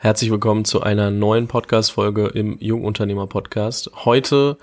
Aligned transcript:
Herzlich 0.00 0.30
willkommen 0.30 0.64
zu 0.64 0.80
einer 0.80 1.10
neuen 1.10 1.48
Podcast-Folge 1.48 2.28
im 2.28 2.56
Jungunternehmer-Podcast. 2.60 3.90
Heute 4.04 4.56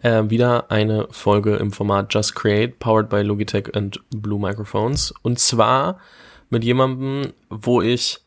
äh, 0.00 0.22
wieder 0.30 0.70
eine 0.70 1.06
Folge 1.10 1.56
im 1.56 1.70
Format 1.70 2.14
Just 2.14 2.34
Create, 2.34 2.78
powered 2.78 3.10
by 3.10 3.20
Logitech 3.20 3.76
and 3.76 4.00
Blue 4.08 4.40
Microphones. 4.40 5.12
Und 5.20 5.38
zwar 5.38 6.00
mit 6.48 6.64
jemandem, 6.64 7.34
wo 7.50 7.82
ich 7.82 8.20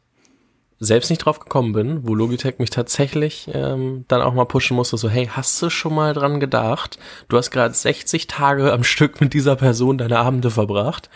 selbst 0.79 1.09
nicht 1.09 1.25
drauf 1.25 1.39
gekommen 1.39 1.73
bin, 1.73 2.07
wo 2.07 2.13
Logitech 2.13 2.59
mich 2.59 2.69
tatsächlich 2.69 3.49
ähm, 3.51 4.05
dann 4.07 4.21
auch 4.21 4.35
mal 4.35 4.45
pushen 4.45 4.75
musste, 4.75 4.95
so 4.97 5.09
hey, 5.09 5.25
hast 5.25 5.59
du 5.59 5.71
schon 5.71 5.95
mal 5.95 6.13
dran 6.13 6.39
gedacht? 6.39 6.99
Du 7.29 7.37
hast 7.37 7.49
gerade 7.49 7.73
60 7.73 8.27
Tage 8.27 8.71
am 8.71 8.83
Stück 8.83 9.21
mit 9.21 9.33
dieser 9.33 9.55
Person 9.55 9.97
deine 9.97 10.19
Abende 10.19 10.51
verbracht. 10.51 11.09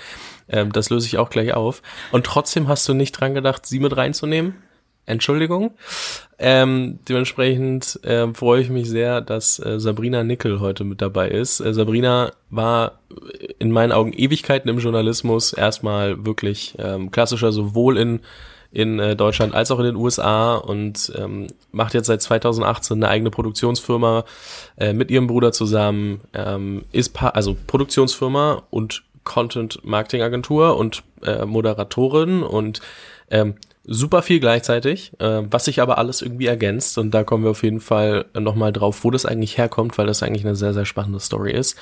Ähm, 0.49 0.71
das 0.71 0.89
löse 0.89 1.05
ich 1.05 1.19
auch 1.19 1.29
gleich 1.29 1.53
auf. 1.53 1.83
Und 2.11 2.25
trotzdem 2.25 2.67
hast 2.67 2.89
du 2.89 2.95
nicht 2.95 3.11
dran 3.11 3.35
gedacht, 3.35 3.67
sie 3.67 3.79
mit 3.79 3.95
reinzunehmen? 3.95 4.55
Entschuldigung. 5.07 5.71
Ähm, 6.37 6.99
dementsprechend 7.07 7.99
äh, 8.03 8.31
freue 8.33 8.61
ich 8.61 8.69
mich 8.69 8.89
sehr, 8.89 9.21
dass 9.21 9.57
äh, 9.57 9.79
Sabrina 9.79 10.23
Nickel 10.23 10.59
heute 10.59 10.83
mit 10.83 11.01
dabei 11.01 11.29
ist. 11.29 11.61
Äh, 11.61 11.73
Sabrina 11.73 12.33
war 12.49 12.99
in 13.57 13.71
meinen 13.71 13.91
Augen 13.91 14.13
Ewigkeiten 14.13 14.69
im 14.69 14.79
Journalismus 14.79 15.53
erstmal 15.53 16.25
wirklich 16.25 16.75
ähm, 16.77 17.09
klassischer, 17.09 17.51
sowohl 17.51 17.97
in 17.97 18.19
in 18.69 18.99
äh, 18.99 19.15
Deutschland 19.15 19.55
als 19.55 19.71
auch 19.71 19.79
in 19.79 19.85
den 19.85 19.95
USA 19.95 20.55
und 20.55 21.11
ähm, 21.17 21.47
macht 21.71 21.93
jetzt 21.93 22.07
seit 22.07 22.21
2018 22.21 22.97
eine 22.97 23.09
eigene 23.09 23.31
Produktionsfirma 23.31 24.25
äh, 24.77 24.91
mit 24.91 25.09
ihrem 25.09 25.27
Bruder 25.27 25.53
zusammen, 25.53 26.19
ähm, 26.33 26.83
ist 26.91 27.13
pa 27.13 27.29
also 27.29 27.55
Produktionsfirma 27.65 28.63
und 28.69 29.03
Content 29.23 29.83
Marketing 29.83 30.21
Agentur 30.21 30.77
und 30.77 31.03
äh, 31.23 31.45
Moderatorin 31.45 32.43
und 32.43 32.81
ähm, 33.29 33.55
super 33.87 34.21
viel 34.21 34.39
gleichzeitig, 34.39 35.13
äh, 35.19 35.41
was 35.49 35.65
sich 35.65 35.81
aber 35.81 35.97
alles 35.97 36.21
irgendwie 36.21 36.45
ergänzt 36.45 36.97
und 36.97 37.11
da 37.11 37.23
kommen 37.23 37.43
wir 37.43 37.51
auf 37.51 37.63
jeden 37.63 37.79
Fall 37.79 38.25
nochmal 38.37 38.73
drauf, 38.73 39.03
wo 39.03 39.11
das 39.11 39.25
eigentlich 39.25 39.57
herkommt, 39.57 39.97
weil 39.97 40.05
das 40.05 40.21
eigentlich 40.21 40.45
eine 40.45 40.55
sehr, 40.55 40.73
sehr 40.73 40.85
spannende 40.85 41.19
Story 41.19 41.53
ist. 41.53 41.77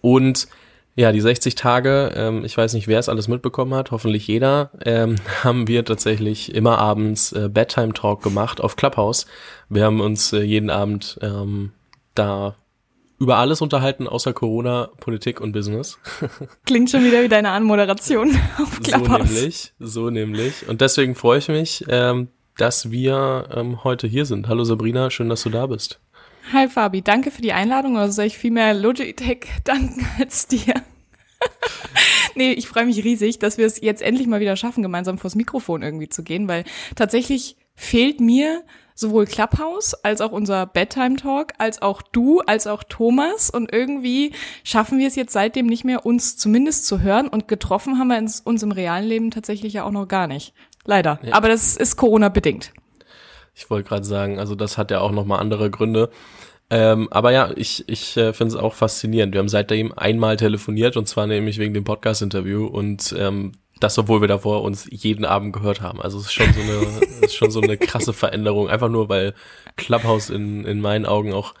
Und 0.00 0.48
ja, 0.96 1.12
die 1.12 1.20
60 1.20 1.54
Tage, 1.54 2.12
ähm, 2.16 2.44
ich 2.44 2.56
weiß 2.56 2.72
nicht, 2.72 2.88
wer 2.88 2.98
es 2.98 3.08
alles 3.08 3.28
mitbekommen 3.28 3.74
hat, 3.74 3.90
hoffentlich 3.90 4.26
jeder, 4.26 4.70
ähm, 4.84 5.16
haben 5.44 5.68
wir 5.68 5.84
tatsächlich 5.84 6.54
immer 6.54 6.78
abends 6.78 7.32
äh, 7.32 7.48
Bedtime 7.48 7.92
Talk 7.92 8.22
gemacht 8.22 8.60
auf 8.60 8.76
Clubhouse. 8.76 9.26
Wir 9.68 9.84
haben 9.84 10.00
uns 10.00 10.32
äh, 10.32 10.40
jeden 10.40 10.70
Abend 10.70 11.18
ähm, 11.22 11.72
da 12.14 12.56
über 13.18 13.38
alles 13.38 13.60
unterhalten 13.60 14.06
außer 14.06 14.32
Corona, 14.32 14.90
Politik 15.00 15.40
und 15.40 15.52
Business. 15.52 15.98
Klingt 16.66 16.90
schon 16.90 17.04
wieder 17.04 17.22
wie 17.22 17.28
deine 17.28 17.50
Anmoderation 17.50 18.36
auf 18.58 18.80
Clubhouse. 18.82 19.28
So 19.28 19.34
nämlich, 19.34 19.72
so 19.78 20.10
nämlich. 20.10 20.68
Und 20.68 20.80
deswegen 20.80 21.14
freue 21.14 21.38
ich 21.38 21.48
mich, 21.48 21.84
ähm, 21.88 22.28
dass 22.56 22.90
wir 22.90 23.48
ähm, 23.54 23.84
heute 23.84 24.06
hier 24.06 24.26
sind. 24.26 24.48
Hallo 24.48 24.64
Sabrina, 24.64 25.10
schön, 25.10 25.28
dass 25.28 25.42
du 25.42 25.50
da 25.50 25.66
bist. 25.66 26.00
Hi 26.52 26.68
Fabi, 26.68 27.02
danke 27.02 27.30
für 27.30 27.42
die 27.42 27.52
Einladung. 27.52 27.96
Oder 27.96 28.10
soll 28.12 28.26
ich 28.26 28.38
viel 28.38 28.52
mehr 28.52 28.74
Logitech 28.74 29.46
danken 29.64 30.06
als 30.18 30.46
dir? 30.46 30.74
nee, 32.34 32.52
ich 32.52 32.68
freue 32.68 32.86
mich 32.86 33.02
riesig, 33.02 33.38
dass 33.38 33.58
wir 33.58 33.66
es 33.66 33.80
jetzt 33.80 34.02
endlich 34.02 34.26
mal 34.26 34.40
wieder 34.40 34.56
schaffen, 34.56 34.82
gemeinsam 34.82 35.18
vors 35.18 35.34
Mikrofon 35.34 35.82
irgendwie 35.82 36.08
zu 36.08 36.22
gehen, 36.22 36.48
weil 36.48 36.64
tatsächlich 36.94 37.56
fehlt 37.76 38.20
mir 38.20 38.62
sowohl 38.94 39.26
Clubhouse 39.26 39.94
als 40.02 40.20
auch 40.20 40.32
unser 40.32 40.66
Bedtime 40.66 41.16
Talk, 41.16 41.52
als 41.58 41.82
auch 41.82 42.02
du, 42.02 42.40
als 42.40 42.66
auch 42.66 42.82
Thomas. 42.82 43.50
Und 43.50 43.72
irgendwie 43.72 44.32
schaffen 44.64 44.98
wir 44.98 45.06
es 45.06 45.14
jetzt 45.14 45.32
seitdem 45.32 45.66
nicht 45.66 45.84
mehr, 45.84 46.04
uns 46.04 46.36
zumindest 46.36 46.86
zu 46.86 47.00
hören. 47.00 47.28
Und 47.28 47.46
getroffen 47.46 47.98
haben 47.98 48.08
wir 48.08 48.18
uns 48.18 48.62
im 48.62 48.72
realen 48.72 49.06
Leben 49.06 49.30
tatsächlich 49.30 49.74
ja 49.74 49.84
auch 49.84 49.92
noch 49.92 50.08
gar 50.08 50.26
nicht. 50.26 50.54
Leider. 50.84 51.20
Ja. 51.22 51.34
Aber 51.34 51.48
das 51.48 51.76
ist 51.76 51.96
Corona 51.96 52.30
bedingt. 52.30 52.72
Ich 53.54 53.70
wollte 53.70 53.88
gerade 53.88 54.04
sagen, 54.04 54.38
also 54.38 54.54
das 54.54 54.78
hat 54.78 54.90
ja 54.90 55.00
auch 55.00 55.12
nochmal 55.12 55.40
andere 55.40 55.70
Gründe. 55.70 56.10
Ähm, 56.68 57.08
aber 57.10 57.30
ja, 57.30 57.50
ich, 57.54 57.88
ich 57.88 58.16
äh, 58.16 58.32
finde 58.32 58.54
es 58.54 58.60
auch 58.60 58.74
faszinierend. 58.74 59.34
Wir 59.34 59.38
haben 59.38 59.48
seitdem 59.48 59.96
einmal 59.96 60.36
telefoniert 60.36 60.96
und 60.96 61.06
zwar 61.06 61.26
nämlich 61.26 61.58
wegen 61.58 61.74
dem 61.74 61.84
Podcast-Interview 61.84 62.66
und 62.66 63.14
ähm, 63.16 63.52
das, 63.80 63.98
obwohl 63.98 64.20
wir 64.20 64.28
davor 64.28 64.62
uns 64.62 64.86
jeden 64.90 65.24
Abend 65.24 65.52
gehört 65.52 65.80
haben. 65.80 66.00
Also 66.00 66.18
es 66.18 66.26
ist 66.26 66.32
schon 66.32 66.52
so 66.52 66.60
eine, 66.60 67.06
ist 67.22 67.34
schon 67.34 67.50
so 67.50 67.60
eine 67.60 67.76
krasse 67.76 68.12
Veränderung. 68.12 68.68
Einfach 68.68 68.88
nur, 68.88 69.08
weil 69.08 69.34
Clubhouse 69.76 70.30
in, 70.30 70.64
in 70.64 70.80
meinen 70.80 71.06
Augen 71.06 71.32
auch 71.32 71.54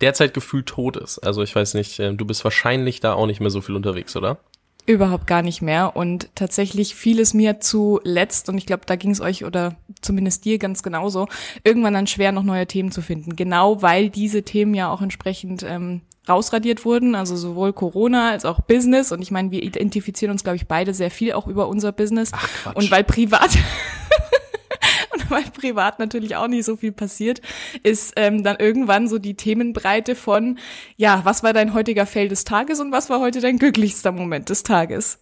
derzeit 0.00 0.34
gefühlt 0.34 0.66
tot 0.66 0.96
ist. 0.96 1.18
Also 1.20 1.42
ich 1.42 1.54
weiß 1.54 1.74
nicht, 1.74 1.98
äh, 1.98 2.12
du 2.12 2.24
bist 2.24 2.44
wahrscheinlich 2.44 3.00
da 3.00 3.14
auch 3.14 3.26
nicht 3.26 3.40
mehr 3.40 3.50
so 3.50 3.60
viel 3.60 3.76
unterwegs, 3.76 4.16
oder? 4.16 4.38
Überhaupt 4.84 5.28
gar 5.28 5.42
nicht 5.42 5.62
mehr. 5.62 5.94
Und 5.94 6.28
tatsächlich 6.34 6.96
fiel 6.96 7.20
es 7.20 7.34
mir 7.34 7.60
zuletzt, 7.60 8.48
und 8.48 8.58
ich 8.58 8.66
glaube, 8.66 8.82
da 8.84 8.96
ging 8.96 9.12
es 9.12 9.20
euch 9.20 9.44
oder 9.44 9.76
zumindest 10.00 10.44
dir 10.44 10.58
ganz 10.58 10.82
genauso, 10.82 11.28
irgendwann 11.62 11.94
dann 11.94 12.08
schwer, 12.08 12.32
noch 12.32 12.42
neue 12.42 12.66
Themen 12.66 12.90
zu 12.90 13.00
finden. 13.00 13.36
Genau 13.36 13.80
weil 13.80 14.10
diese 14.10 14.42
Themen 14.42 14.74
ja 14.74 14.90
auch 14.90 15.00
entsprechend 15.00 15.62
ähm, 15.62 16.02
rausradiert 16.28 16.84
wurden, 16.84 17.14
also 17.14 17.36
sowohl 17.36 17.72
Corona 17.72 18.30
als 18.30 18.44
auch 18.44 18.60
Business. 18.60 19.12
Und 19.12 19.22
ich 19.22 19.30
meine, 19.30 19.50
wir 19.50 19.62
identifizieren 19.62 20.30
uns, 20.30 20.44
glaube 20.44 20.56
ich, 20.56 20.66
beide 20.66 20.94
sehr 20.94 21.10
viel 21.10 21.32
auch 21.32 21.46
über 21.46 21.68
unser 21.68 21.92
Business. 21.92 22.30
Ach, 22.32 22.48
Quatsch. 22.62 22.76
und 22.76 22.90
weil 22.90 23.04
privat 23.04 23.50
und 25.12 25.30
weil 25.30 25.42
privat 25.42 25.98
natürlich 25.98 26.36
auch 26.36 26.48
nicht 26.48 26.64
so 26.64 26.76
viel 26.76 26.92
passiert, 26.92 27.40
ist 27.82 28.12
ähm, 28.16 28.44
dann 28.44 28.56
irgendwann 28.58 29.08
so 29.08 29.18
die 29.18 29.34
Themenbreite 29.34 30.14
von, 30.14 30.58
ja, 30.96 31.22
was 31.24 31.42
war 31.42 31.52
dein 31.52 31.74
heutiger 31.74 32.06
Fail 32.06 32.28
des 32.28 32.44
Tages 32.44 32.80
und 32.80 32.92
was 32.92 33.10
war 33.10 33.20
heute 33.20 33.40
dein 33.40 33.58
glücklichster 33.58 34.12
Moment 34.12 34.48
des 34.48 34.62
Tages? 34.62 35.18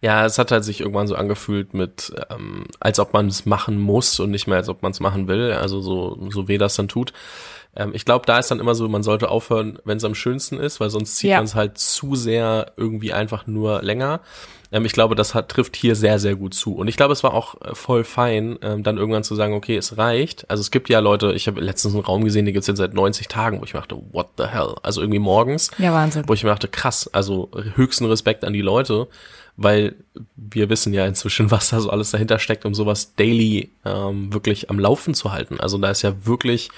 Ja, 0.00 0.24
es 0.24 0.38
hat 0.38 0.50
halt 0.52 0.64
sich 0.64 0.80
irgendwann 0.80 1.08
so 1.08 1.16
angefühlt 1.16 1.74
mit, 1.74 2.12
ähm, 2.30 2.66
als 2.80 2.98
ob 2.98 3.12
man 3.12 3.26
es 3.26 3.44
machen 3.46 3.80
muss 3.80 4.20
und 4.20 4.30
nicht 4.30 4.46
mehr 4.46 4.56
als 4.56 4.68
ob 4.68 4.82
man 4.82 4.92
es 4.92 5.00
machen 5.00 5.28
will. 5.28 5.52
Also 5.52 5.80
so, 5.80 6.28
so 6.30 6.48
weh 6.48 6.58
das 6.58 6.76
dann 6.76 6.88
tut. 6.88 7.12
Ähm, 7.76 7.92
ich 7.94 8.04
glaube, 8.04 8.26
da 8.26 8.38
ist 8.38 8.50
dann 8.50 8.60
immer 8.60 8.74
so, 8.74 8.88
man 8.88 9.02
sollte 9.02 9.28
aufhören, 9.28 9.78
wenn 9.84 9.98
es 9.98 10.04
am 10.04 10.14
schönsten 10.14 10.58
ist, 10.58 10.80
weil 10.80 10.90
sonst 10.90 11.16
zieht 11.16 11.30
ja. 11.30 11.36
man 11.36 11.44
es 11.44 11.54
halt 11.54 11.78
zu 11.78 12.14
sehr 12.14 12.72
irgendwie 12.76 13.12
einfach 13.12 13.46
nur 13.46 13.82
länger. 13.82 14.20
Ähm, 14.72 14.84
ich 14.84 14.92
glaube, 14.92 15.14
das 15.14 15.34
hat, 15.34 15.48
trifft 15.48 15.76
hier 15.76 15.96
sehr, 15.96 16.18
sehr 16.18 16.36
gut 16.36 16.54
zu. 16.54 16.74
Und 16.74 16.88
ich 16.88 16.96
glaube, 16.96 17.12
es 17.12 17.22
war 17.22 17.34
auch 17.34 17.60
äh, 17.62 17.74
voll 17.74 18.04
fein, 18.04 18.58
ähm, 18.62 18.82
dann 18.82 18.98
irgendwann 18.98 19.24
zu 19.24 19.34
sagen, 19.34 19.54
okay, 19.54 19.76
es 19.76 19.98
reicht. 19.98 20.48
Also 20.50 20.60
es 20.60 20.70
gibt 20.70 20.88
ja 20.88 20.98
Leute, 20.98 21.32
ich 21.32 21.46
habe 21.46 21.60
letztens 21.60 21.94
einen 21.94 22.04
Raum 22.04 22.24
gesehen, 22.24 22.44
die 22.44 22.52
gibt's 22.52 22.66
jetzt 22.66 22.78
seit 22.78 22.94
90 22.94 23.28
Tagen, 23.28 23.60
wo 23.60 23.64
ich 23.64 23.74
mir 23.74 23.80
dachte, 23.80 24.00
what 24.12 24.28
the 24.36 24.44
hell? 24.44 24.74
Also 24.82 25.00
irgendwie 25.00 25.20
morgens. 25.20 25.70
Ja, 25.78 25.92
Wahnsinn. 25.92 26.24
Wo 26.26 26.34
ich 26.34 26.44
mir 26.44 26.50
dachte, 26.50 26.68
krass, 26.68 27.08
also 27.12 27.50
höchsten 27.74 28.06
Respekt 28.06 28.44
an 28.44 28.52
die 28.52 28.62
Leute 28.62 29.08
weil 29.56 29.94
wir 30.36 30.68
wissen 30.68 30.92
ja 30.92 31.06
inzwischen, 31.06 31.50
was 31.50 31.70
da 31.70 31.80
so 31.80 31.90
alles 31.90 32.10
dahinter 32.10 32.38
steckt, 32.38 32.64
um 32.64 32.74
sowas 32.74 33.14
daily 33.14 33.70
ähm, 33.84 34.32
wirklich 34.32 34.70
am 34.70 34.78
Laufen 34.78 35.14
zu 35.14 35.32
halten. 35.32 35.60
Also 35.60 35.78
da 35.78 35.90
ist 35.90 36.02
ja 36.02 36.26
wirklich 36.26 36.70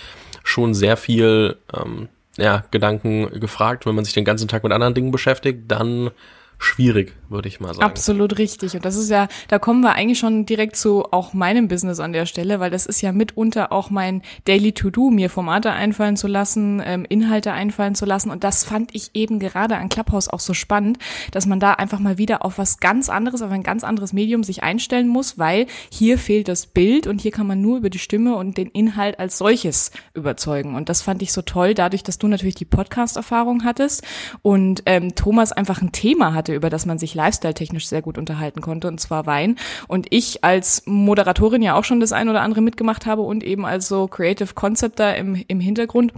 schon 0.47 0.75
sehr 0.75 0.97
viel 0.97 1.57
ähm, 1.75 2.09
ja, 2.37 2.65
Gedanken 2.71 3.41
gefragt. 3.41 3.87
Wenn 3.87 3.95
man 3.95 4.05
sich 4.05 4.15
den 4.15 4.25
ganzen 4.25 4.49
Tag 4.49 4.62
mit 4.62 4.73
anderen 4.73 4.95
Dingen 4.95 5.11
beschäftigt, 5.11 5.65
dann 5.67 6.11
schwierig, 6.59 7.15
würde 7.28 7.49
ich 7.49 7.61
mal 7.61 7.75
sagen. 7.75 7.84
Absolut 7.84 8.39
richtig. 8.39 8.75
Und 8.75 8.84
das 8.84 8.97
ist 8.97 9.11
ja, 9.11 9.28
da 9.49 9.59
kommen 9.59 9.83
wir 9.83 9.94
eigentlich 9.94 10.19
schon 10.19 10.47
direkt 10.47 10.77
zu 10.77 11.05
auch 11.12 11.34
meinem 11.34 11.69
Business 11.69 12.00
an 12.00 12.12
der 12.12 12.25
Stelle, 12.25 12.61
weil 12.61 12.71
das 12.71 12.87
ist 12.87 13.03
ja 13.03 13.12
mitunter 13.12 13.72
auch 13.72 13.91
mein 13.91 14.22
Daily 14.47 14.72
To-Do, 14.72 15.11
mir 15.11 15.28
Formate 15.28 15.72
einfallen 15.72 16.16
zu 16.16 16.28
lassen, 16.28 16.83
ähm, 16.84 17.05
Inhalte 17.09 17.53
einfallen 17.53 17.95
zu 17.95 18.06
lassen. 18.06 18.31
Und 18.31 18.43
das 18.43 18.65
fand 18.65 18.95
ich 18.95 19.11
eben 19.12 19.39
gerade 19.39 19.77
an 19.77 19.91
Clubhouse 19.91 20.28
auch 20.28 20.41
so 20.41 20.55
spannend, 20.55 20.99
dass 21.31 21.47
man 21.47 21.61
da 21.61 21.72
einfach 21.75 21.99
mal 21.99 22.16
wieder 22.16 22.45
auf 22.45 22.59
was 22.59 22.81
ganz 22.81 23.11
anderes, 23.11 23.43
auf 23.43 23.50
ein 23.50 23.62
ganz 23.62 23.84
anderes 23.84 24.15
Medium 24.15 24.43
sich 24.43 24.62
einstellen 24.62 25.09
muss, 25.09 25.39
weil 25.39 25.66
hier 25.91 26.19
fehlt 26.19 26.49
das 26.49 26.66
Bild 26.66 27.06
und 27.06 27.21
hier 27.21 27.33
kann 27.33 27.47
man 27.47 27.61
nur 27.61 27.78
über 27.78 27.91
die 27.91 27.99
Stimme 27.99 28.34
und 28.34 28.56
den 28.56 28.69
Inhalt 28.69 29.19
als 29.19 29.37
solches 29.37 29.91
überzeugen. 30.15 30.75
Und 30.75 30.89
das 30.89 31.03
fand 31.03 31.21
ich 31.21 31.33
so 31.33 31.43
toll, 31.43 31.75
dadurch, 31.75 32.03
dass 32.03 32.19
du 32.19 32.28
natürlich 32.28 32.55
die 32.55 32.65
Podcast-Erfahrung 32.65 33.65
hattest 33.65 34.03
und 34.41 34.83
ähm, 34.87 35.15
Thomas 35.15 35.53
einfach 35.53 35.83
ein 35.83 35.93
Thema 35.93 36.33
hat 36.33 36.46
hatte, 36.47 36.55
über 36.55 36.71
das 36.71 36.87
man 36.87 36.99
sich 36.99 37.15
lifestyle-technisch 37.15 37.89
sehr 37.89 38.03
gut 38.03 38.19
unterhalten 38.19 38.61
konnte, 38.61 38.89
und 38.89 39.01
zwar 39.01 39.27
Wein. 39.27 39.57
Und 39.89 40.07
ich 40.11 40.45
als 40.45 40.83
Moderatorin 40.87 41.62
ja 41.62 41.75
auch 41.75 41.84
schon 41.84 42.01
das 42.01 42.12
ein 42.12 42.29
oder 42.29 42.43
andere 42.43 42.61
mitgemacht 42.61 43.07
habe 43.07 43.23
und 43.23 43.43
eben 43.43 43.67
als 43.67 43.89
so 43.89 44.07
Creative 44.07 44.54
Concepter 44.54 45.16
im, 45.16 45.43
im 45.48 45.60
Hintergrund 45.60 46.13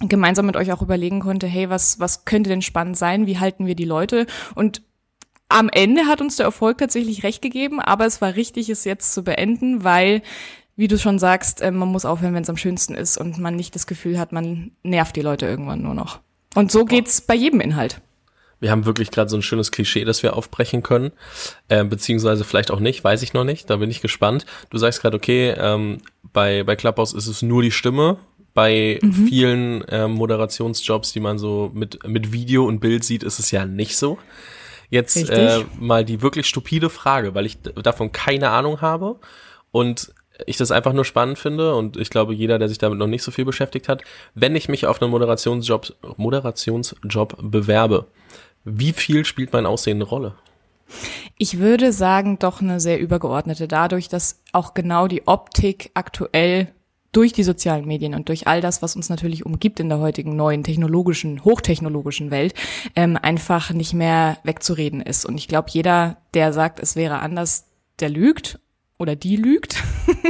gemeinsam 0.00 0.46
mit 0.46 0.56
euch 0.56 0.72
auch 0.72 0.82
überlegen 0.82 1.20
konnte, 1.20 1.46
hey, 1.46 1.70
was, 1.70 2.00
was 2.00 2.24
könnte 2.24 2.50
denn 2.50 2.62
spannend 2.62 2.98
sein? 2.98 3.26
Wie 3.26 3.38
halten 3.38 3.66
wir 3.66 3.74
die 3.74 3.84
Leute? 3.84 4.26
Und 4.54 4.82
am 5.48 5.68
Ende 5.68 6.06
hat 6.06 6.20
uns 6.20 6.36
der 6.36 6.46
Erfolg 6.46 6.78
tatsächlich 6.78 7.22
recht 7.22 7.40
gegeben, 7.40 7.80
aber 7.80 8.06
es 8.06 8.20
war 8.20 8.34
richtig, 8.34 8.68
es 8.68 8.84
jetzt 8.84 9.14
zu 9.14 9.22
beenden, 9.22 9.84
weil, 9.84 10.22
wie 10.76 10.88
du 10.88 10.98
schon 10.98 11.18
sagst, 11.18 11.60
äh, 11.60 11.70
man 11.70 11.88
muss 11.88 12.04
aufhören, 12.04 12.34
wenn 12.34 12.42
es 12.42 12.50
am 12.50 12.56
schönsten 12.56 12.94
ist 12.94 13.16
und 13.16 13.38
man 13.38 13.54
nicht 13.54 13.74
das 13.74 13.86
Gefühl 13.86 14.18
hat, 14.18 14.32
man 14.32 14.72
nervt 14.82 15.14
die 15.14 15.20
Leute 15.20 15.46
irgendwann 15.46 15.82
nur 15.82 15.94
noch. 15.94 16.20
Und 16.54 16.72
so 16.72 16.84
geht's 16.84 17.20
bei 17.20 17.34
jedem 17.34 17.60
Inhalt 17.60 18.00
wir 18.62 18.70
haben 18.70 18.86
wirklich 18.86 19.10
gerade 19.10 19.28
so 19.28 19.36
ein 19.36 19.42
schönes 19.42 19.72
Klischee, 19.72 20.04
das 20.04 20.22
wir 20.22 20.36
aufbrechen 20.36 20.82
können, 20.82 21.10
äh, 21.68 21.84
beziehungsweise 21.84 22.44
vielleicht 22.44 22.70
auch 22.70 22.78
nicht, 22.78 23.02
weiß 23.02 23.22
ich 23.22 23.34
noch 23.34 23.44
nicht, 23.44 23.68
da 23.68 23.76
bin 23.76 23.90
ich 23.90 24.00
gespannt. 24.00 24.46
Du 24.70 24.78
sagst 24.78 25.02
gerade, 25.02 25.16
okay, 25.16 25.54
ähm, 25.58 25.98
bei, 26.32 26.62
bei 26.62 26.76
Clubhouse 26.76 27.12
ist 27.12 27.26
es 27.26 27.42
nur 27.42 27.62
die 27.62 27.72
Stimme, 27.72 28.18
bei 28.54 29.00
mhm. 29.02 29.12
vielen 29.26 29.82
äh, 29.88 30.06
Moderationsjobs, 30.06 31.12
die 31.12 31.20
man 31.20 31.38
so 31.38 31.72
mit, 31.74 32.06
mit 32.06 32.32
Video 32.32 32.64
und 32.64 32.78
Bild 32.78 33.02
sieht, 33.02 33.24
ist 33.24 33.40
es 33.40 33.50
ja 33.50 33.66
nicht 33.66 33.96
so. 33.96 34.18
Jetzt 34.90 35.16
äh, 35.28 35.64
mal 35.80 36.04
die 36.04 36.22
wirklich 36.22 36.46
stupide 36.46 36.88
Frage, 36.88 37.34
weil 37.34 37.46
ich 37.46 37.58
davon 37.62 38.12
keine 38.12 38.50
Ahnung 38.50 38.80
habe 38.80 39.16
und 39.72 40.12
ich 40.46 40.56
das 40.56 40.70
einfach 40.70 40.92
nur 40.92 41.04
spannend 41.04 41.38
finde 41.38 41.74
und 41.74 41.96
ich 41.96 42.10
glaube, 42.10 42.34
jeder, 42.34 42.58
der 42.58 42.68
sich 42.68 42.78
damit 42.78 42.98
noch 42.98 43.06
nicht 43.06 43.22
so 43.22 43.30
viel 43.30 43.44
beschäftigt 43.44 43.88
hat, 43.88 44.02
wenn 44.34 44.54
ich 44.54 44.68
mich 44.68 44.86
auf 44.86 45.00
einen 45.00 45.10
Moderationsjob, 45.10 45.94
Moderationsjob 46.16 47.38
bewerbe, 47.40 48.06
wie 48.64 48.92
viel 48.92 49.24
spielt 49.24 49.52
mein 49.52 49.66
Aussehen 49.66 49.98
eine 49.98 50.04
Rolle? 50.04 50.34
Ich 51.38 51.58
würde 51.58 51.92
sagen, 51.92 52.38
doch 52.38 52.60
eine 52.60 52.78
sehr 52.78 53.00
übergeordnete, 53.00 53.66
dadurch, 53.66 54.08
dass 54.08 54.40
auch 54.52 54.74
genau 54.74 55.08
die 55.08 55.26
Optik 55.26 55.90
aktuell 55.94 56.68
durch 57.12 57.32
die 57.32 57.42
sozialen 57.42 57.86
Medien 57.86 58.14
und 58.14 58.28
durch 58.28 58.46
all 58.46 58.60
das, 58.60 58.80
was 58.80 58.96
uns 58.96 59.10
natürlich 59.10 59.44
umgibt 59.44 59.80
in 59.80 59.90
der 59.90 59.98
heutigen 59.98 60.34
neuen 60.34 60.64
technologischen, 60.64 61.44
hochtechnologischen 61.44 62.30
Welt, 62.30 62.54
ähm, 62.96 63.18
einfach 63.20 63.70
nicht 63.70 63.92
mehr 63.92 64.38
wegzureden 64.44 65.02
ist. 65.02 65.26
Und 65.26 65.36
ich 65.36 65.46
glaube, 65.46 65.68
jeder, 65.70 66.16
der 66.32 66.52
sagt, 66.52 66.80
es 66.80 66.96
wäre 66.96 67.20
anders, 67.20 67.66
der 68.00 68.08
lügt 68.08 68.58
oder 69.02 69.16
die 69.16 69.36
lügt. 69.36 69.82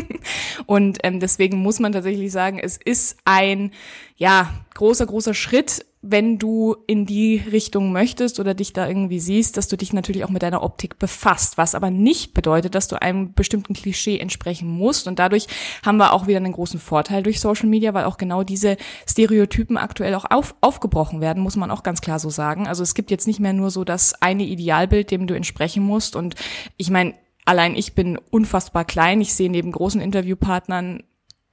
und 0.67 0.99
ähm, 1.05 1.21
deswegen 1.21 1.59
muss 1.59 1.79
man 1.79 1.93
tatsächlich 1.93 2.33
sagen, 2.33 2.59
es 2.59 2.77
ist 2.77 3.19
ein 3.25 3.71
ja 4.17 4.51
großer 4.75 5.07
großer 5.07 5.35
Schritt, 5.35 5.85
wenn 6.05 6.37
du 6.37 6.75
in 6.89 7.07
die 7.07 7.37
Richtung 7.37 7.93
möchtest 7.93 8.41
oder 8.41 8.55
dich 8.55 8.73
da 8.73 8.89
irgendwie 8.89 9.21
siehst, 9.21 9.57
dass 9.57 9.69
du 9.69 9.77
dich 9.77 9.93
natürlich 9.93 10.25
auch 10.25 10.31
mit 10.31 10.43
deiner 10.43 10.65
Optik 10.65 10.99
befasst, 10.99 11.59
was 11.59 11.77
aber 11.77 11.91
nicht 11.91 12.35
bedeutet, 12.35 12.75
dass 12.75 12.89
du 12.89 13.01
einem 13.01 13.35
bestimmten 13.35 13.73
Klischee 13.73 14.19
entsprechen 14.19 14.69
musst. 14.69 15.07
Und 15.07 15.21
dadurch 15.21 15.47
haben 15.87 15.99
wir 15.99 16.13
auch 16.13 16.27
wieder 16.27 16.39
einen 16.39 16.53
großen 16.53 16.81
Vorteil 16.81 17.23
durch 17.23 17.41
Social 17.41 17.69
Media, 17.69 17.95
weil 17.95 18.05
auch 18.05 18.17
genau 18.17 18.43
diese 18.43 18.77
Stereotypen 19.09 19.77
aktuell 19.77 20.17
auch 20.17 20.25
auf, 20.29 20.57
aufgebrochen 20.61 21.21
werden, 21.21 21.43
muss 21.43 21.55
man 21.55 21.71
auch 21.71 21.85
ganz 21.85 22.01
klar 22.01 22.19
so 22.19 22.31
sagen. 22.31 22.67
Also 22.67 22.83
es 22.83 22.95
gibt 22.95 23.13
jetzt 23.13 23.29
nicht 23.29 23.39
mehr 23.39 23.53
nur 23.53 23.71
so 23.71 23.85
das 23.85 24.21
eine 24.21 24.43
Idealbild, 24.43 25.13
dem 25.13 25.29
du 25.29 25.35
entsprechen 25.35 25.85
musst. 25.85 26.17
Und 26.17 26.35
ich 26.79 26.91
meine, 26.91 27.15
allein 27.45 27.75
ich 27.75 27.95
bin 27.95 28.19
unfassbar 28.31 28.85
klein. 28.85 29.21
Ich 29.21 29.35
sehe 29.35 29.51
neben 29.51 29.73
großen 29.73 30.01
Interviewpartnern 30.01 31.03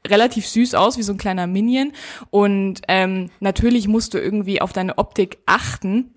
relativ 0.07 0.47
süß 0.47 0.75
aus, 0.75 0.97
wie 0.97 1.03
so 1.03 1.13
ein 1.13 1.17
kleiner 1.17 1.47
Minion. 1.47 1.91
Und 2.29 2.81
ähm, 2.87 3.29
natürlich 3.39 3.87
musst 3.87 4.13
du 4.13 4.17
irgendwie 4.17 4.61
auf 4.61 4.73
deine 4.73 4.97
Optik 4.97 5.39
achten 5.45 6.13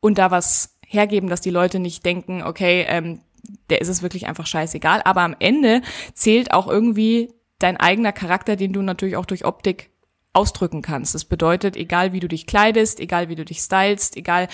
und 0.00 0.18
da 0.18 0.30
was 0.30 0.76
hergeben, 0.86 1.28
dass 1.28 1.40
die 1.40 1.50
Leute 1.50 1.78
nicht 1.78 2.04
denken, 2.04 2.42
okay, 2.42 2.84
ähm, 2.88 3.20
der 3.70 3.80
ist 3.80 3.88
es 3.88 4.02
wirklich 4.02 4.26
einfach 4.26 4.46
scheißegal. 4.46 5.02
Aber 5.04 5.22
am 5.22 5.36
Ende 5.38 5.82
zählt 6.14 6.52
auch 6.52 6.66
irgendwie 6.66 7.32
dein 7.58 7.76
eigener 7.76 8.12
Charakter, 8.12 8.56
den 8.56 8.72
du 8.72 8.82
natürlich 8.82 9.16
auch 9.16 9.26
durch 9.26 9.44
Optik 9.44 9.90
ausdrücken 10.32 10.82
kannst. 10.82 11.14
Das 11.14 11.24
bedeutet, 11.24 11.76
egal 11.76 12.12
wie 12.12 12.20
du 12.20 12.28
dich 12.28 12.46
kleidest, 12.46 13.00
egal 13.00 13.28
wie 13.28 13.36
du 13.36 13.44
dich 13.44 13.60
stylst, 13.60 14.16
egal 14.16 14.48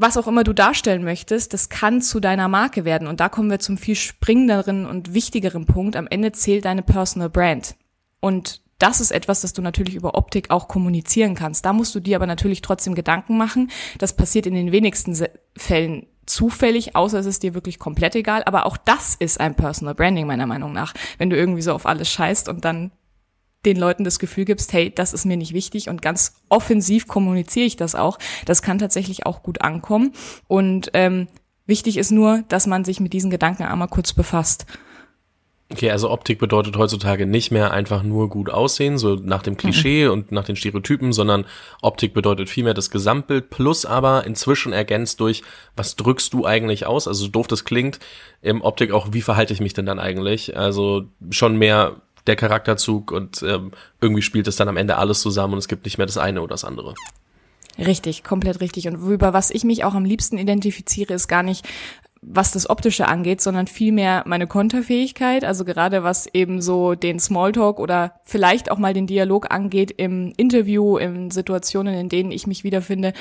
was 0.00 0.16
auch 0.16 0.26
immer 0.26 0.44
du 0.44 0.52
darstellen 0.52 1.04
möchtest, 1.04 1.52
das 1.52 1.68
kann 1.68 2.00
zu 2.00 2.20
deiner 2.20 2.48
Marke 2.48 2.84
werden. 2.84 3.06
Und 3.06 3.20
da 3.20 3.28
kommen 3.28 3.50
wir 3.50 3.58
zum 3.58 3.76
viel 3.76 3.96
springenderen 3.96 4.86
und 4.86 5.14
wichtigeren 5.14 5.66
Punkt. 5.66 5.96
Am 5.96 6.06
Ende 6.06 6.32
zählt 6.32 6.64
deine 6.64 6.82
Personal 6.82 7.28
Brand. 7.28 7.76
Und 8.20 8.62
das 8.78 9.00
ist 9.00 9.10
etwas, 9.10 9.42
das 9.42 9.52
du 9.52 9.60
natürlich 9.60 9.94
über 9.94 10.14
Optik 10.14 10.50
auch 10.50 10.66
kommunizieren 10.66 11.34
kannst. 11.34 11.64
Da 11.66 11.72
musst 11.72 11.94
du 11.94 12.00
dir 12.00 12.16
aber 12.16 12.26
natürlich 12.26 12.62
trotzdem 12.62 12.94
Gedanken 12.94 13.36
machen. 13.36 13.70
Das 13.98 14.16
passiert 14.16 14.46
in 14.46 14.54
den 14.54 14.72
wenigsten 14.72 15.16
Fällen 15.56 16.06
zufällig, 16.24 16.96
außer 16.96 17.18
es 17.18 17.26
ist 17.26 17.42
dir 17.42 17.54
wirklich 17.54 17.78
komplett 17.78 18.14
egal. 18.14 18.42
Aber 18.44 18.64
auch 18.64 18.78
das 18.78 19.14
ist 19.16 19.38
ein 19.38 19.54
Personal 19.54 19.94
Branding 19.94 20.26
meiner 20.26 20.46
Meinung 20.46 20.72
nach. 20.72 20.94
Wenn 21.18 21.28
du 21.28 21.36
irgendwie 21.36 21.62
so 21.62 21.74
auf 21.74 21.84
alles 21.84 22.10
scheißt 22.10 22.48
und 22.48 22.64
dann 22.64 22.92
den 23.64 23.76
Leuten 23.76 24.04
das 24.04 24.18
Gefühl 24.18 24.44
gibst, 24.44 24.72
hey, 24.72 24.92
das 24.94 25.12
ist 25.12 25.26
mir 25.26 25.36
nicht 25.36 25.52
wichtig 25.52 25.88
und 25.88 26.02
ganz 26.02 26.34
offensiv 26.48 27.06
kommuniziere 27.06 27.66
ich 27.66 27.76
das 27.76 27.94
auch. 27.94 28.18
Das 28.46 28.62
kann 28.62 28.78
tatsächlich 28.78 29.26
auch 29.26 29.42
gut 29.42 29.60
ankommen. 29.60 30.12
Und 30.48 30.90
ähm, 30.94 31.28
wichtig 31.66 31.96
ist 31.96 32.10
nur, 32.10 32.42
dass 32.48 32.66
man 32.66 32.84
sich 32.84 33.00
mit 33.00 33.12
diesen 33.12 33.30
Gedanken 33.30 33.64
einmal 33.64 33.88
kurz 33.88 34.12
befasst. 34.12 34.66
Okay, 35.72 35.88
also 35.92 36.10
Optik 36.10 36.40
bedeutet 36.40 36.76
heutzutage 36.76 37.26
nicht 37.26 37.52
mehr 37.52 37.70
einfach 37.70 38.02
nur 38.02 38.28
gut 38.28 38.50
aussehen, 38.50 38.98
so 38.98 39.14
nach 39.14 39.42
dem 39.42 39.56
Klischee 39.56 40.06
mhm. 40.06 40.10
und 40.10 40.32
nach 40.32 40.42
den 40.42 40.56
Stereotypen, 40.56 41.12
sondern 41.12 41.44
Optik 41.80 42.12
bedeutet 42.12 42.48
vielmehr 42.48 42.74
das 42.74 42.90
Gesamtbild 42.90 43.50
plus 43.50 43.86
aber 43.86 44.26
inzwischen 44.26 44.72
ergänzt 44.72 45.20
durch, 45.20 45.42
was 45.76 45.94
drückst 45.94 46.32
du 46.32 46.44
eigentlich 46.44 46.86
aus? 46.86 47.06
Also 47.06 47.26
so 47.26 47.30
doof 47.30 47.46
das 47.46 47.64
klingt, 47.64 48.00
im 48.42 48.62
Optik 48.62 48.90
auch, 48.90 49.12
wie 49.12 49.22
verhalte 49.22 49.52
ich 49.52 49.60
mich 49.60 49.72
denn 49.72 49.86
dann 49.86 50.00
eigentlich? 50.00 50.56
Also 50.56 51.04
schon 51.30 51.56
mehr 51.56 52.02
der 52.26 52.36
Charakterzug 52.36 53.12
und 53.12 53.42
ähm, 53.42 53.72
irgendwie 54.00 54.22
spielt 54.22 54.46
es 54.48 54.56
dann 54.56 54.68
am 54.68 54.76
Ende 54.76 54.96
alles 54.96 55.20
zusammen 55.20 55.54
und 55.54 55.58
es 55.58 55.68
gibt 55.68 55.84
nicht 55.84 55.98
mehr 55.98 56.06
das 56.06 56.18
eine 56.18 56.42
oder 56.42 56.54
das 56.54 56.64
andere. 56.64 56.94
Richtig, 57.78 58.24
komplett 58.24 58.60
richtig. 58.60 58.88
Und 58.88 58.96
über 58.96 59.32
was 59.32 59.50
ich 59.50 59.64
mich 59.64 59.84
auch 59.84 59.94
am 59.94 60.04
liebsten 60.04 60.38
identifiziere, 60.38 61.14
ist 61.14 61.28
gar 61.28 61.42
nicht, 61.42 61.66
was 62.22 62.52
das 62.52 62.68
Optische 62.68 63.08
angeht, 63.08 63.40
sondern 63.40 63.66
vielmehr 63.66 64.24
meine 64.26 64.46
Konterfähigkeit, 64.46 65.42
also 65.42 65.64
gerade 65.64 66.04
was 66.04 66.26
eben 66.34 66.60
so 66.60 66.94
den 66.94 67.18
Smalltalk 67.18 67.80
oder 67.80 68.20
vielleicht 68.24 68.70
auch 68.70 68.78
mal 68.78 68.92
den 68.92 69.06
Dialog 69.06 69.50
angeht 69.50 69.90
im 69.90 70.34
Interview, 70.36 70.98
in 70.98 71.30
Situationen, 71.30 71.94
in 71.94 72.08
denen 72.10 72.30
ich 72.30 72.46
mich 72.46 72.62
wiederfinde, 72.62 73.14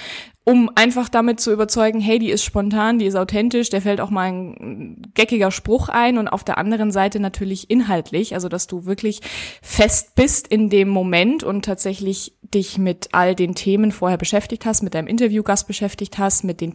um 0.44 0.70
einfach 0.76 1.08
damit 1.08 1.40
zu 1.40 1.54
überzeugen, 1.54 2.02
hey, 2.02 2.20
die 2.20 2.30
ist 2.30 2.44
spontan, 2.44 3.00
die 3.00 3.06
ist 3.06 3.16
authentisch, 3.16 3.70
der 3.70 3.82
fällt 3.82 4.02
auch 4.02 4.10
mal 4.10 4.32
ein 4.32 5.02
geckiger 5.14 5.52
Spruch 5.52 5.88
ein 5.88 6.18
und 6.18 6.28
auf 6.28 6.44
der 6.44 6.58
anderen 6.58 6.92
Seite 6.92 7.22
natürlich 7.22 7.70
inhaltlich, 7.70 8.34
also 8.34 8.50
dass 8.50 8.68
du 8.68 8.86
wirklich 8.86 9.22
fest 9.62 10.16
bist 10.16 10.48
in 10.48 10.70
dem 10.70 10.90
Moment 10.90 11.44
und 11.44 11.64
tatsächlich 11.64 12.34
dich 12.42 12.78
mit 12.78 13.10
all 13.14 13.36
den 13.36 13.56
Themen 13.56 13.92
vorher 13.92 14.18
beschäftigt 14.18 14.66
hast, 14.66 14.82
mit 14.82 14.94
deinem 14.94 15.08
Interviewgast 15.08 15.68
beschäftigt 15.68 16.18
hast, 16.18 16.44
mit 16.44 16.62
den 16.62 16.74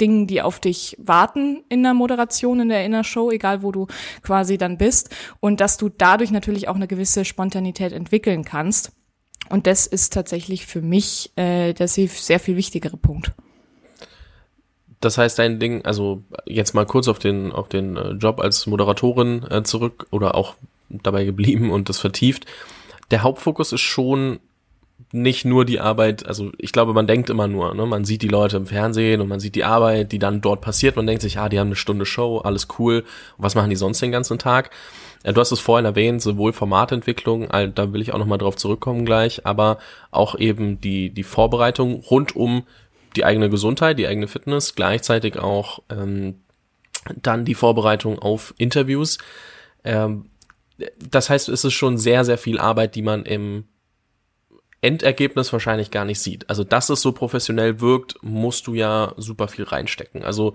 Dingen, 0.00 0.26
die 0.26 0.42
auf 0.42 0.60
dich 0.60 0.96
warten 0.98 1.64
in 1.68 1.82
der 1.82 1.94
Moderation, 1.94 2.60
in 2.60 2.68
der 2.68 2.84
Inner 2.84 3.04
Show, 3.04 3.30
egal 3.30 3.62
wo 3.62 3.72
du 3.72 3.86
quasi 4.22 4.58
dann 4.58 4.78
bist. 4.78 5.14
Und 5.40 5.60
dass 5.60 5.76
du 5.76 5.88
dadurch 5.88 6.30
natürlich 6.30 6.68
auch 6.68 6.76
eine 6.76 6.86
gewisse 6.86 7.24
Spontanität 7.24 7.92
entwickeln 7.92 8.44
kannst. 8.44 8.92
Und 9.48 9.66
das 9.66 9.86
ist 9.86 10.12
tatsächlich 10.12 10.66
für 10.66 10.82
mich 10.82 11.32
äh, 11.36 11.72
der 11.72 11.88
sehr 11.88 12.40
viel 12.40 12.56
wichtigere 12.56 12.96
Punkt. 12.96 13.32
Das 15.00 15.18
heißt, 15.18 15.38
dein 15.38 15.60
Ding, 15.60 15.84
also 15.84 16.22
jetzt 16.46 16.74
mal 16.74 16.86
kurz 16.86 17.08
auf 17.08 17.18
den, 17.18 17.52
auf 17.52 17.68
den 17.68 17.96
äh, 17.96 18.10
Job 18.12 18.40
als 18.40 18.66
Moderatorin 18.66 19.44
äh, 19.48 19.62
zurück 19.62 20.06
oder 20.10 20.34
auch 20.34 20.54
dabei 20.88 21.24
geblieben 21.24 21.70
und 21.70 21.88
das 21.88 21.98
vertieft. 21.98 22.46
Der 23.10 23.22
Hauptfokus 23.22 23.72
ist 23.72 23.82
schon 23.82 24.40
nicht 25.12 25.44
nur 25.44 25.64
die 25.64 25.80
Arbeit, 25.80 26.26
also 26.26 26.50
ich 26.58 26.72
glaube, 26.72 26.92
man 26.92 27.06
denkt 27.06 27.30
immer 27.30 27.46
nur, 27.46 27.74
ne, 27.74 27.86
man 27.86 28.04
sieht 28.04 28.22
die 28.22 28.28
Leute 28.28 28.56
im 28.56 28.66
Fernsehen 28.66 29.20
und 29.20 29.28
man 29.28 29.40
sieht 29.40 29.54
die 29.54 29.64
Arbeit, 29.64 30.12
die 30.12 30.18
dann 30.18 30.40
dort 30.40 30.60
passiert, 30.60 30.96
man 30.96 31.06
denkt 31.06 31.22
sich, 31.22 31.38
ah, 31.38 31.48
die 31.48 31.60
haben 31.60 31.68
eine 31.68 31.76
Stunde 31.76 32.06
Show, 32.06 32.38
alles 32.38 32.68
cool, 32.78 33.04
was 33.38 33.54
machen 33.54 33.70
die 33.70 33.76
sonst 33.76 34.02
den 34.02 34.12
ganzen 34.12 34.38
Tag? 34.38 34.70
Ja, 35.24 35.32
du 35.32 35.40
hast 35.40 35.52
es 35.52 35.60
vorhin 35.60 35.84
erwähnt, 35.84 36.22
sowohl 36.22 36.52
Formatentwicklung, 36.52 37.48
da 37.74 37.92
will 37.92 38.00
ich 38.00 38.12
auch 38.12 38.18
nochmal 38.18 38.38
drauf 38.38 38.56
zurückkommen 38.56 39.04
gleich, 39.04 39.46
aber 39.46 39.78
auch 40.10 40.38
eben 40.38 40.80
die, 40.80 41.10
die 41.10 41.22
Vorbereitung 41.22 41.94
rund 41.94 42.34
um 42.34 42.64
die 43.14 43.24
eigene 43.24 43.48
Gesundheit, 43.48 43.98
die 43.98 44.06
eigene 44.06 44.28
Fitness, 44.28 44.74
gleichzeitig 44.74 45.38
auch 45.38 45.80
ähm, 45.88 46.40
dann 47.14 47.44
die 47.44 47.54
Vorbereitung 47.54 48.18
auf 48.18 48.54
Interviews. 48.58 49.18
Ähm, 49.84 50.26
das 50.98 51.30
heißt, 51.30 51.48
es 51.48 51.64
ist 51.64 51.72
schon 51.72 51.96
sehr, 51.96 52.24
sehr 52.24 52.38
viel 52.38 52.58
Arbeit, 52.58 52.94
die 52.94 53.02
man 53.02 53.24
im 53.24 53.64
Endergebnis 54.80 55.52
wahrscheinlich 55.52 55.90
gar 55.90 56.04
nicht 56.04 56.20
sieht. 56.20 56.48
Also, 56.48 56.64
dass 56.64 56.88
es 56.90 57.00
so 57.00 57.12
professionell 57.12 57.80
wirkt, 57.80 58.16
musst 58.22 58.66
du 58.66 58.74
ja 58.74 59.12
super 59.16 59.48
viel 59.48 59.64
reinstecken. 59.64 60.22
Also, 60.22 60.54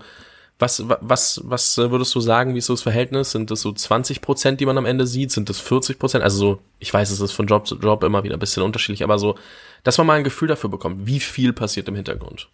was, 0.58 0.84
was, 1.00 1.40
was 1.44 1.76
würdest 1.76 2.14
du 2.14 2.20
sagen, 2.20 2.54
wie 2.54 2.58
ist 2.58 2.66
so 2.66 2.74
das 2.74 2.82
Verhältnis? 2.82 3.32
Sind 3.32 3.50
das 3.50 3.60
so 3.60 3.72
20 3.72 4.20
Prozent, 4.20 4.60
die 4.60 4.66
man 4.66 4.78
am 4.78 4.86
Ende 4.86 5.06
sieht? 5.06 5.32
Sind 5.32 5.48
das 5.48 5.58
40 5.58 5.98
Prozent? 5.98 6.22
Also 6.22 6.38
so, 6.38 6.58
ich 6.78 6.94
weiß, 6.94 7.10
es 7.10 7.20
ist 7.20 7.32
von 7.32 7.46
Job 7.46 7.66
zu 7.66 7.76
Job 7.78 8.04
immer 8.04 8.22
wieder 8.22 8.36
ein 8.36 8.40
bisschen 8.40 8.62
unterschiedlich, 8.62 9.02
aber 9.02 9.18
so, 9.18 9.34
dass 9.82 9.98
man 9.98 10.06
mal 10.06 10.14
ein 10.14 10.24
Gefühl 10.24 10.48
dafür 10.48 10.70
bekommt, 10.70 11.06
wie 11.06 11.18
viel 11.18 11.52
passiert 11.52 11.88
im 11.88 11.96
Hintergrund. 11.96 12.48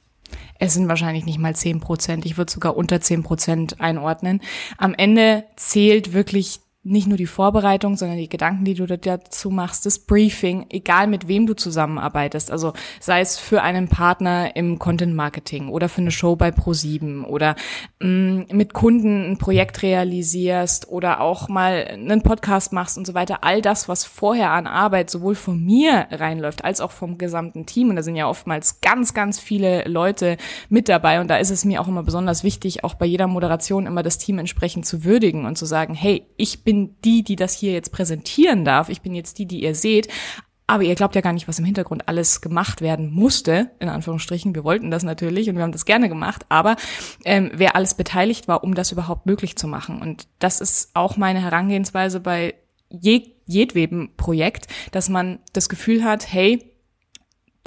Es 0.59 0.75
sind 0.75 0.89
wahrscheinlich 0.89 1.27
nicht 1.27 1.39
mal 1.39 1.55
10 1.55 1.81
Prozent. 1.81 2.25
Ich 2.25 2.39
würde 2.39 2.51
sogar 2.51 2.77
unter 2.77 3.01
10 3.01 3.23
Prozent 3.23 3.81
einordnen. 3.81 4.41
Am 4.79 4.95
Ende 4.95 5.45
zählt 5.57 6.13
wirklich 6.13 6.61
nicht 6.85 7.09
nur 7.09 7.19
die 7.19 7.27
Vorbereitung, 7.27 7.97
sondern 7.97 8.19
die 8.19 8.29
Gedanken, 8.29 8.65
die 8.65 8.75
du 8.75 8.87
dazu 8.87 9.51
machst, 9.51 9.85
das 9.85 9.99
Briefing, 9.99 10.67
egal 10.71 11.09
mit 11.09 11.27
wem 11.27 11.47
du 11.47 11.55
zusammenarbeitest, 11.55 12.51
also 12.51 12.73
sei 13.01 13.21
es 13.21 13.37
für 13.37 13.63
einen 13.63 13.89
Partner 13.89 14.55
im 14.55 14.79
Content 14.79 15.15
Marketing 15.15 15.69
oder 15.69 15.89
für 15.89 16.01
eine 16.01 16.13
Show 16.13 16.37
bei 16.37 16.51
Pro7 16.51 17.25
oder 17.25 17.57
mh, 18.01 18.09
mm, 18.09 18.47
mit 18.53 18.75
Kunden 18.75 19.33
ein 19.33 19.39
Projekt 19.39 19.83
realisierst 19.83 20.89
oder 20.89 21.21
auch 21.21 21.49
mal 21.49 21.85
einen 21.93 22.23
Podcast 22.23 22.73
machst 22.73 22.97
und 22.97 23.07
so 23.07 23.13
weiter, 23.13 23.43
all 23.43 23.61
das, 23.61 23.89
was 23.89 24.05
vorher 24.05 24.53
an 24.53 24.67
Arbeit 24.67 25.11
sowohl 25.11 25.35
von 25.35 25.63
mir 25.63 26.07
reinläuft 26.11 26.65
als 26.65 26.81
auch 26.81 26.93
vom 26.93 27.19
gesamten 27.19 27.67
Team. 27.67 27.91
Und 27.91 27.97
da 27.97 28.03
sind 28.03 28.17
ja 28.17 28.29
oftmals 28.29 28.81
ganz, 28.81 29.15
ganz 29.15 29.41
viele 29.41 29.85
Leute 29.89 30.37
mit 30.69 30.89
dabei. 30.89 31.21
Und 31.21 31.29
da 31.29 31.37
ist 31.37 31.51
es 31.51 31.65
mir 31.65 31.81
auch 31.81 31.89
immer 31.89 32.05
besonders 32.05 32.45
wichtig, 32.45 32.85
auch 32.85 32.95
bei 32.95 33.07
jeder 33.07 33.27
Moderation 33.27 33.87
immer 33.87 34.03
das 34.03 34.19
Team 34.19 34.39
entsprechend 34.39 34.87
zu 34.87 35.05
würdigen 35.05 35.45
und 35.45 35.59
zu 35.59 35.67
sagen, 35.67 35.95
hey, 35.95 36.27
ich 36.37 36.65
bin 36.65 36.78
die, 37.05 37.23
die 37.23 37.37
das 37.37 37.55
hier 37.55 37.73
jetzt 37.73 37.93
präsentieren 37.93 38.65
darf. 38.65 38.89
Ich 38.89 39.01
bin 39.03 39.15
jetzt 39.15 39.39
die, 39.39 39.47
die 39.47 39.63
ihr 39.63 39.75
seht. 39.75 40.09
aber 40.71 40.83
ihr 40.83 40.95
glaubt 40.95 41.15
ja 41.15 41.23
gar 41.23 41.33
nicht, 41.33 41.49
was 41.49 41.59
im 41.59 41.65
Hintergrund 41.65 42.09
alles 42.09 42.43
gemacht 42.43 42.83
werden 42.83 43.11
musste, 43.11 43.71
in 43.81 43.89
Anführungsstrichen. 43.89 44.55
Wir 44.55 44.65
wollten 44.65 44.91
das 44.91 45.03
natürlich 45.03 45.49
und 45.49 45.57
wir 45.57 45.63
haben 45.63 45.73
das 45.73 45.87
gerne 45.87 46.11
gemacht, 46.11 46.45
aber 46.51 46.77
ähm, 47.25 47.51
wer 47.55 47.75
alles 47.75 47.95
beteiligt 47.95 48.49
war, 48.49 48.63
um 48.63 48.75
das 48.75 48.93
überhaupt 48.93 49.25
möglich 49.25 49.57
zu 49.57 49.67
machen. 49.67 50.03
Und 50.03 50.29
das 50.39 50.61
ist 50.61 50.91
auch 50.93 51.17
meine 51.17 51.41
Herangehensweise 51.43 52.21
bei 52.21 52.55
je, 52.91 53.33
jedwedem 53.47 54.11
Projekt, 54.19 54.67
dass 54.93 55.09
man 55.09 55.39
das 55.55 55.71
Gefühl 55.71 56.05
hat, 56.05 56.31
hey, 56.31 56.71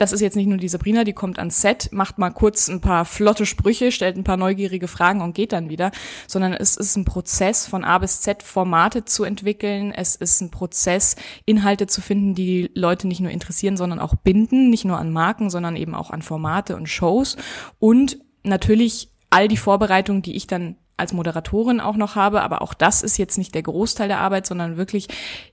das 0.01 0.11
ist 0.11 0.21
jetzt 0.21 0.35
nicht 0.35 0.47
nur 0.47 0.57
die 0.57 0.67
Sabrina, 0.67 1.03
die 1.03 1.13
kommt 1.13 1.37
ans 1.37 1.61
Set, 1.61 1.89
macht 1.91 2.17
mal 2.17 2.31
kurz 2.31 2.67
ein 2.67 2.81
paar 2.81 3.05
flotte 3.05 3.45
Sprüche, 3.45 3.91
stellt 3.91 4.17
ein 4.17 4.23
paar 4.23 4.35
neugierige 4.35 4.87
Fragen 4.87 5.21
und 5.21 5.35
geht 5.35 5.51
dann 5.51 5.69
wieder, 5.69 5.91
sondern 6.27 6.53
es 6.53 6.75
ist 6.75 6.95
ein 6.95 7.05
Prozess 7.05 7.67
von 7.67 7.83
A 7.83 7.99
bis 7.99 8.21
Z 8.21 8.41
Formate 8.41 9.05
zu 9.05 9.23
entwickeln. 9.23 9.91
Es 9.91 10.15
ist 10.15 10.41
ein 10.41 10.49
Prozess, 10.49 11.15
Inhalte 11.45 11.85
zu 11.85 12.01
finden, 12.01 12.33
die, 12.33 12.71
Leute 12.73 13.07
nicht 13.07 13.19
nur 13.19 13.31
interessieren, 13.31 13.77
sondern 13.77 13.99
auch 13.99 14.15
binden, 14.15 14.71
nicht 14.71 14.85
nur 14.85 14.97
an 14.97 15.11
Marken, 15.11 15.51
sondern 15.51 15.75
eben 15.75 15.93
auch 15.93 16.09
an 16.09 16.23
Formate 16.23 16.75
und 16.75 16.89
Shows 16.89 17.37
und 17.77 18.17
natürlich 18.43 19.11
all 19.29 19.47
die 19.47 19.57
Vorbereitungen, 19.57 20.23
die 20.23 20.35
ich 20.35 20.47
dann 20.47 20.77
als 21.01 21.13
Moderatorin 21.13 21.81
auch 21.81 21.97
noch 21.97 22.15
habe, 22.15 22.41
aber 22.41 22.61
auch 22.61 22.73
das 22.73 23.03
ist 23.03 23.17
jetzt 23.17 23.37
nicht 23.37 23.53
der 23.53 23.63
Großteil 23.63 24.07
der 24.07 24.19
Arbeit, 24.19 24.45
sondern 24.45 24.77
wirklich 24.77 25.07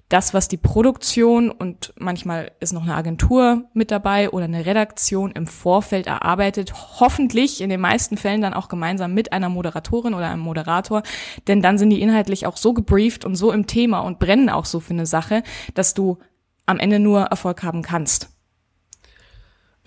das, 0.08 0.32
was 0.32 0.48
die 0.48 0.56
Produktion 0.56 1.50
und 1.50 1.92
manchmal 1.98 2.52
ist 2.60 2.72
noch 2.72 2.82
eine 2.82 2.94
Agentur 2.94 3.64
mit 3.74 3.90
dabei 3.90 4.30
oder 4.30 4.44
eine 4.44 4.64
Redaktion 4.64 5.32
im 5.32 5.46
Vorfeld 5.46 6.06
erarbeitet, 6.06 6.72
hoffentlich 7.00 7.60
in 7.60 7.68
den 7.68 7.80
meisten 7.80 8.16
Fällen 8.16 8.40
dann 8.40 8.54
auch 8.54 8.68
gemeinsam 8.68 9.12
mit 9.12 9.32
einer 9.32 9.48
Moderatorin 9.48 10.14
oder 10.14 10.30
einem 10.30 10.42
Moderator, 10.42 11.02
denn 11.46 11.60
dann 11.60 11.76
sind 11.76 11.90
die 11.90 12.00
inhaltlich 12.00 12.46
auch 12.46 12.56
so 12.56 12.72
gebrieft 12.72 13.24
und 13.24 13.34
so 13.34 13.52
im 13.52 13.66
Thema 13.66 14.00
und 14.00 14.18
brennen 14.18 14.48
auch 14.48 14.64
so 14.64 14.80
für 14.80 14.94
eine 14.94 15.06
Sache, 15.06 15.42
dass 15.74 15.94
du 15.94 16.18
am 16.64 16.78
Ende 16.78 16.98
nur 16.98 17.22
Erfolg 17.22 17.62
haben 17.62 17.82
kannst. 17.82 18.37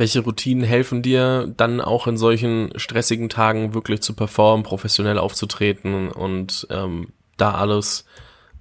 Welche 0.02 0.22
Routinen 0.22 0.64
helfen 0.64 1.04
dir 1.04 1.54
dann 1.58 1.80
auch 1.80 2.08
in 2.08 2.18
solchen 2.18 2.74
stressigen 2.76 3.30
Tagen 3.30 3.76
wirklich 3.76 4.02
zu 4.02 4.16
performen, 4.16 4.64
professionell 4.64 5.20
aufzutreten 5.20 6.10
und 6.10 6.66
ähm, 6.72 7.10
da 7.38 7.52
alles 7.52 8.06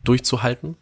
durchzuhalten? 0.04 0.76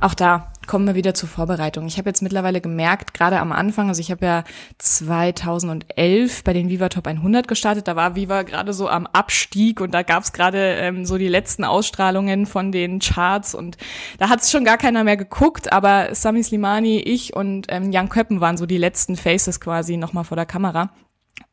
Auch 0.00 0.14
da 0.14 0.50
kommen 0.66 0.86
wir 0.86 0.94
wieder 0.94 1.14
zur 1.14 1.28
Vorbereitung. 1.28 1.86
Ich 1.86 1.98
habe 1.98 2.08
jetzt 2.08 2.22
mittlerweile 2.22 2.60
gemerkt, 2.60 3.14
gerade 3.14 3.40
am 3.40 3.52
Anfang, 3.52 3.88
also 3.88 4.00
ich 4.00 4.10
habe 4.10 4.24
ja 4.24 4.44
2011 4.78 6.44
bei 6.44 6.52
den 6.52 6.68
Viva 6.68 6.88
Top 6.88 7.06
100 7.06 7.48
gestartet, 7.48 7.88
da 7.88 7.96
war 7.96 8.16
Viva 8.16 8.42
gerade 8.42 8.72
so 8.72 8.88
am 8.88 9.06
Abstieg 9.06 9.80
und 9.80 9.92
da 9.92 10.02
gab 10.02 10.22
es 10.22 10.32
gerade 10.32 10.58
ähm, 10.58 11.06
so 11.06 11.18
die 11.18 11.28
letzten 11.28 11.64
Ausstrahlungen 11.64 12.46
von 12.46 12.72
den 12.72 12.98
Charts 12.98 13.54
und 13.54 13.76
da 14.18 14.28
hat 14.28 14.40
es 14.40 14.50
schon 14.50 14.64
gar 14.64 14.78
keiner 14.78 15.04
mehr 15.04 15.16
geguckt, 15.16 15.72
aber 15.72 16.14
Sami 16.14 16.42
Slimani, 16.42 16.98
ich 16.98 17.34
und 17.34 17.66
ähm, 17.68 17.92
Jan 17.92 18.08
Köppen 18.08 18.40
waren 18.40 18.56
so 18.56 18.66
die 18.66 18.78
letzten 18.78 19.16
Faces 19.16 19.60
quasi 19.60 19.96
nochmal 19.96 20.24
vor 20.24 20.36
der 20.36 20.46
Kamera. 20.46 20.90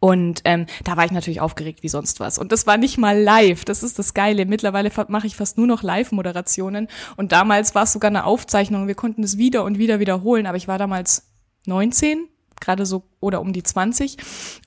Und 0.03 0.41
ähm, 0.43 0.65
da 0.83 0.97
war 0.97 1.05
ich 1.05 1.11
natürlich 1.11 1.39
aufgeregt 1.39 1.81
wie 1.81 1.87
sonst 1.87 2.19
was. 2.19 2.37
Und 2.37 2.51
das 2.51 2.67
war 2.67 2.75
nicht 2.75 2.97
mal 2.97 3.17
live. 3.17 3.63
Das 3.63 3.83
ist 3.83 3.97
das 3.97 4.13
Geile. 4.13 4.45
Mittlerweile 4.45 4.91
mache 5.07 5.27
ich 5.27 5.37
fast 5.37 5.57
nur 5.57 5.65
noch 5.65 5.81
Live-Moderationen. 5.81 6.89
Und 7.15 7.31
damals 7.31 7.73
war 7.73 7.83
es 7.83 7.93
sogar 7.93 8.09
eine 8.09 8.25
Aufzeichnung. 8.25 8.87
Wir 8.87 8.95
konnten 8.95 9.23
es 9.23 9.37
wieder 9.37 9.63
und 9.63 9.77
wieder 9.77 10.01
wiederholen. 10.01 10.45
Aber 10.45 10.57
ich 10.57 10.67
war 10.67 10.77
damals 10.77 11.31
19, 11.67 12.27
gerade 12.59 12.85
so 12.85 13.03
oder 13.21 13.39
um 13.39 13.53
die 13.53 13.63
20 13.63 14.17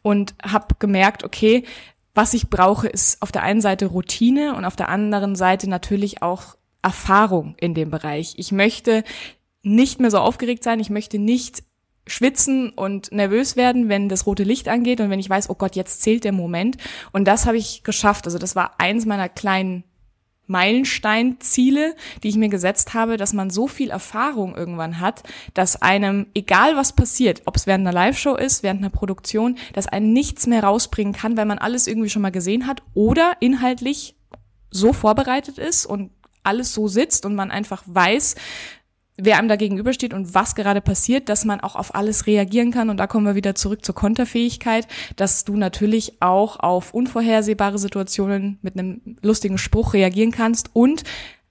und 0.00 0.34
habe 0.42 0.76
gemerkt, 0.78 1.22
okay, 1.22 1.64
was 2.14 2.32
ich 2.32 2.48
brauche, 2.48 2.88
ist 2.88 3.20
auf 3.20 3.30
der 3.30 3.42
einen 3.42 3.60
Seite 3.60 3.88
Routine 3.88 4.54
und 4.56 4.64
auf 4.64 4.76
der 4.76 4.88
anderen 4.88 5.36
Seite 5.36 5.68
natürlich 5.68 6.22
auch 6.22 6.56
Erfahrung 6.80 7.56
in 7.60 7.74
dem 7.74 7.90
Bereich. 7.90 8.36
Ich 8.38 8.52
möchte 8.52 9.04
nicht 9.62 10.00
mehr 10.00 10.10
so 10.10 10.16
aufgeregt 10.16 10.64
sein. 10.64 10.80
Ich 10.80 10.88
möchte 10.88 11.18
nicht 11.18 11.62
schwitzen 12.06 12.70
und 12.70 13.10
nervös 13.12 13.56
werden, 13.56 13.88
wenn 13.88 14.08
das 14.08 14.26
rote 14.26 14.44
Licht 14.44 14.68
angeht 14.68 15.00
und 15.00 15.10
wenn 15.10 15.18
ich 15.18 15.30
weiß, 15.30 15.50
oh 15.50 15.54
Gott, 15.54 15.76
jetzt 15.76 16.02
zählt 16.02 16.24
der 16.24 16.32
Moment. 16.32 16.76
Und 17.12 17.26
das 17.26 17.46
habe 17.46 17.56
ich 17.56 17.82
geschafft. 17.82 18.26
Also 18.26 18.38
das 18.38 18.54
war 18.54 18.74
eins 18.78 19.06
meiner 19.06 19.28
kleinen 19.28 19.84
Meilensteinziele, 20.46 21.96
die 22.22 22.28
ich 22.28 22.36
mir 22.36 22.48
gesetzt 22.48 22.94
habe, 22.94 23.16
dass 23.16 23.32
man 23.32 23.50
so 23.50 23.66
viel 23.66 23.90
Erfahrung 23.90 24.54
irgendwann 24.54 25.00
hat, 25.00 25.22
dass 25.54 25.82
einem, 25.82 26.26
egal 26.34 26.76
was 26.76 26.94
passiert, 26.94 27.42
ob 27.46 27.56
es 27.56 27.66
während 27.66 27.86
einer 27.86 27.92
Live-Show 27.92 28.36
ist, 28.36 28.62
während 28.62 28.80
einer 28.80 28.90
Produktion, 28.90 29.58
dass 29.72 29.88
einen 29.88 30.12
nichts 30.12 30.46
mehr 30.46 30.62
rausbringen 30.62 31.12
kann, 31.12 31.36
weil 31.36 31.46
man 31.46 31.58
alles 31.58 31.88
irgendwie 31.88 32.10
schon 32.10 32.22
mal 32.22 32.30
gesehen 32.30 32.68
hat 32.68 32.82
oder 32.94 33.36
inhaltlich 33.40 34.14
so 34.70 34.92
vorbereitet 34.92 35.58
ist 35.58 35.86
und 35.86 36.10
alles 36.44 36.72
so 36.72 36.86
sitzt 36.86 37.26
und 37.26 37.34
man 37.34 37.50
einfach 37.50 37.82
weiß, 37.86 38.36
wer 39.16 39.38
einem 39.38 39.48
da 39.48 39.56
gegenübersteht 39.56 40.12
und 40.12 40.34
was 40.34 40.54
gerade 40.54 40.80
passiert, 40.80 41.28
dass 41.28 41.44
man 41.44 41.60
auch 41.60 41.76
auf 41.76 41.94
alles 41.94 42.26
reagieren 42.26 42.70
kann. 42.70 42.90
Und 42.90 42.98
da 42.98 43.06
kommen 43.06 43.26
wir 43.26 43.34
wieder 43.34 43.54
zurück 43.54 43.84
zur 43.84 43.94
Konterfähigkeit, 43.94 44.86
dass 45.16 45.44
du 45.44 45.56
natürlich 45.56 46.20
auch 46.20 46.60
auf 46.60 46.92
unvorhersehbare 46.94 47.78
Situationen 47.78 48.58
mit 48.62 48.78
einem 48.78 49.00
lustigen 49.22 49.58
Spruch 49.58 49.94
reagieren 49.94 50.32
kannst 50.32 50.70
und 50.74 51.04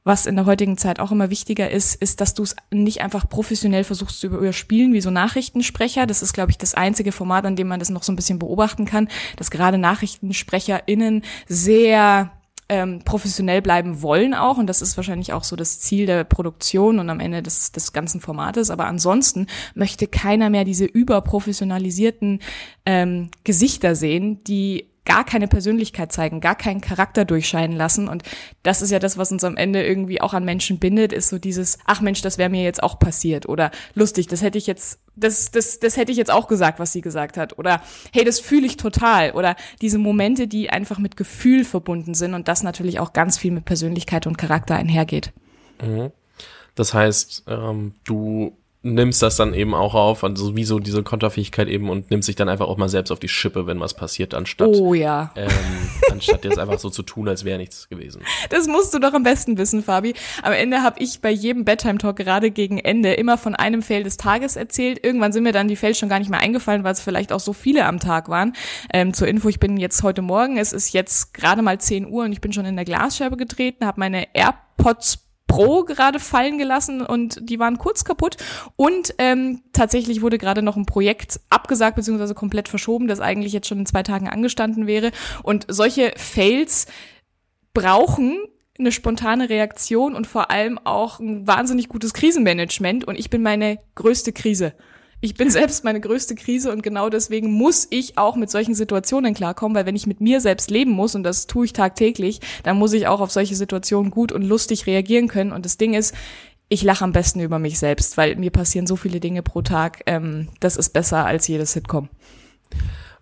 was 0.08 0.28
in 0.28 0.36
der 0.36 0.46
heutigen 0.46 0.78
Zeit 0.78 1.00
auch 1.00 1.12
immer 1.12 1.32
wichtiger 1.32 1.72
ist, 1.72 1.96
ist, 1.96 2.22
dass 2.22 2.36
du 2.36 2.44
es 2.44 2.56
nicht 2.70 3.02
einfach 3.02 3.28
professionell 3.28 3.84
versuchst 3.84 4.20
zu 4.20 4.28
überspielen 4.28 4.94
wie 4.94 5.02
so 5.02 5.10
Nachrichtensprecher. 5.10 6.06
Das 6.06 6.22
ist, 6.22 6.34
glaube 6.34 6.52
ich, 6.52 6.60
das 6.60 6.76
einzige 6.76 7.12
Format, 7.12 7.44
an 7.44 7.56
dem 7.56 7.68
man 7.68 7.80
das 7.80 7.90
noch 7.90 8.04
so 8.04 8.12
ein 8.12 8.16
bisschen 8.16 8.38
beobachten 8.38 8.86
kann, 8.86 9.10
dass 9.36 9.50
gerade 9.50 9.80
NachrichtensprecherInnen 9.80 11.24
sehr 11.48 12.32
ähm, 12.68 13.02
professionell 13.06 13.62
bleiben 13.62 14.02
wollen 14.02 14.34
auch. 14.34 14.58
Und 14.58 14.68
das 14.68 14.82
ist 14.82 14.98
wahrscheinlich 14.98 15.34
auch 15.34 15.44
so 15.44 15.56
das 15.56 15.80
Ziel 15.80 16.06
der 16.06 16.24
Produktion 16.24 17.00
und 17.00 17.10
am 17.10 17.20
Ende 17.20 17.44
des, 17.44 17.72
des 17.72 17.94
ganzen 17.94 18.22
Formates. 18.22 18.70
Aber 18.72 18.88
ansonsten 18.88 19.48
möchte 19.76 20.08
keiner 20.08 20.50
mehr 20.50 20.66
diese 20.66 20.86
überprofessionalisierten 20.86 22.40
ähm, 22.86 23.30
Gesichter 23.44 23.96
sehen, 23.96 24.44
die 24.44 24.88
gar 25.06 25.24
keine 25.24 25.48
Persönlichkeit 25.48 26.12
zeigen, 26.12 26.42
gar 26.42 26.56
keinen 26.56 26.82
Charakter 26.82 27.26
durchscheinen 27.26 27.78
lassen. 27.78 28.08
Und 28.08 28.24
das 28.64 28.82
ist 28.82 28.92
ja 28.92 29.00
das, 29.00 29.18
was 29.18 29.32
uns 29.32 29.44
am 29.44 29.56
Ende 29.56 29.86
irgendwie 29.86 30.20
auch 30.20 30.34
an 30.34 30.44
Menschen 30.44 30.80
bindet, 30.80 31.14
ist 31.14 31.30
so 31.30 31.38
dieses, 31.38 31.78
ach 31.86 32.02
Mensch, 32.02 32.22
das 32.22 32.38
wäre 32.38 32.50
mir 32.50 32.64
jetzt 32.64 32.84
auch 32.84 33.00
passiert. 33.00 33.48
Oder 33.48 33.72
lustig, 33.94 34.28
das 34.28 34.42
hätte 34.42 34.58
ich 34.58 34.68
jetzt, 34.68 35.00
das, 35.16 35.52
das, 35.52 35.80
das 35.80 35.96
hätte 35.96 36.12
ich 36.12 36.18
jetzt 36.18 36.32
auch 36.32 36.48
gesagt, 36.48 36.80
was 36.80 36.92
sie 36.92 37.02
gesagt 37.02 37.38
hat. 37.38 37.58
Oder 37.60 37.82
hey, 38.12 38.26
das 38.26 38.40
fühle 38.40 38.66
ich 38.66 38.78
total. 38.78 39.32
Oder 39.32 39.56
diese 39.82 40.00
Momente, 40.00 40.48
die 40.48 40.70
einfach 40.70 40.98
mit 40.98 41.16
Gefühl 41.18 41.64
verbunden 41.64 42.16
sind 42.16 42.34
und 42.34 42.48
das 42.48 42.64
natürlich 42.64 43.00
auch 43.00 43.14
ganz 43.14 43.38
viel 43.38 43.52
mit 43.52 43.66
Persönlichkeit 43.66 44.28
und 44.28 44.38
Charakter 44.38 44.76
einhergeht. 44.76 45.32
Mhm. 45.82 46.12
Das 46.76 46.94
heißt, 46.94 47.46
ähm, 47.48 47.94
du 48.04 48.58
nimmst 48.86 49.22
das 49.24 49.36
dann 49.36 49.54
eben 49.54 49.74
auch 49.74 49.96
auf, 49.96 50.24
also 50.24 50.56
wie 50.56 50.64
so 50.64 50.80
diese 50.80 51.02
Konterfähigkeit 51.02 51.68
eben 51.68 51.90
und 51.90 52.12
nimmst 52.12 52.28
sich 52.28 52.36
dann 52.36 52.48
einfach 52.48 52.68
auch 52.68 52.78
mal 52.78 52.88
selbst 52.88 53.12
auf 53.12 53.20
die 53.20 53.28
Schippe, 53.28 53.66
wenn 53.66 53.80
was 53.80 53.96
passiert, 53.96 54.34
anstatt, 54.34 54.70
oh, 54.70 54.94
ja. 54.94 55.32
ähm, 55.36 55.50
anstatt 56.12 56.46
jetzt 56.46 56.60
einfach 56.60 56.78
so 56.78 56.90
zu 56.90 57.02
tun, 57.02 57.28
als 57.28 57.44
wäre 57.44 57.58
nichts 57.58 57.90
gewesen. 57.90 58.22
Das 58.50 58.68
musst 58.68 58.94
du 58.94 59.00
doch 59.00 59.14
am 59.14 59.24
besten 59.24 59.58
wissen, 59.58 59.84
Fabi. 59.84 60.14
Am 60.44 60.54
Ende 60.54 60.84
habe 60.84 61.00
ich 61.00 61.20
bei 61.20 61.32
jedem 61.32 61.66
Bedtime-Talk 61.66 62.16
gerade 62.16 62.52
gegen 62.52 62.78
Ende 62.78 63.14
immer 63.14 63.38
von 63.38 63.56
einem 63.56 63.82
Fail 63.82 64.04
des 64.04 64.18
Tages 64.18 64.56
erzählt. 64.56 65.04
Irgendwann 65.04 65.34
sind 65.34 65.44
mir 65.44 65.52
dann 65.52 65.68
die 65.68 65.76
Fails 65.76 65.98
schon 65.98 66.10
gar 66.10 66.20
nicht 66.20 66.30
mehr 66.30 66.40
eingefallen, 66.40 66.84
weil 66.84 66.94
es 66.94 67.02
vielleicht 67.02 67.34
auch 67.34 67.40
so 67.40 67.54
viele 67.54 67.86
am 67.86 68.00
Tag 68.00 68.30
waren. 68.30 68.54
Ähm, 68.94 69.14
zur 69.14 69.28
Info, 69.28 69.50
ich 69.50 69.60
bin 69.60 69.78
jetzt 69.78 70.04
heute 70.04 70.22
Morgen, 70.22 70.58
es 70.58 70.74
ist 70.74 70.94
jetzt 70.94 71.34
gerade 71.34 71.64
mal 71.64 71.80
10 71.80 72.08
Uhr 72.08 72.26
und 72.26 72.32
ich 72.32 72.42
bin 72.42 72.54
schon 72.54 72.66
in 72.66 72.76
der 72.76 72.86
Glasscheibe 72.86 73.36
getreten, 73.36 73.86
habe 73.86 74.00
meine 74.00 74.28
AirPods 74.36 75.25
Pro 75.48 75.84
gerade 75.84 76.20
fallen 76.20 76.58
gelassen 76.58 77.02
und 77.02 77.40
die 77.42 77.60
waren 77.60 77.78
kurz 77.78 78.04
kaputt. 78.04 78.38
Und 78.76 79.14
ähm, 79.20 79.62
tatsächlich 79.74 80.22
wurde 80.22 80.38
gerade 80.38 80.62
noch 80.62 80.76
ein 80.76 80.86
Projekt 80.86 81.40
abgesagt 81.50 81.96
bzw. 81.96 82.34
komplett 82.34 82.68
verschoben, 82.68 83.08
das 83.08 83.20
eigentlich 83.20 83.54
jetzt 83.54 83.68
schon 83.68 83.80
in 83.80 83.86
zwei 83.86 84.04
Tagen 84.04 84.28
angestanden 84.28 84.88
wäre. 84.88 85.12
Und 85.44 85.66
solche 85.68 86.14
Fails 86.18 86.88
brauchen 87.74 88.40
eine 88.78 88.92
spontane 88.92 89.50
Reaktion 89.50 90.16
und 90.16 90.28
vor 90.28 90.52
allem 90.52 90.80
auch 90.84 91.20
ein 91.20 91.48
wahnsinnig 91.48 91.88
gutes 91.90 92.14
Krisenmanagement. 92.14 93.06
Und 93.06 93.18
ich 93.18 93.30
bin 93.30 93.42
meine 93.42 93.80
größte 93.96 94.34
Krise. 94.34 94.74
Ich 95.26 95.34
bin 95.34 95.50
selbst 95.50 95.84
meine 95.84 96.00
größte 96.00 96.36
Krise 96.36 96.72
und 96.72 96.84
genau 96.84 97.10
deswegen 97.10 97.52
muss 97.52 97.88
ich 97.90 98.16
auch 98.16 98.36
mit 98.36 98.52
solchen 98.52 98.76
Situationen 98.76 99.34
klarkommen, 99.34 99.76
weil 99.76 99.88
wenn 99.88 99.96
ich 99.96 100.06
mit 100.06 100.22
mir 100.22 100.40
selbst 100.40 100.70
leben 100.70 100.92
muss 100.92 101.16
und 101.16 101.24
das 101.24 101.48
tue 101.48 101.66
ich 101.66 101.74
tagtäglich, 101.74 102.42
dann 102.62 102.78
muss 102.78 102.94
ich 102.94 103.08
auch 103.08 103.22
auf 103.22 103.32
solche 103.32 103.56
Situationen 103.56 104.12
gut 104.12 104.32
und 104.32 104.44
lustig 104.44 104.86
reagieren 104.86 105.28
können. 105.28 105.52
Und 105.52 105.66
das 105.66 105.78
Ding 105.78 105.96
ist, 105.96 106.14
ich 106.70 106.84
lache 106.84 107.04
am 107.04 107.12
besten 107.12 107.40
über 107.40 107.58
mich 107.58 107.80
selbst, 107.80 108.18
weil 108.18 108.36
mir 108.36 108.52
passieren 108.52 108.86
so 108.86 108.96
viele 108.96 109.20
Dinge 109.20 109.42
pro 109.42 109.64
Tag. 109.64 110.04
Ähm, 110.06 110.50
das 110.60 110.78
ist 110.78 110.90
besser 110.90 111.26
als 111.26 111.48
jedes 111.48 111.72
Sitcom. 111.72 112.08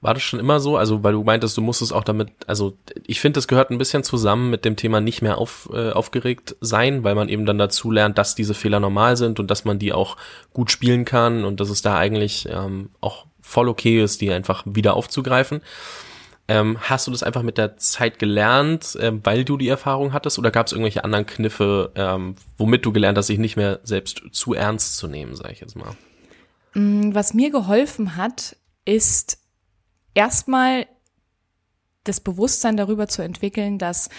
War 0.03 0.13
das 0.13 0.21
schon 0.21 0.39
immer 0.39 0.59
so? 0.59 0.75
Also, 0.75 1.01
weil 1.01 1.13
du 1.13 1.23
meintest, 1.23 1.55
du 1.55 1.61
musstest 1.61 1.93
auch 1.93 2.03
damit, 2.03 2.29
also 2.45 2.77
ich 3.07 3.21
finde, 3.21 3.37
das 3.37 3.47
gehört 3.47 3.71
ein 3.71 3.77
bisschen 3.77 4.03
zusammen 4.03 4.49
mit 4.49 4.65
dem 4.65 4.75
Thema 4.75 4.99
nicht 4.99 5.21
mehr 5.21 5.37
auf, 5.37 5.69
äh, 5.73 5.91
aufgeregt 5.91 6.57
sein, 6.59 7.05
weil 7.05 7.15
man 7.15 7.29
eben 7.29 7.45
dann 7.45 7.57
dazu 7.57 7.89
lernt, 7.89 8.17
dass 8.17 8.35
diese 8.35 8.53
Fehler 8.53 8.81
normal 8.81 9.15
sind 9.15 9.39
und 9.39 9.49
dass 9.49 9.63
man 9.63 9.79
die 9.79 9.93
auch 9.93 10.17
gut 10.51 10.71
spielen 10.71 11.05
kann 11.05 11.45
und 11.45 11.61
dass 11.61 11.69
es 11.69 11.81
da 11.81 11.97
eigentlich 11.97 12.49
ähm, 12.51 12.89
auch 12.99 13.27
voll 13.39 13.69
okay 13.69 14.03
ist, 14.03 14.19
die 14.19 14.29
einfach 14.29 14.63
wieder 14.65 14.95
aufzugreifen. 14.95 15.61
Ähm, 16.49 16.77
hast 16.81 17.07
du 17.07 17.11
das 17.11 17.23
einfach 17.23 17.41
mit 17.41 17.57
der 17.57 17.77
Zeit 17.77 18.19
gelernt, 18.19 18.97
äh, 18.97 19.13
weil 19.23 19.45
du 19.45 19.55
die 19.55 19.69
Erfahrung 19.69 20.11
hattest, 20.11 20.37
oder 20.37 20.51
gab 20.51 20.67
es 20.67 20.73
irgendwelche 20.73 21.05
anderen 21.05 21.25
Kniffe, 21.25 21.91
ähm, 21.95 22.35
womit 22.57 22.85
du 22.85 22.91
gelernt 22.91 23.17
hast, 23.17 23.27
sich 23.27 23.39
nicht 23.39 23.55
mehr 23.55 23.79
selbst 23.83 24.21
zu 24.33 24.53
ernst 24.53 24.97
zu 24.97 25.07
nehmen, 25.07 25.37
sage 25.37 25.53
ich 25.53 25.61
jetzt 25.61 25.77
mal? 25.77 25.95
Mm, 26.73 27.15
was 27.15 27.33
mir 27.33 27.51
geholfen 27.51 28.17
hat, 28.17 28.57
ist 28.83 29.37
erstmal 30.13 30.87
das 32.03 32.19
Bewusstsein 32.19 32.77
darüber 32.77 33.07
zu 33.07 33.21
entwickeln, 33.21 33.77
dass 33.77 34.09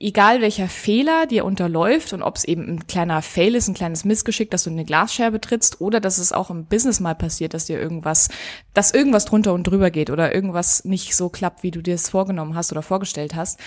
egal 0.00 0.40
welcher 0.40 0.68
Fehler 0.68 1.26
dir 1.26 1.44
unterläuft 1.44 2.12
und 2.12 2.22
ob 2.22 2.36
es 2.36 2.44
eben 2.44 2.66
ein 2.66 2.86
kleiner 2.86 3.22
Fail 3.22 3.54
ist, 3.54 3.68
ein 3.68 3.74
kleines 3.74 4.04
Missgeschick, 4.04 4.50
dass 4.50 4.64
du 4.64 4.70
eine 4.70 4.84
Glasscherbe 4.84 5.40
trittst 5.40 5.80
oder 5.80 6.00
dass 6.00 6.18
es 6.18 6.32
auch 6.32 6.50
im 6.50 6.66
Business 6.66 6.98
mal 6.98 7.14
passiert, 7.14 7.54
dass 7.54 7.66
dir 7.66 7.80
irgendwas, 7.80 8.28
dass 8.74 8.92
irgendwas 8.92 9.26
drunter 9.26 9.52
und 9.52 9.64
drüber 9.64 9.90
geht 9.90 10.10
oder 10.10 10.34
irgendwas 10.34 10.84
nicht 10.84 11.14
so 11.14 11.28
klappt, 11.28 11.62
wie 11.62 11.70
du 11.70 11.82
dir 11.82 11.94
es 11.94 12.08
vorgenommen 12.08 12.56
hast 12.56 12.72
oder 12.72 12.82
vorgestellt 12.82 13.34
hast, 13.34 13.60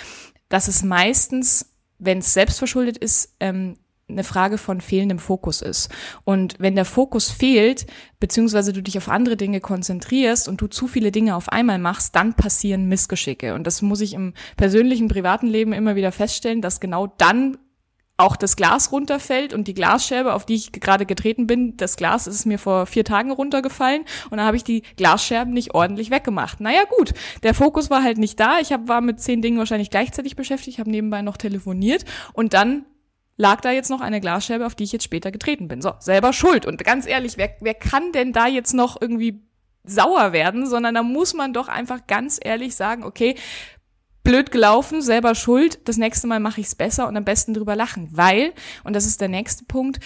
dass 0.50 0.68
es 0.68 0.84
meistens, 0.84 1.74
wenn 2.00 2.20
es 2.20 2.34
selbstverschuldet 2.34 2.98
ist, 2.98 3.36
ähm, 3.40 3.78
eine 4.10 4.24
Frage 4.24 4.58
von 4.58 4.82
fehlendem 4.82 5.20
Fokus 5.20 5.62
ist. 5.62 5.90
Und 6.24 6.56
wenn 6.60 6.76
der 6.76 6.86
Fokus 6.86 7.30
fehlt, 7.30 7.86
beziehungsweise 8.20 8.74
du 8.74 8.82
dich 8.82 8.98
auf 8.98 9.10
andere 9.10 9.38
Dinge 9.38 9.62
konzentrierst 9.62 10.48
und 10.48 10.62
du 10.62 10.68
zu 10.68 10.88
viele 10.88 11.12
Dinge 11.12 11.36
auf 11.36 11.50
einmal 11.50 11.80
machst, 11.80 12.16
dann 12.16 12.34
passieren 12.34 12.88
Missgeschicke. 12.88 13.54
Und 13.54 13.66
das 13.66 13.82
muss 13.82 14.02
ich 14.02 14.14
im 14.14 14.34
persönlichen, 14.58 15.08
privaten 15.08 15.48
Leben 15.48 15.74
immer 15.74 15.96
wieder 15.96 16.12
feststellen, 16.12 16.62
dass 16.62 16.80
genau 16.80 17.08
dann 17.18 17.58
auch 18.20 18.36
das 18.36 18.56
Glas 18.56 18.92
runterfällt 18.92 19.54
und 19.54 19.68
die 19.68 19.74
Glasscherbe, 19.74 20.34
auf 20.34 20.46
die 20.46 20.56
ich 20.56 20.72
gerade 20.74 21.06
getreten 21.06 21.48
bin, 21.48 21.78
das 21.78 21.96
Glas 21.96 22.28
ist 22.28 22.46
mir 22.46 22.60
vor 22.60 22.86
vier 22.86 23.06
Tagen 23.06 23.32
runtergefallen 23.32 24.02
und 24.30 24.38
dann 24.38 24.46
habe 24.46 24.58
ich 24.58 24.64
die 24.64 24.84
Glasscherben 24.98 25.54
nicht 25.54 25.74
ordentlich 25.74 26.12
weggemacht. 26.12 26.60
Naja 26.60 26.84
gut, 26.90 27.14
der 27.44 27.54
Fokus 27.54 27.90
war 27.90 28.04
halt 28.04 28.18
nicht 28.18 28.40
da. 28.40 28.60
Ich 28.60 28.74
hab, 28.74 28.90
war 28.90 29.00
mit 29.00 29.22
zehn 29.22 29.42
Dingen 29.42 29.58
wahrscheinlich 29.58 29.90
gleichzeitig 29.90 30.36
beschäftigt, 30.36 30.80
habe 30.80 30.92
nebenbei 30.92 31.22
noch 31.22 31.38
telefoniert 31.38 32.04
und 32.34 32.54
dann 32.54 32.86
lag 33.40 33.62
da 33.62 33.72
jetzt 33.72 33.90
noch 33.90 34.02
eine 34.02 34.20
Glasscherbe, 34.20 34.66
auf 34.66 34.76
die 34.76 34.84
ich 34.84 34.92
jetzt 34.92 35.06
später 35.06 35.32
getreten 35.32 35.70
bin. 35.70 35.82
So, 35.82 35.94
selber 36.00 36.34
schuld. 36.34 36.66
Und 36.66 36.84
ganz 36.84 37.08
ehrlich, 37.08 37.38
wer, 37.38 37.56
wer 37.62 37.74
kann 37.74 38.12
denn 38.12 38.34
da 38.34 38.48
jetzt 38.48 38.74
noch 38.74 39.02
irgendwie 39.02 39.42
sauer 39.86 40.34
werden, 40.34 40.68
sondern 40.68 40.94
da 40.94 41.04
muss 41.04 41.34
man 41.34 41.54
doch 41.54 41.70
einfach 41.70 42.06
ganz 42.06 42.38
ehrlich 42.44 42.76
sagen, 42.76 43.06
okay, 43.06 43.36
blöd 44.24 44.52
gelaufen, 44.52 45.02
selber 45.02 45.36
schuld, 45.36 45.88
das 45.88 45.96
nächste 45.96 46.28
Mal 46.28 46.42
mache 46.42 46.60
ich 46.60 46.68
es 46.68 46.76
besser 46.76 47.08
und 47.08 47.16
am 47.16 47.24
besten 47.24 47.54
drüber 47.54 47.78
lachen, 47.78 48.10
weil, 48.12 48.54
und 48.84 48.94
das 48.94 49.06
ist 49.06 49.22
der 49.22 49.30
nächste 49.30 49.64
Punkt, 49.64 50.00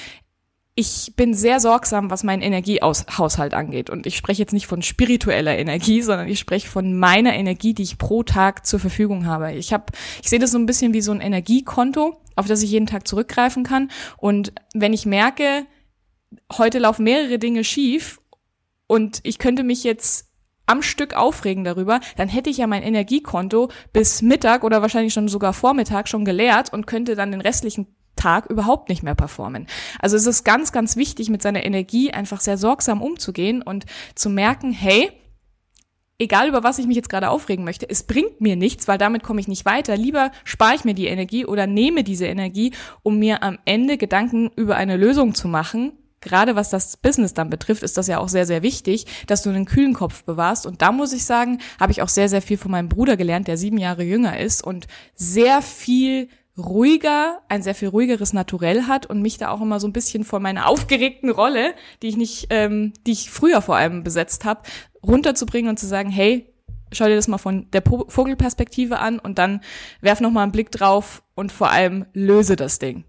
ich 0.76 1.14
bin 1.16 1.36
sehr 1.36 1.60
sorgsam, 1.60 2.10
was 2.10 2.24
meinen 2.24 2.42
Energiehaushalt 2.42 3.54
angeht. 3.54 3.92
Und 3.92 4.08
ich 4.08 4.18
spreche 4.18 4.42
jetzt 4.42 4.54
nicht 4.54 4.66
von 4.66 4.82
spiritueller 4.82 5.56
Energie, 5.56 6.02
sondern 6.02 6.28
ich 6.28 6.40
spreche 6.40 6.68
von 6.68 6.98
meiner 6.98 7.34
Energie, 7.34 7.76
die 7.76 7.84
ich 7.84 8.00
pro 8.00 8.24
Tag 8.24 8.66
zur 8.66 8.80
Verfügung 8.80 9.28
habe. 9.28 9.54
Ich 9.54 9.72
habe, 9.72 9.86
ich 10.22 10.30
sehe 10.30 10.40
das 10.40 10.52
so 10.52 10.58
ein 10.58 10.66
bisschen 10.66 10.94
wie 10.94 11.02
so 11.02 11.12
ein 11.12 11.22
Energiekonto, 11.22 12.20
auf 12.36 12.48
das 12.48 12.64
ich 12.64 12.72
jeden 12.72 12.88
Tag 12.88 13.08
zurückgreifen 13.08 13.64
kann. 13.64 13.92
Und 14.18 14.54
wenn 14.74 14.94
ich 14.94 15.06
merke, 15.06 15.68
heute 16.58 16.80
laufen 16.80 17.04
mehrere 17.04 17.38
Dinge 17.38 17.64
schief 17.64 18.20
und 18.88 19.20
ich 19.22 19.38
könnte 19.38 19.64
mich 19.64 19.84
jetzt 19.84 20.30
am 20.66 20.82
Stück 20.82 21.14
aufregen 21.14 21.64
darüber, 21.66 22.00
dann 22.18 22.30
hätte 22.30 22.50
ich 22.50 22.58
ja 22.58 22.66
mein 22.66 22.82
Energiekonto 22.82 23.70
bis 23.92 24.24
Mittag 24.24 24.64
oder 24.64 24.82
wahrscheinlich 24.82 25.14
schon 25.14 25.28
sogar 25.28 25.54
Vormittag 25.54 26.08
schon 26.08 26.26
geleert 26.26 26.74
und 26.74 26.88
könnte 26.88 27.16
dann 27.16 27.32
den 27.32 27.42
restlichen 27.42 27.88
Tag 28.16 28.48
überhaupt 28.48 28.90
nicht 28.90 29.04
mehr 29.04 29.16
performen. 29.16 29.68
Also 30.00 30.16
es 30.16 30.26
ist 30.26 30.44
ganz, 30.44 30.72
ganz 30.72 30.96
wichtig, 30.96 31.30
mit 31.30 31.42
seiner 31.42 31.66
Energie 31.66 32.12
einfach 32.12 32.42
sehr 32.42 32.58
sorgsam 32.58 33.02
umzugehen 33.02 33.62
und 33.62 33.86
zu 34.16 34.30
merken, 34.30 34.72
hey, 34.72 35.12
egal 36.20 36.48
über 36.48 36.64
was 36.64 36.80
ich 36.80 36.88
mich 36.88 36.96
jetzt 36.96 37.10
gerade 37.10 37.30
aufregen 37.30 37.66
möchte, 37.66 37.90
es 37.90 38.04
bringt 38.04 38.42
mir 38.42 38.56
nichts, 38.56 38.88
weil 38.88 38.98
damit 38.98 39.24
komme 39.24 39.40
ich 39.40 39.48
nicht 39.48 39.66
weiter. 39.66 39.98
Lieber 39.98 40.32
spare 40.44 40.76
ich 40.76 40.86
mir 40.86 40.94
die 40.94 41.08
Energie 41.08 41.46
oder 41.46 41.68
nehme 41.68 42.04
diese 42.04 42.26
Energie, 42.26 42.74
um 43.04 43.20
mir 43.20 43.44
am 43.44 43.60
Ende 43.66 43.98
Gedanken 43.98 44.52
über 44.56 44.76
eine 44.76 44.98
Lösung 44.98 45.36
zu 45.36 45.48
machen. 45.48 45.94
Gerade 46.22 46.56
was 46.56 46.70
das 46.70 46.96
Business 46.96 47.34
dann 47.34 47.50
betrifft, 47.50 47.84
ist 47.84 47.98
das 47.98 48.08
ja 48.08 48.20
auch 48.20 48.30
sehr, 48.30 48.46
sehr 48.46 48.64
wichtig, 48.64 49.06
dass 49.28 49.44
du 49.44 49.50
einen 49.50 49.66
kühlen 49.66 49.94
Kopf 49.94 50.24
bewahrst. 50.24 50.66
Und 50.66 50.82
da 50.82 50.94
muss 50.94 51.12
ich 51.12 51.26
sagen, 51.26 51.60
habe 51.80 51.92
ich 51.92 52.02
auch 52.02 52.08
sehr, 52.08 52.30
sehr 52.30 52.42
viel 52.42 52.58
von 52.58 52.72
meinem 52.72 52.88
Bruder 52.88 53.18
gelernt, 53.18 53.50
der 53.50 53.58
sieben 53.58 53.78
Jahre 53.78 54.04
jünger 54.04 54.40
ist 54.40 54.64
und 54.64 54.88
sehr 55.16 55.62
viel 55.62 56.30
ruhiger, 56.58 57.42
ein 57.50 57.64
sehr 57.64 57.76
viel 57.76 57.88
ruhigeres 57.88 58.34
Naturell 58.34 58.84
hat 58.84 59.06
und 59.06 59.22
mich 59.22 59.38
da 59.38 59.50
auch 59.50 59.62
immer 59.62 59.80
so 59.80 59.88
ein 59.88 59.94
bisschen 59.94 60.24
von 60.24 60.42
meiner 60.42 60.68
aufgeregten 60.68 61.30
Rolle, 61.30 61.74
die 62.02 62.08
ich 62.08 62.18
nicht, 62.18 62.48
ähm, 62.50 62.94
die 63.08 63.12
ich 63.14 63.32
früher 63.32 63.62
vor 63.62 63.76
allem 63.76 64.04
besetzt 64.04 64.46
habe, 64.46 64.62
runterzubringen 65.06 65.70
und 65.70 65.80
zu 65.80 65.88
sagen, 65.88 66.10
hey, 66.10 66.54
schau 66.92 67.06
dir 67.06 67.16
das 67.16 67.28
mal 67.28 67.38
von 67.40 67.70
der 67.72 67.82
Vogelperspektive 67.82 69.00
an 69.00 69.20
und 69.20 69.40
dann 69.40 69.62
werf 70.02 70.22
noch 70.22 70.32
mal 70.32 70.44
einen 70.44 70.52
Blick 70.52 70.72
drauf 70.72 71.24
und 71.36 71.52
vor 71.52 71.72
allem 71.72 72.06
löse 72.14 72.56
das 72.56 72.80
Ding. 72.80 73.04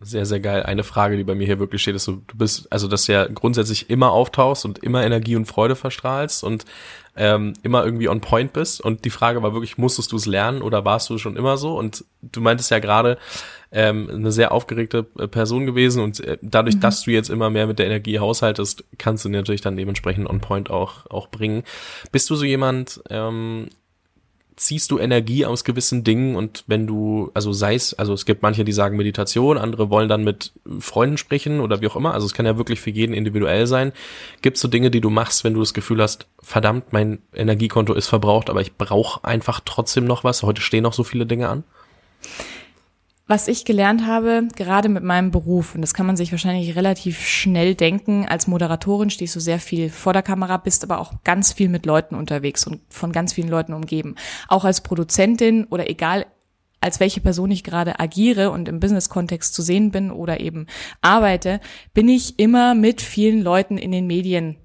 Sehr, 0.00 0.26
sehr 0.26 0.38
geil. 0.38 0.62
Eine 0.62 0.84
Frage, 0.84 1.16
die 1.16 1.24
bei 1.24 1.34
mir 1.34 1.46
hier 1.46 1.58
wirklich 1.58 1.82
steht, 1.82 1.96
ist 1.96 2.04
so, 2.04 2.22
du 2.26 2.36
bist, 2.36 2.72
also 2.72 2.86
dass 2.86 3.06
du 3.06 3.12
ja 3.12 3.26
grundsätzlich 3.26 3.90
immer 3.90 4.12
auftauchst 4.12 4.64
und 4.64 4.78
immer 4.78 5.04
Energie 5.04 5.34
und 5.34 5.46
Freude 5.46 5.74
verstrahlst 5.74 6.44
und 6.44 6.64
ähm, 7.16 7.54
immer 7.64 7.84
irgendwie 7.84 8.08
on 8.08 8.20
point 8.20 8.52
bist. 8.52 8.80
Und 8.80 9.04
die 9.04 9.10
Frage 9.10 9.42
war 9.42 9.54
wirklich, 9.54 9.76
musstest 9.76 10.12
du 10.12 10.16
es 10.16 10.26
lernen 10.26 10.62
oder 10.62 10.84
warst 10.84 11.10
du 11.10 11.18
schon 11.18 11.36
immer 11.36 11.56
so? 11.56 11.76
Und 11.76 12.04
du 12.22 12.40
meintest 12.40 12.70
ja 12.70 12.78
gerade, 12.78 13.18
ähm, 13.72 14.08
eine 14.08 14.32
sehr 14.32 14.52
aufgeregte 14.52 15.06
äh, 15.18 15.26
Person 15.26 15.66
gewesen 15.66 16.02
und 16.02 16.20
äh, 16.20 16.38
dadurch, 16.42 16.76
mhm. 16.76 16.80
dass 16.80 17.02
du 17.02 17.10
jetzt 17.10 17.28
immer 17.28 17.50
mehr 17.50 17.66
mit 17.66 17.78
der 17.78 17.86
Energie 17.86 18.18
haushaltest, 18.18 18.84
kannst 18.98 19.24
du 19.24 19.28
natürlich 19.28 19.60
dann 19.60 19.76
dementsprechend 19.76 20.28
on 20.28 20.40
point 20.40 20.70
auch, 20.70 21.06
auch 21.10 21.28
bringen. 21.28 21.64
Bist 22.12 22.30
du 22.30 22.36
so 22.36 22.44
jemand, 22.44 23.02
ähm, 23.10 23.68
ziehst 24.58 24.90
du 24.90 24.98
Energie 24.98 25.46
aus 25.46 25.64
gewissen 25.64 26.04
Dingen 26.04 26.36
und 26.36 26.64
wenn 26.66 26.86
du, 26.86 27.30
also 27.34 27.52
sei 27.52 27.74
es, 27.74 27.94
also 27.94 28.12
es 28.12 28.26
gibt 28.26 28.42
manche, 28.42 28.64
die 28.64 28.72
sagen 28.72 28.96
Meditation, 28.96 29.56
andere 29.56 29.88
wollen 29.88 30.08
dann 30.08 30.24
mit 30.24 30.52
Freunden 30.80 31.16
sprechen 31.16 31.60
oder 31.60 31.80
wie 31.80 31.86
auch 31.86 31.96
immer, 31.96 32.12
also 32.12 32.26
es 32.26 32.34
kann 32.34 32.46
ja 32.46 32.58
wirklich 32.58 32.80
für 32.80 32.90
jeden 32.90 33.14
individuell 33.14 33.66
sein. 33.66 33.92
Gibt 34.42 34.56
es 34.56 34.60
so 34.60 34.68
Dinge, 34.68 34.90
die 34.90 35.00
du 35.00 35.10
machst, 35.10 35.44
wenn 35.44 35.54
du 35.54 35.60
das 35.60 35.74
Gefühl 35.74 36.02
hast, 36.02 36.26
verdammt, 36.42 36.92
mein 36.92 37.20
Energiekonto 37.34 37.94
ist 37.94 38.08
verbraucht, 38.08 38.50
aber 38.50 38.60
ich 38.60 38.76
brauche 38.76 39.24
einfach 39.24 39.60
trotzdem 39.64 40.04
noch 40.04 40.24
was, 40.24 40.42
heute 40.42 40.60
stehen 40.60 40.82
noch 40.82 40.92
so 40.92 41.04
viele 41.04 41.26
Dinge 41.26 41.48
an? 41.48 41.64
Was 43.30 43.46
ich 43.46 43.66
gelernt 43.66 44.06
habe, 44.06 44.48
gerade 44.56 44.88
mit 44.88 45.04
meinem 45.04 45.30
Beruf, 45.30 45.74
und 45.74 45.82
das 45.82 45.92
kann 45.92 46.06
man 46.06 46.16
sich 46.16 46.32
wahrscheinlich 46.32 46.74
relativ 46.76 47.20
schnell 47.26 47.74
denken, 47.74 48.26
als 48.26 48.46
Moderatorin 48.46 49.10
stehst 49.10 49.36
du 49.36 49.40
sehr 49.40 49.58
viel 49.58 49.90
vor 49.90 50.14
der 50.14 50.22
Kamera, 50.22 50.56
bist 50.56 50.82
aber 50.82 50.98
auch 50.98 51.12
ganz 51.24 51.52
viel 51.52 51.68
mit 51.68 51.84
Leuten 51.84 52.14
unterwegs 52.14 52.66
und 52.66 52.80
von 52.88 53.12
ganz 53.12 53.34
vielen 53.34 53.50
Leuten 53.50 53.74
umgeben. 53.74 54.14
Auch 54.48 54.64
als 54.64 54.80
Produzentin 54.80 55.64
oder 55.64 55.90
egal, 55.90 56.24
als 56.80 57.00
welche 57.00 57.20
Person 57.20 57.50
ich 57.50 57.64
gerade 57.64 58.00
agiere 58.00 58.50
und 58.50 58.66
im 58.66 58.80
Business-Kontext 58.80 59.52
zu 59.52 59.60
sehen 59.60 59.90
bin 59.90 60.10
oder 60.10 60.40
eben 60.40 60.66
arbeite, 61.02 61.60
bin 61.92 62.08
ich 62.08 62.38
immer 62.38 62.74
mit 62.74 63.02
vielen 63.02 63.42
Leuten 63.42 63.76
in 63.76 63.92
den 63.92 64.06
Medien 64.06 64.56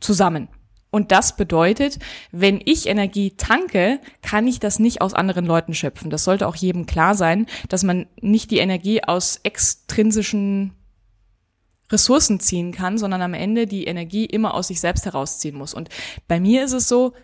zusammen. 0.00 0.48
Und 0.92 1.10
das 1.10 1.36
bedeutet, 1.36 1.98
wenn 2.32 2.60
ich 2.62 2.86
Energie 2.86 3.30
tanke, 3.30 3.98
kann 4.20 4.46
ich 4.46 4.60
das 4.60 4.78
nicht 4.78 5.00
aus 5.00 5.14
anderen 5.14 5.46
Leuten 5.46 5.72
schöpfen. 5.72 6.10
Das 6.10 6.22
sollte 6.22 6.46
auch 6.46 6.54
jedem 6.54 6.84
klar 6.84 7.14
sein, 7.14 7.46
dass 7.70 7.82
man 7.82 8.06
nicht 8.20 8.50
die 8.50 8.58
Energie 8.58 9.02
aus 9.02 9.40
extrinsischen 9.42 10.74
Ressourcen 11.90 12.40
ziehen 12.40 12.72
kann, 12.72 12.98
sondern 12.98 13.22
am 13.22 13.32
Ende 13.32 13.66
die 13.66 13.86
Energie 13.86 14.26
immer 14.26 14.52
aus 14.52 14.68
sich 14.68 14.80
selbst 14.80 15.06
herausziehen 15.06 15.56
muss. 15.56 15.72
Und 15.72 15.88
bei 16.28 16.38
mir 16.38 16.62
ist 16.62 16.72
es 16.72 16.88
so, 16.88 17.14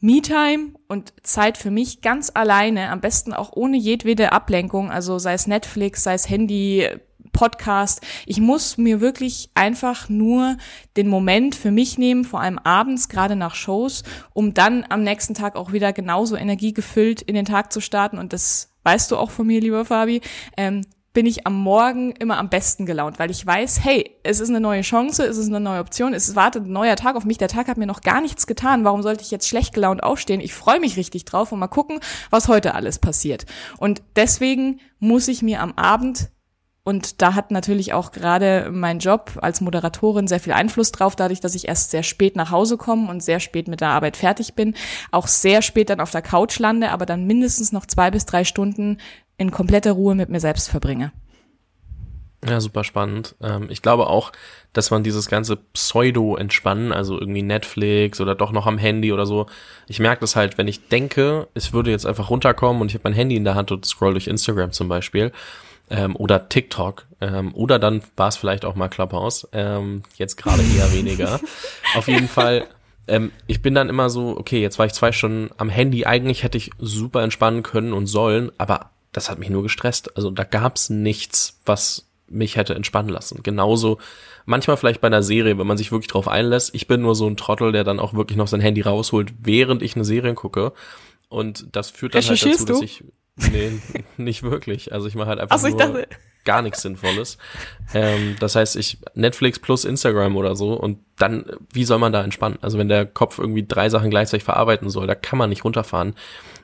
Me-Time 0.00 0.72
und 0.88 1.12
Zeit 1.22 1.58
für 1.58 1.70
mich 1.70 2.00
ganz 2.00 2.32
alleine, 2.32 2.88
am 2.88 3.02
besten 3.02 3.34
auch 3.34 3.52
ohne 3.54 3.76
jedwede 3.76 4.32
Ablenkung, 4.32 4.90
also 4.90 5.18
sei 5.18 5.34
es 5.34 5.46
Netflix, 5.46 6.04
sei 6.04 6.14
es 6.14 6.30
Handy, 6.30 6.88
Podcast. 7.32 8.00
Ich 8.26 8.40
muss 8.40 8.78
mir 8.78 9.00
wirklich 9.00 9.50
einfach 9.54 10.08
nur 10.08 10.56
den 10.96 11.08
Moment 11.08 11.54
für 11.54 11.70
mich 11.70 11.98
nehmen, 11.98 12.24
vor 12.24 12.40
allem 12.40 12.58
abends, 12.58 13.08
gerade 13.08 13.36
nach 13.36 13.54
Shows, 13.54 14.02
um 14.32 14.54
dann 14.54 14.84
am 14.88 15.02
nächsten 15.02 15.34
Tag 15.34 15.56
auch 15.56 15.72
wieder 15.72 15.92
genauso 15.92 16.36
energiegefüllt 16.36 17.22
in 17.22 17.34
den 17.34 17.44
Tag 17.44 17.72
zu 17.72 17.80
starten. 17.80 18.18
Und 18.18 18.32
das 18.32 18.72
weißt 18.84 19.10
du 19.10 19.16
auch 19.16 19.30
von 19.30 19.46
mir, 19.46 19.60
lieber 19.60 19.84
Fabi. 19.84 20.20
Ähm, 20.56 20.82
bin 21.12 21.26
ich 21.26 21.46
am 21.46 21.60
Morgen 21.60 22.12
immer 22.12 22.38
am 22.38 22.48
besten 22.48 22.86
gelaunt, 22.86 23.18
weil 23.18 23.30
ich 23.30 23.44
weiß, 23.44 23.82
hey, 23.82 24.16
es 24.22 24.38
ist 24.38 24.48
eine 24.48 24.60
neue 24.60 24.82
Chance, 24.82 25.24
es 25.24 25.38
ist 25.38 25.48
eine 25.48 25.58
neue 25.58 25.80
Option, 25.80 26.14
es 26.14 26.36
wartet 26.36 26.66
ein 26.66 26.72
neuer 26.72 26.94
Tag 26.94 27.16
auf 27.16 27.24
mich. 27.24 27.38
Der 27.38 27.48
Tag 27.48 27.66
hat 27.66 27.78
mir 27.78 27.86
noch 27.86 28.02
gar 28.02 28.20
nichts 28.20 28.46
getan. 28.46 28.84
Warum 28.84 29.02
sollte 29.02 29.24
ich 29.24 29.30
jetzt 29.30 29.48
schlecht 29.48 29.74
gelaunt 29.74 30.04
aufstehen? 30.04 30.40
Ich 30.40 30.54
freue 30.54 30.78
mich 30.78 30.96
richtig 30.96 31.24
drauf 31.24 31.50
und 31.50 31.58
mal 31.58 31.66
gucken, 31.66 31.98
was 32.30 32.46
heute 32.46 32.74
alles 32.74 33.00
passiert. 33.00 33.46
Und 33.78 34.02
deswegen 34.14 34.80
muss 35.00 35.26
ich 35.26 35.42
mir 35.42 35.60
am 35.60 35.72
Abend 35.72 36.30
und 36.82 37.20
da 37.20 37.34
hat 37.34 37.50
natürlich 37.50 37.92
auch 37.92 38.10
gerade 38.10 38.70
mein 38.72 38.98
Job 39.00 39.32
als 39.42 39.60
Moderatorin 39.60 40.26
sehr 40.26 40.40
viel 40.40 40.52
Einfluss 40.52 40.92
drauf, 40.92 41.14
dadurch, 41.14 41.40
dass 41.40 41.54
ich 41.54 41.68
erst 41.68 41.90
sehr 41.90 42.02
spät 42.02 42.36
nach 42.36 42.50
Hause 42.50 42.78
komme 42.78 43.10
und 43.10 43.22
sehr 43.22 43.40
spät 43.40 43.68
mit 43.68 43.80
der 43.80 43.88
Arbeit 43.88 44.16
fertig 44.16 44.54
bin, 44.54 44.74
auch 45.10 45.26
sehr 45.26 45.62
spät 45.62 45.90
dann 45.90 46.00
auf 46.00 46.10
der 46.10 46.22
Couch 46.22 46.58
lande, 46.58 46.90
aber 46.90 47.06
dann 47.06 47.26
mindestens 47.26 47.72
noch 47.72 47.86
zwei 47.86 48.10
bis 48.10 48.24
drei 48.24 48.44
Stunden 48.44 48.98
in 49.36 49.50
kompletter 49.50 49.92
Ruhe 49.92 50.14
mit 50.14 50.30
mir 50.30 50.40
selbst 50.40 50.68
verbringe. 50.68 51.12
Ja, 52.48 52.58
super 52.60 52.84
spannend. 52.84 53.34
Ähm, 53.42 53.66
ich 53.68 53.82
glaube 53.82 54.06
auch, 54.06 54.32
dass 54.72 54.90
man 54.90 55.02
dieses 55.02 55.28
ganze 55.28 55.56
Pseudo-Entspannen, 55.56 56.90
also 56.90 57.20
irgendwie 57.20 57.42
Netflix 57.42 58.18
oder 58.20 58.34
doch 58.34 58.52
noch 58.52 58.66
am 58.66 58.78
Handy 58.78 59.12
oder 59.12 59.26
so, 59.26 59.46
ich 59.86 59.98
merke 59.98 60.22
das 60.22 60.36
halt, 60.36 60.56
wenn 60.56 60.66
ich 60.66 60.88
denke, 60.88 61.48
es 61.52 61.74
würde 61.74 61.90
jetzt 61.90 62.06
einfach 62.06 62.30
runterkommen 62.30 62.80
und 62.80 62.88
ich 62.88 62.94
habe 62.94 63.04
mein 63.04 63.12
Handy 63.12 63.36
in 63.36 63.44
der 63.44 63.56
Hand 63.56 63.72
und 63.72 63.84
scroll 63.84 64.12
durch 64.12 64.26
Instagram 64.26 64.72
zum 64.72 64.88
Beispiel, 64.88 65.32
ähm, 65.90 66.16
oder 66.16 66.48
TikTok 66.48 67.06
ähm, 67.20 67.54
oder 67.54 67.78
dann 67.78 68.02
war 68.16 68.28
es 68.28 68.36
vielleicht 68.36 68.64
auch 68.64 68.74
mal 68.74 68.88
Clubhouse. 68.88 69.48
Ähm, 69.52 70.02
jetzt 70.16 70.36
gerade 70.36 70.62
eher 70.62 70.92
weniger. 70.94 71.40
Auf 71.94 72.08
jeden 72.08 72.28
Fall. 72.28 72.66
Ähm, 73.08 73.32
ich 73.46 73.60
bin 73.60 73.74
dann 73.74 73.88
immer 73.88 74.08
so, 74.08 74.36
okay, 74.36 74.60
jetzt 74.60 74.78
war 74.78 74.86
ich 74.86 74.92
zwei 74.92 75.12
Stunden 75.12 75.50
am 75.58 75.68
Handy. 75.68 76.06
Eigentlich 76.06 76.42
hätte 76.42 76.58
ich 76.58 76.70
super 76.78 77.22
entspannen 77.22 77.62
können 77.62 77.92
und 77.92 78.06
sollen, 78.06 78.52
aber 78.56 78.90
das 79.12 79.28
hat 79.28 79.38
mich 79.38 79.50
nur 79.50 79.62
gestresst. 79.62 80.16
Also 80.16 80.30
da 80.30 80.44
gab's 80.44 80.88
nichts, 80.88 81.60
was 81.66 82.06
mich 82.28 82.56
hätte 82.56 82.74
entspannen 82.74 83.10
lassen. 83.10 83.42
Genauso 83.42 83.98
manchmal 84.46 84.76
vielleicht 84.76 85.00
bei 85.00 85.08
einer 85.08 85.22
Serie, 85.22 85.58
wenn 85.58 85.66
man 85.66 85.76
sich 85.76 85.90
wirklich 85.90 86.10
drauf 86.10 86.28
einlässt. 86.28 86.74
Ich 86.74 86.86
bin 86.86 87.02
nur 87.02 87.16
so 87.16 87.26
ein 87.26 87.36
Trottel, 87.36 87.72
der 87.72 87.82
dann 87.82 87.98
auch 87.98 88.14
wirklich 88.14 88.38
noch 88.38 88.46
sein 88.46 88.60
Handy 88.60 88.82
rausholt, 88.82 89.32
während 89.42 89.82
ich 89.82 89.96
eine 89.96 90.04
Serie 90.04 90.34
gucke. 90.34 90.72
Und 91.28 91.66
das 91.72 91.90
führt 91.90 92.14
dann 92.14 92.22
halt 92.22 92.44
dazu, 92.44 92.64
dass 92.64 92.80
ich 92.82 93.04
nee, 93.50 93.72
nicht 94.16 94.42
wirklich. 94.42 94.92
Also 94.92 95.06
ich 95.06 95.14
mache 95.14 95.28
halt 95.28 95.40
einfach 95.40 95.58
so, 95.58 95.68
nur 95.68 96.06
gar 96.44 96.62
nichts 96.62 96.82
Sinnvolles. 96.82 97.38
Ähm, 97.94 98.36
das 98.40 98.56
heißt, 98.56 98.76
ich 98.76 98.98
Netflix 99.14 99.58
plus 99.58 99.84
Instagram 99.84 100.36
oder 100.36 100.56
so 100.56 100.74
und 100.74 100.98
dann, 101.18 101.44
wie 101.72 101.84
soll 101.84 101.98
man 101.98 102.12
da 102.12 102.22
entspannen? 102.22 102.58
Also 102.62 102.78
wenn 102.78 102.88
der 102.88 103.06
Kopf 103.06 103.38
irgendwie 103.38 103.66
drei 103.66 103.88
Sachen 103.88 104.10
gleichzeitig 104.10 104.44
verarbeiten 104.44 104.88
soll, 104.90 105.06
da 105.06 105.14
kann 105.14 105.38
man 105.38 105.50
nicht 105.50 105.64
runterfahren. 105.64 106.14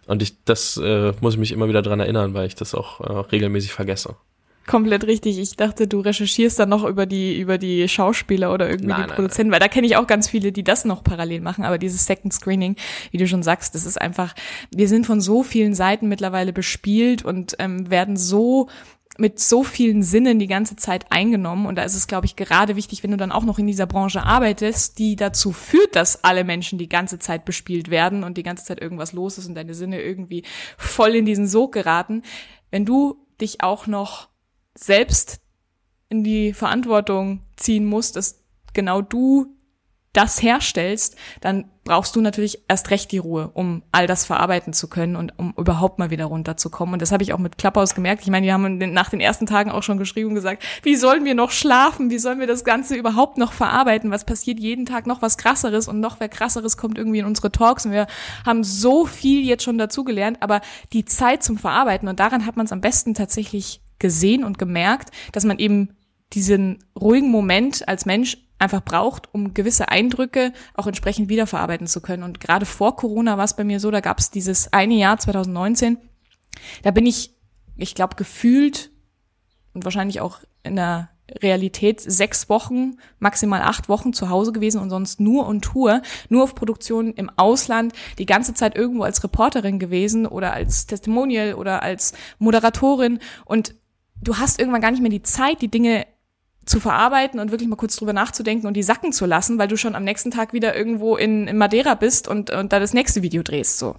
Und 0.06 0.22
ich, 0.22 0.42
das 0.44 0.76
äh, 0.76 1.12
muss 1.20 1.34
ich 1.34 1.40
mich 1.40 1.52
immer 1.52 1.68
wieder 1.68 1.82
dran 1.82 2.00
erinnern, 2.00 2.32
weil 2.34 2.46
ich 2.46 2.54
das 2.54 2.74
auch 2.74 3.00
äh, 3.00 3.12
regelmäßig 3.32 3.72
vergesse. 3.72 4.16
Komplett 4.66 5.05
richtig. 5.05 5.38
Ich 5.38 5.57
dachte, 5.57 5.87
du 5.87 6.00
recherchierst 6.00 6.59
dann 6.59 6.68
noch 6.68 6.85
über 6.85 7.07
die 7.07 7.38
über 7.38 7.57
die 7.57 7.88
Schauspieler 7.88 8.52
oder 8.52 8.68
irgendwie 8.68 8.88
nein, 8.88 9.07
die 9.09 9.14
Produzenten, 9.14 9.52
weil 9.52 9.61
da 9.61 9.68
kenne 9.68 9.87
ich 9.87 9.96
auch 9.96 10.07
ganz 10.07 10.29
viele, 10.29 10.50
die 10.50 10.64
das 10.64 10.85
noch 10.85 11.05
parallel 11.05 11.40
machen. 11.40 11.64
Aber 11.64 11.79
dieses 11.79 12.05
Second 12.07 12.33
Screening, 12.33 12.76
wie 13.12 13.18
du 13.18 13.29
schon 13.29 13.42
sagst, 13.42 13.74
das 13.74 13.87
ist 13.87 14.00
einfach. 14.00 14.35
Wir 14.74 14.88
sind 14.88 15.07
von 15.07 15.20
so 15.20 15.42
vielen 15.42 15.74
Seiten 15.74 16.09
mittlerweile 16.09 16.52
bespielt 16.52 17.24
und 17.24 17.57
ähm, 17.59 17.90
werden 17.90 18.16
so 18.16 18.68
mit 19.18 19.40
so 19.40 19.62
vielen 19.62 20.02
Sinnen 20.02 20.38
die 20.38 20.46
ganze 20.46 20.76
Zeit 20.76 21.07
eingenommen. 21.11 21.66
Und 21.66 21.76
da 21.76 21.85
ist 21.85 21.94
es, 21.94 22.07
glaube 22.07 22.26
ich, 22.26 22.37
gerade 22.37 22.76
wichtig, 22.76 23.02
wenn 23.02 23.11
du 23.11 23.16
dann 23.16 23.33
auch 23.33 23.44
noch 23.44 23.59
in 23.59 23.66
dieser 23.66 23.87
Branche 23.87 24.24
arbeitest, 24.24 24.98
die 24.98 25.16
dazu 25.16 25.52
führt, 25.52 25.96
dass 25.96 26.24
alle 26.24 26.44
Menschen 26.44 26.79
die 26.79 26.88
ganze 26.88 27.18
Zeit 27.18 27.44
bespielt 27.44 27.90
werden 27.90 28.24
und 28.24 28.37
die 28.37 28.42
ganze 28.42 28.64
Zeit 28.64 28.81
irgendwas 28.81 29.12
los 29.12 29.38
ist 29.38 29.46
und 29.46 29.55
deine 29.55 29.74
Sinne 29.74 30.02
irgendwie 30.02 30.44
voll 30.76 31.14
in 31.14 31.24
diesen 31.24 31.46
Sog 31.46 31.72
geraten. 31.72 32.22
Wenn 32.70 32.85
du 32.85 33.16
dich 33.40 33.62
auch 33.62 33.87
noch 33.87 34.29
selbst 34.76 35.40
in 36.08 36.22
die 36.24 36.52
Verantwortung 36.52 37.42
ziehen 37.56 37.86
musst, 37.86 38.16
dass 38.16 38.44
genau 38.72 39.02
du 39.02 39.56
das 40.16 40.42
herstellst, 40.42 41.16
dann 41.42 41.70
brauchst 41.84 42.16
du 42.16 42.22
natürlich 42.22 42.62
erst 42.68 42.90
recht 42.90 43.12
die 43.12 43.18
Ruhe, 43.18 43.50
um 43.52 43.82
all 43.92 44.06
das 44.06 44.24
verarbeiten 44.24 44.72
zu 44.72 44.88
können 44.88 45.14
und 45.14 45.38
um 45.38 45.52
überhaupt 45.58 45.98
mal 45.98 46.10
wieder 46.10 46.24
runterzukommen. 46.24 46.94
Und 46.94 47.02
das 47.02 47.12
habe 47.12 47.22
ich 47.22 47.34
auch 47.34 47.38
mit 47.38 47.58
Klapphaus 47.58 47.94
gemerkt. 47.94 48.22
Ich 48.22 48.30
meine, 48.30 48.46
wir 48.46 48.54
haben 48.54 48.78
nach 48.78 49.10
den 49.10 49.20
ersten 49.20 49.44
Tagen 49.44 49.70
auch 49.70 49.82
schon 49.82 49.98
geschrieben 49.98 50.30
und 50.30 50.34
gesagt, 50.34 50.64
wie 50.82 50.96
sollen 50.96 51.26
wir 51.26 51.34
noch 51.34 51.50
schlafen? 51.50 52.08
Wie 52.10 52.18
sollen 52.18 52.40
wir 52.40 52.46
das 52.46 52.64
Ganze 52.64 52.96
überhaupt 52.96 53.36
noch 53.36 53.52
verarbeiten? 53.52 54.10
Was 54.10 54.24
passiert 54.24 54.58
jeden 54.58 54.86
Tag 54.86 55.06
noch 55.06 55.20
was 55.20 55.36
krasseres 55.36 55.86
und 55.86 56.00
noch 56.00 56.18
wer 56.18 56.30
krasseres 56.30 56.78
kommt 56.78 56.96
irgendwie 56.96 57.18
in 57.18 57.26
unsere 57.26 57.52
Talks 57.52 57.84
und 57.84 57.92
wir 57.92 58.06
haben 58.44 58.64
so 58.64 59.04
viel 59.04 59.46
jetzt 59.46 59.64
schon 59.64 59.76
dazugelernt, 59.76 60.38
aber 60.40 60.62
die 60.94 61.04
Zeit 61.04 61.42
zum 61.42 61.58
Verarbeiten 61.58 62.08
und 62.08 62.18
daran 62.18 62.46
hat 62.46 62.56
man 62.56 62.64
es 62.64 62.72
am 62.72 62.80
besten 62.80 63.12
tatsächlich 63.12 63.82
gesehen 63.98 64.44
und 64.44 64.59
gemerkt, 64.59 65.11
dass 65.32 65.44
man 65.44 65.59
eben 65.59 65.96
diesen 66.32 66.85
ruhigen 66.98 67.30
Moment 67.30 67.87
als 67.88 68.06
Mensch 68.06 68.38
einfach 68.59 68.82
braucht, 68.82 69.32
um 69.35 69.54
gewisse 69.54 69.88
Eindrücke 69.88 70.52
auch 70.74 70.87
entsprechend 70.87 71.28
wiederverarbeiten 71.28 71.87
zu 71.87 72.00
können. 72.00 72.22
Und 72.22 72.40
gerade 72.40 72.66
vor 72.66 72.96
Corona 72.96 73.37
war 73.37 73.44
es 73.44 73.56
bei 73.56 73.64
mir 73.64 73.80
so, 73.80 73.90
da 73.90 74.00
gab 74.00 74.18
es 74.18 74.30
dieses 74.30 74.72
eine 74.72 74.94
Jahr 74.94 75.18
2019, 75.18 75.98
da 76.82 76.90
bin 76.90 77.06
ich, 77.06 77.35
ich 77.76 77.94
glaube, 77.94 78.16
gefühlt 78.16 78.90
und 79.74 79.85
wahrscheinlich 79.85 80.20
auch 80.20 80.40
in 80.62 80.76
der 80.76 81.11
Realität 81.42 82.00
sechs 82.00 82.48
Wochen, 82.48 82.98
maximal 83.18 83.61
acht 83.61 83.88
Wochen 83.88 84.12
zu 84.12 84.30
Hause 84.30 84.52
gewesen 84.52 84.80
und 84.80 84.90
sonst 84.90 85.20
nur 85.20 85.46
und 85.46 85.62
Tour, 85.62 86.02
nur 86.28 86.44
auf 86.44 86.54
Produktionen 86.54 87.12
im 87.14 87.30
Ausland, 87.37 87.92
die 88.18 88.26
ganze 88.26 88.54
Zeit 88.54 88.76
irgendwo 88.76 89.02
als 89.02 89.22
Reporterin 89.24 89.78
gewesen 89.78 90.26
oder 90.26 90.52
als 90.52 90.87
Testimonial 90.87 91.54
oder 91.54 91.82
als 91.82 92.14
Moderatorin 92.38 93.18
und 93.44 93.74
du 94.22 94.37
hast 94.37 94.59
irgendwann 94.59 94.81
gar 94.81 94.90
nicht 94.90 95.00
mehr 95.00 95.11
die 95.11 95.22
Zeit, 95.22 95.62
die 95.62 95.68
Dinge 95.68 96.07
zu 96.64 96.81
verarbeiten 96.81 97.38
und 97.38 97.52
wirklich 97.52 97.68
mal 97.68 97.76
kurz 97.76 97.96
drüber 97.96 98.12
nachzudenken 98.12 98.66
und 98.66 98.74
die 98.74 98.83
sacken 98.83 99.12
zu 99.12 99.24
lassen, 99.24 99.59
weil 99.59 99.68
du 99.68 99.76
schon 99.76 99.94
am 99.94 100.05
nächsten 100.05 100.33
Tag 100.33 100.52
wieder 100.52 100.74
irgendwo 100.74 101.16
in, 101.16 101.46
in 101.46 101.57
Madeira 101.57 101.94
bist 101.94 102.26
und, 102.26 102.50
und 102.50 102.72
da 102.72 102.81
das 102.81 102.92
nächste 102.92 103.22
Video 103.22 103.42
drehst, 103.42 103.79
so. 103.79 103.94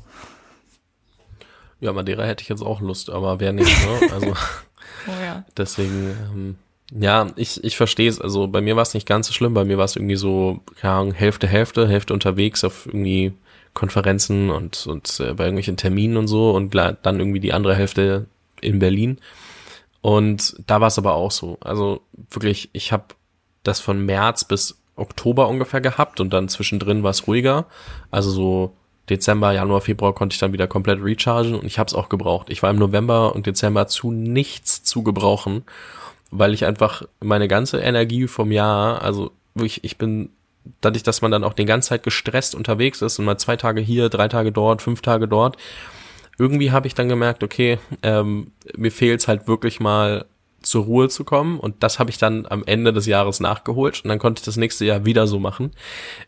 Ja, 1.79 1.93
Madeira 1.93 2.25
hätte 2.25 2.41
ich 2.41 2.49
jetzt 2.49 2.61
auch 2.61 2.81
Lust, 2.81 3.09
aber 3.09 3.39
wer 3.39 3.53
nicht, 3.53 3.71
ne? 3.85 4.09
Also, 4.13 4.31
oh 4.31 5.23
ja. 5.23 5.45
deswegen, 5.55 6.17
ähm, 6.33 6.55
ja, 6.91 7.27
ich, 7.35 7.63
ich 7.63 7.77
verstehe 7.77 8.09
es. 8.09 8.19
Also 8.19 8.47
bei 8.47 8.61
mir 8.61 8.75
war 8.75 8.83
es 8.83 8.93
nicht 8.93 9.07
ganz 9.07 9.27
so 9.27 9.33
schlimm, 9.33 9.53
bei 9.53 9.63
mir 9.63 9.77
war 9.77 9.85
es 9.85 9.95
irgendwie 9.95 10.15
so, 10.15 10.59
keine 10.79 10.93
Ahnung, 10.93 11.13
Hälfte, 11.13 11.47
Hälfte, 11.47 11.87
Hälfte 11.87 12.13
unterwegs 12.13 12.63
auf 12.63 12.85
irgendwie 12.85 13.33
Konferenzen 13.73 14.49
und, 14.49 14.87
und 14.87 15.19
äh, 15.19 15.33
bei 15.33 15.45
irgendwelchen 15.45 15.77
Terminen 15.77 16.17
und 16.17 16.27
so 16.27 16.51
und 16.51 16.73
dann 16.75 17.19
irgendwie 17.19 17.39
die 17.39 17.53
andere 17.53 17.75
Hälfte 17.75 18.25
in 18.59 18.79
Berlin. 18.79 19.19
Und 20.01 20.55
da 20.67 20.79
war 20.81 20.87
es 20.87 20.97
aber 20.97 21.15
auch 21.15 21.31
so. 21.31 21.57
Also 21.61 22.01
wirklich, 22.29 22.69
ich 22.73 22.91
habe 22.91 23.05
das 23.63 23.79
von 23.79 24.05
März 24.05 24.45
bis 24.45 24.79
Oktober 24.95 25.47
ungefähr 25.47 25.81
gehabt 25.81 26.19
und 26.19 26.31
dann 26.31 26.49
zwischendrin 26.49 27.03
war 27.03 27.11
es 27.11 27.27
ruhiger. 27.27 27.65
Also 28.11 28.29
so 28.29 28.73
Dezember, 29.09 29.51
Januar, 29.51 29.81
Februar 29.81 30.13
konnte 30.13 30.33
ich 30.33 30.39
dann 30.39 30.53
wieder 30.53 30.67
komplett 30.67 31.01
rechargen 31.01 31.55
und 31.55 31.65
ich 31.65 31.79
habe 31.79 31.87
es 31.87 31.93
auch 31.93 32.09
gebraucht. 32.09 32.49
Ich 32.49 32.61
war 32.63 32.69
im 32.69 32.77
November 32.77 33.33
und 33.35 33.45
Dezember 33.45 33.87
zu 33.87 34.11
nichts 34.11 34.83
zu 34.83 35.03
gebrauchen, 35.03 35.63
weil 36.29 36.53
ich 36.53 36.65
einfach 36.65 37.03
meine 37.21 37.47
ganze 37.47 37.79
Energie 37.79 38.27
vom 38.27 38.51
Jahr, 38.51 39.01
also 39.01 39.31
wirklich, 39.53 39.83
ich 39.83 39.97
bin 39.97 40.29
dadurch, 40.81 41.03
dass 41.03 41.21
man 41.21 41.31
dann 41.31 41.45
auch 41.45 41.53
die 41.53 41.65
ganze 41.65 41.89
Zeit 41.89 42.03
gestresst 42.03 42.53
unterwegs 42.53 43.01
ist 43.01 43.19
und 43.19 43.25
mal 43.25 43.37
zwei 43.37 43.55
Tage 43.55 43.79
hier, 43.79 44.09
drei 44.09 44.27
Tage 44.27 44.51
dort, 44.51 44.81
fünf 44.81 45.01
Tage 45.01 45.27
dort, 45.27 45.55
irgendwie 46.37 46.71
habe 46.71 46.87
ich 46.87 46.95
dann 46.95 47.09
gemerkt, 47.09 47.43
okay, 47.43 47.79
ähm, 48.03 48.51
mir 48.75 48.91
fehlt 48.91 49.21
es 49.21 49.27
halt 49.27 49.47
wirklich 49.47 49.79
mal 49.79 50.25
zur 50.61 50.85
Ruhe 50.85 51.07
zu 51.07 51.23
kommen 51.23 51.59
und 51.59 51.81
das 51.83 51.99
habe 51.99 52.09
ich 52.09 52.17
dann 52.17 52.45
am 52.47 52.63
Ende 52.65 52.91
des 52.91 53.05
Jahres 53.05 53.39
nachgeholt 53.39 54.01
und 54.03 54.09
dann 54.09 54.19
konnte 54.19 54.41
ich 54.41 54.45
das 54.45 54.57
nächste 54.57 54.85
Jahr 54.85 55.05
wieder 55.05 55.27
so 55.27 55.39
machen. 55.39 55.71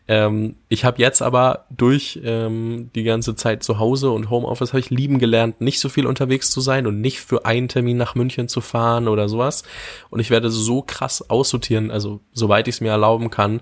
Ähm, 0.08 0.56
ich 0.68 0.84
habe 0.84 1.00
jetzt 1.00 1.20
aber 1.20 1.66
durch 1.70 2.20
ähm, 2.24 2.90
die 2.94 3.02
ganze 3.02 3.34
Zeit 3.34 3.62
zu 3.62 3.78
Hause 3.78 4.10
und 4.10 4.30
Homeoffice 4.30 4.72
habe 4.72 4.80
ich 4.80 4.90
lieben 4.90 5.18
gelernt, 5.18 5.60
nicht 5.60 5.80
so 5.80 5.88
viel 5.88 6.06
unterwegs 6.06 6.50
zu 6.50 6.60
sein 6.60 6.86
und 6.86 7.00
nicht 7.00 7.20
für 7.20 7.44
einen 7.44 7.68
Termin 7.68 7.96
nach 7.96 8.14
München 8.14 8.48
zu 8.48 8.60
fahren 8.60 9.08
oder 9.08 9.28
sowas. 9.28 9.62
Und 10.10 10.20
ich 10.20 10.30
werde 10.30 10.50
so 10.50 10.82
krass 10.82 11.28
aussortieren, 11.28 11.90
also 11.90 12.20
soweit 12.32 12.68
ich 12.68 12.76
es 12.76 12.80
mir 12.80 12.90
erlauben 12.90 13.30
kann, 13.30 13.60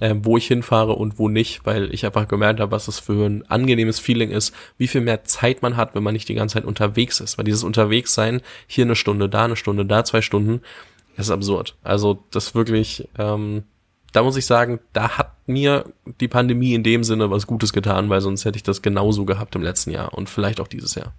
äh, 0.00 0.14
wo 0.22 0.36
ich 0.36 0.46
hinfahre 0.46 0.92
und 0.94 1.18
wo 1.18 1.28
nicht, 1.28 1.64
weil 1.64 1.92
ich 1.92 2.06
einfach 2.06 2.28
gemerkt 2.28 2.60
habe, 2.60 2.72
was 2.72 2.86
das 2.86 2.98
für 2.98 3.26
ein 3.26 3.44
angenehmes 3.48 3.98
Feeling 3.98 4.30
ist, 4.30 4.54
wie 4.76 4.88
viel 4.88 5.00
mehr 5.00 5.24
Zeit 5.24 5.62
man 5.62 5.76
hat, 5.76 5.94
wenn 5.94 6.02
man 6.02 6.12
nicht 6.12 6.28
die 6.28 6.34
ganze 6.34 6.54
Zeit 6.54 6.64
unterwegs 6.64 7.20
ist. 7.20 7.38
Weil 7.38 7.44
dieses 7.44 7.64
Unterwegssein, 7.64 8.40
hier 8.66 8.84
eine 8.84 8.96
Stunde, 8.96 9.28
da 9.28 9.44
eine 9.44 9.56
Stunde, 9.56 9.84
da 9.84 10.04
zwei 10.04 10.22
Stunden, 10.22 10.62
ist 11.16 11.30
absurd. 11.30 11.76
Also 11.82 12.24
das 12.30 12.54
wirklich, 12.54 13.08
ähm, 13.18 13.64
da 14.12 14.22
muss 14.22 14.36
ich 14.36 14.46
sagen, 14.46 14.80
da 14.92 15.18
hat 15.18 15.32
mir 15.46 15.84
die 16.20 16.28
Pandemie 16.28 16.74
in 16.74 16.82
dem 16.82 17.04
Sinne 17.04 17.30
was 17.30 17.46
Gutes 17.46 17.72
getan, 17.72 18.08
weil 18.08 18.20
sonst 18.20 18.44
hätte 18.44 18.56
ich 18.56 18.62
das 18.62 18.82
genauso 18.82 19.24
gehabt 19.24 19.54
im 19.56 19.62
letzten 19.62 19.90
Jahr 19.90 20.14
und 20.14 20.30
vielleicht 20.30 20.60
auch 20.60 20.68
dieses 20.68 20.94
Jahr. 20.94 21.12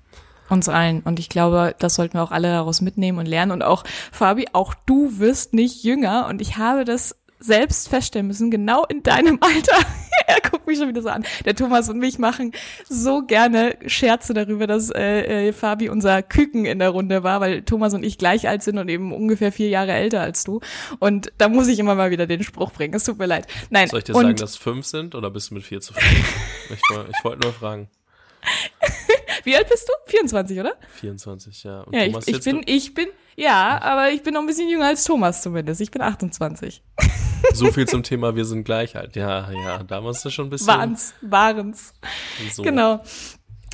Uns 0.49 0.67
allen. 0.67 1.01
Und 1.01 1.19
ich 1.19 1.29
glaube, 1.29 1.75
das 1.77 1.93
sollten 1.93 2.15
wir 2.15 2.23
auch 2.23 2.31
alle 2.31 2.47
daraus 2.47 2.81
mitnehmen 2.81 3.19
und 3.19 3.27
lernen. 3.27 3.51
Und 3.51 3.61
auch, 3.61 3.83
Fabi, 4.11 4.47
auch 4.53 4.73
du 4.73 5.19
wirst 5.19 5.53
nicht 5.53 5.83
jünger. 5.83 6.25
Und 6.27 6.41
ich 6.41 6.57
habe 6.57 6.85
das 6.85 7.18
selbst 7.39 7.89
feststellen 7.89 8.27
müssen, 8.27 8.51
genau 8.51 8.85
in 8.85 9.03
deinem 9.03 9.37
Alter. 9.41 9.77
er 10.27 10.41
guckt 10.41 10.67
mich 10.67 10.77
schon 10.77 10.89
wieder 10.89 11.01
so 11.01 11.09
an. 11.09 11.25
Der 11.45 11.55
Thomas 11.55 11.89
und 11.89 11.97
mich 11.97 12.19
machen 12.19 12.51
so 12.87 13.23
gerne 13.23 13.77
Scherze 13.87 14.33
darüber, 14.33 14.67
dass 14.67 14.89
äh, 14.89 15.47
äh, 15.49 15.53
Fabi 15.53 15.89
unser 15.89 16.21
Küken 16.21 16.65
in 16.65 16.79
der 16.79 16.89
Runde 16.89 17.23
war, 17.23 17.41
weil 17.41 17.63
Thomas 17.63 17.93
und 17.93 18.03
ich 18.03 18.17
gleich 18.17 18.47
alt 18.47 18.63
sind 18.63 18.77
und 18.77 18.89
eben 18.89 19.13
ungefähr 19.13 19.51
vier 19.51 19.69
Jahre 19.69 19.93
älter 19.93 20.21
als 20.21 20.43
du. 20.43 20.59
Und 20.99 21.31
da 21.37 21.49
muss 21.49 21.67
ich 21.67 21.79
immer 21.79 21.95
mal 21.95 22.11
wieder 22.11 22.27
den 22.27 22.43
Spruch 22.43 22.71
bringen. 22.71 22.93
Es 22.93 23.05
tut 23.05 23.17
mir 23.17 23.25
leid. 23.25 23.47
Nein. 23.69 23.87
Soll 23.87 23.99
ich 23.99 24.05
dir 24.05 24.13
sagen, 24.13 24.35
dass 24.35 24.55
fünf 24.55 24.85
sind 24.85 25.15
oder 25.15 25.29
bist 25.29 25.49
du 25.49 25.55
mit 25.55 25.63
vier 25.63 25.81
zufrieden? 25.81 26.25
ich, 26.69 26.79
ich 26.79 27.23
wollte 27.23 27.41
nur 27.41 27.53
fragen. 27.53 27.89
Wie 29.43 29.55
alt 29.55 29.69
bist 29.69 29.87
du? 29.87 29.93
24, 30.11 30.59
oder? 30.59 30.75
24, 30.95 31.63
ja. 31.63 31.81
Und 31.81 31.95
ja, 31.95 32.05
Thomas 32.05 32.27
ich, 32.27 32.37
ich 32.37 32.43
bin, 32.43 32.61
ich 32.65 32.93
bin, 32.93 33.07
ja, 33.35 33.81
aber 33.81 34.11
ich 34.11 34.23
bin 34.23 34.33
noch 34.33 34.41
ein 34.41 34.47
bisschen 34.47 34.69
jünger 34.69 34.87
als 34.87 35.03
Thomas 35.03 35.41
zumindest. 35.41 35.81
Ich 35.81 35.91
bin 35.91 36.01
28. 36.01 36.83
So 37.53 37.71
viel 37.71 37.87
zum 37.87 38.03
Thema, 38.03 38.35
wir 38.35 38.45
sind 38.45 38.63
gleich 38.63 38.95
alt. 38.95 39.15
Ja, 39.15 39.51
ja, 39.51 39.83
da 39.83 40.01
musst 40.01 40.23
du 40.25 40.29
schon 40.29 40.47
ein 40.47 40.49
bisschen. 40.49 40.67
Waren's, 40.67 41.13
waren's. 41.21 41.93
So. 42.51 42.63
Genau. 42.63 43.01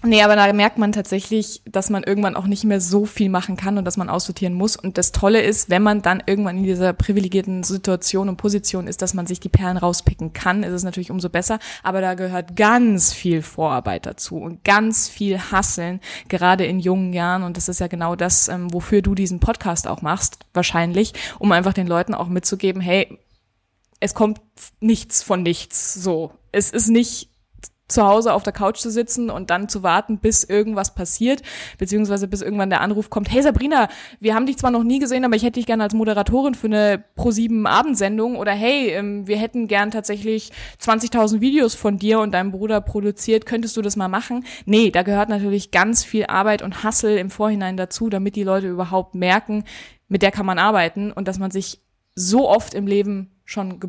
Nee, 0.06 0.22
aber 0.22 0.36
da 0.36 0.52
merkt 0.54 0.78
man 0.78 0.92
tatsächlich, 0.92 1.62
dass 1.66 1.90
man 1.90 2.04
irgendwann 2.04 2.36
auch 2.36 2.46
nicht 2.46 2.64
mehr 2.64 2.80
so 2.80 3.06
viel 3.06 3.30
machen 3.30 3.58
kann 3.58 3.78
und 3.78 3.86
dass 3.86 3.98
man 3.98 4.10
aussortieren 4.10 4.54
muss. 4.54 4.76
Und 4.76 5.00
das 5.00 5.12
Tolle 5.12 5.42
ist, 5.42 5.70
wenn 5.72 5.82
man 5.82 6.04
dann 6.04 6.22
irgendwann 6.26 6.58
in 6.58 6.64
dieser 6.64 6.94
privilegierten 6.94 7.64
Situation 7.64 8.30
und 8.30 8.38
Position 8.38 8.88
ist, 8.88 9.02
dass 9.02 9.16
man 9.16 9.26
sich 9.26 9.40
die 9.40 9.50
Perlen 9.50 9.78
rauspicken 9.78 10.32
kann, 10.34 10.62
ist 10.62 10.74
es 10.74 10.84
natürlich 10.84 11.10
umso 11.10 11.30
besser. 11.30 11.60
Aber 11.82 12.02
da 12.02 12.14
gehört 12.14 12.56
ganz 12.56 13.14
viel 13.14 13.42
Vorarbeit 13.42 14.06
dazu 14.06 14.38
und 14.38 14.64
ganz 14.64 15.10
viel 15.10 15.40
Hasseln, 15.40 16.00
gerade 16.28 16.66
in 16.66 16.80
jungen 16.80 17.14
Jahren. 17.14 17.42
Und 17.42 17.58
das 17.58 17.68
ist 17.68 17.80
ja 17.80 17.88
genau 17.88 18.16
das, 18.16 18.48
ähm, 18.48 18.72
wofür 18.72 19.02
du 19.02 19.16
diesen 19.16 19.40
Podcast 19.40 19.88
auch 19.88 20.04
machst, 20.04 20.38
wahrscheinlich, 20.54 21.14
um 21.40 21.52
einfach 21.52 21.74
den 21.74 21.88
Leuten 21.88 22.14
auch 22.14 22.28
mitzugeben, 22.28 22.82
hey, 22.82 23.18
es 24.00 24.14
kommt 24.14 24.42
nichts 24.80 25.24
von 25.24 25.44
nichts, 25.44 25.94
so. 25.94 26.32
Es 26.52 26.72
ist 26.72 26.90
nicht 26.90 27.30
zu 27.88 28.04
Hause 28.04 28.34
auf 28.34 28.42
der 28.42 28.54
Couch 28.54 28.80
zu 28.80 28.90
sitzen 28.90 29.30
und 29.30 29.52
dann 29.52 29.70
zu 29.70 29.84
warten, 29.84 30.18
bis 30.18 30.44
irgendwas 30.44 30.96
passiert, 30.96 31.44
beziehungsweise 31.78 32.28
bis 32.28 32.42
irgendwann 32.42 32.72
der 32.72 32.82
Anruf 32.82 33.12
kommt, 33.12 33.32
hey 33.32 33.44
Sabrina, 33.44 33.90
wir 34.20 34.34
haben 34.34 34.48
dich 34.48 34.58
zwar 34.58 34.72
noch 34.72 34.84
nie 34.84 34.98
gesehen, 34.98 35.24
aber 35.24 35.36
ich 35.36 35.44
hätte 35.44 35.60
dich 35.60 35.68
gerne 35.68 35.84
als 35.84 35.94
Moderatorin 35.94 36.56
für 36.56 36.68
eine 36.68 37.04
Pro7 37.16 37.68
Abendsendung 37.68 38.38
oder 38.38 38.54
hey, 38.54 38.90
ähm, 38.90 39.28
wir 39.28 39.38
hätten 39.38 39.68
gern 39.68 39.92
tatsächlich 39.92 40.52
20.000 40.82 41.42
Videos 41.42 41.76
von 41.76 41.98
dir 41.98 42.20
und 42.20 42.34
deinem 42.34 42.52
Bruder 42.52 42.82
produziert, 42.82 43.46
könntest 43.46 43.78
du 43.78 43.84
das 43.84 43.96
mal 43.96 44.08
machen? 44.08 44.46
Nee, 44.66 44.90
da 44.90 45.04
gehört 45.04 45.30
natürlich 45.30 45.70
ganz 45.70 46.04
viel 46.04 46.26
Arbeit 46.26 46.64
und 46.64 46.84
Hassel 46.84 47.18
im 47.18 47.30
Vorhinein 47.30 47.78
dazu, 47.78 48.10
damit 48.10 48.36
die 48.36 48.44
Leute 48.44 48.68
überhaupt 48.68 49.14
merken, 49.14 49.64
mit 50.08 50.24
der 50.24 50.32
kann 50.32 50.46
man 50.48 50.58
arbeiten 50.58 51.12
und 51.12 51.28
dass 51.28 51.38
man 51.38 51.52
sich 51.52 51.82
so 52.16 52.50
oft 52.50 52.74
im 52.74 52.88
Leben 52.88 53.35
schon 53.46 53.80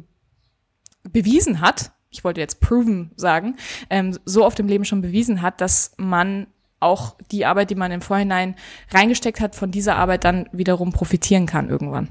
bewiesen 1.02 1.60
hat, 1.60 1.92
ich 2.10 2.24
wollte 2.24 2.40
jetzt 2.40 2.60
proven 2.60 3.10
sagen, 3.16 3.56
ähm, 3.90 4.16
so 4.24 4.44
oft 4.44 4.58
im 4.60 4.68
Leben 4.68 4.84
schon 4.84 5.02
bewiesen 5.02 5.42
hat, 5.42 5.60
dass 5.60 5.92
man 5.96 6.46
auch 6.80 7.16
die 7.30 7.46
Arbeit, 7.46 7.70
die 7.70 7.74
man 7.74 7.90
im 7.90 8.00
Vorhinein 8.00 8.54
reingesteckt 8.92 9.40
hat, 9.40 9.54
von 9.54 9.70
dieser 9.70 9.96
Arbeit 9.96 10.24
dann 10.24 10.48
wiederum 10.52 10.92
profitieren 10.92 11.46
kann 11.46 11.68
irgendwann. 11.68 12.08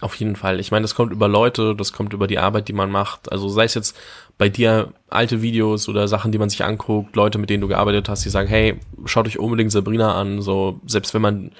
Auf 0.00 0.14
jeden 0.14 0.34
Fall. 0.34 0.60
Ich 0.60 0.70
meine, 0.70 0.82
das 0.82 0.94
kommt 0.94 1.12
über 1.12 1.28
Leute, 1.28 1.76
das 1.76 1.92
kommt 1.92 2.14
über 2.14 2.26
die 2.26 2.38
Arbeit, 2.38 2.68
die 2.68 2.72
man 2.72 2.90
macht. 2.90 3.30
Also 3.30 3.48
sei 3.48 3.64
es 3.64 3.74
jetzt 3.74 3.96
bei 4.38 4.48
dir 4.48 4.94
alte 5.08 5.42
Videos 5.42 5.88
oder 5.88 6.08
Sachen, 6.08 6.32
die 6.32 6.38
man 6.38 6.48
sich 6.48 6.64
anguckt, 6.64 7.14
Leute, 7.16 7.36
mit 7.36 7.50
denen 7.50 7.60
du 7.60 7.68
gearbeitet 7.68 8.08
hast, 8.08 8.24
die 8.24 8.30
sagen, 8.30 8.48
hey, 8.48 8.80
schaut 9.04 9.26
euch 9.26 9.38
unbedingt 9.38 9.72
Sabrina 9.72 10.14
an. 10.14 10.40
So, 10.40 10.80
selbst 10.86 11.12
wenn 11.12 11.20
man 11.20 11.52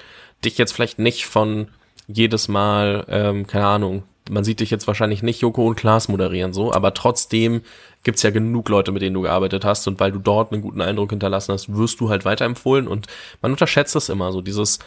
dich 0.43 0.57
jetzt 0.57 0.73
vielleicht 0.73 0.99
nicht 0.99 1.27
von 1.27 1.69
jedes 2.09 2.49
Mal, 2.49 3.05
ähm, 3.09 3.47
keine 3.47 3.67
Ahnung, 3.67 4.05
man 4.31 4.45
sieht 4.45 4.61
dich 4.61 4.71
jetzt 4.71 4.87
wahrscheinlich 4.87 5.23
nicht 5.23 5.41
Joko 5.41 5.67
und 5.67 5.77
Klaas 5.77 6.09
moderieren 6.09 6.53
so, 6.53 6.73
aber 6.73 6.95
trotzdem 6.95 7.63
gibt's 8.03 8.23
ja 8.23 8.31
genug 8.31 8.69
Leute, 8.69 8.93
mit 8.93 9.03
denen 9.03 9.15
du 9.15 9.23
gearbeitet 9.23 9.65
hast 9.65 9.87
und 9.89 10.01
weil 10.01 10.13
du 10.13 10.19
dort 10.19 10.53
einen 10.53 10.63
guten 10.63 10.81
Eindruck 10.81 11.11
hinterlassen 11.11 11.53
hast, 11.53 11.75
wirst 11.77 12.01
du 12.01 12.09
halt 12.09 12.25
weiterempfohlen 12.25 12.89
und 12.89 13.07
man 13.43 13.53
unterschätzt 13.53 13.95
das 13.95 14.09
immer 14.09 14.33
so 14.33 14.41
dieses 14.41 14.79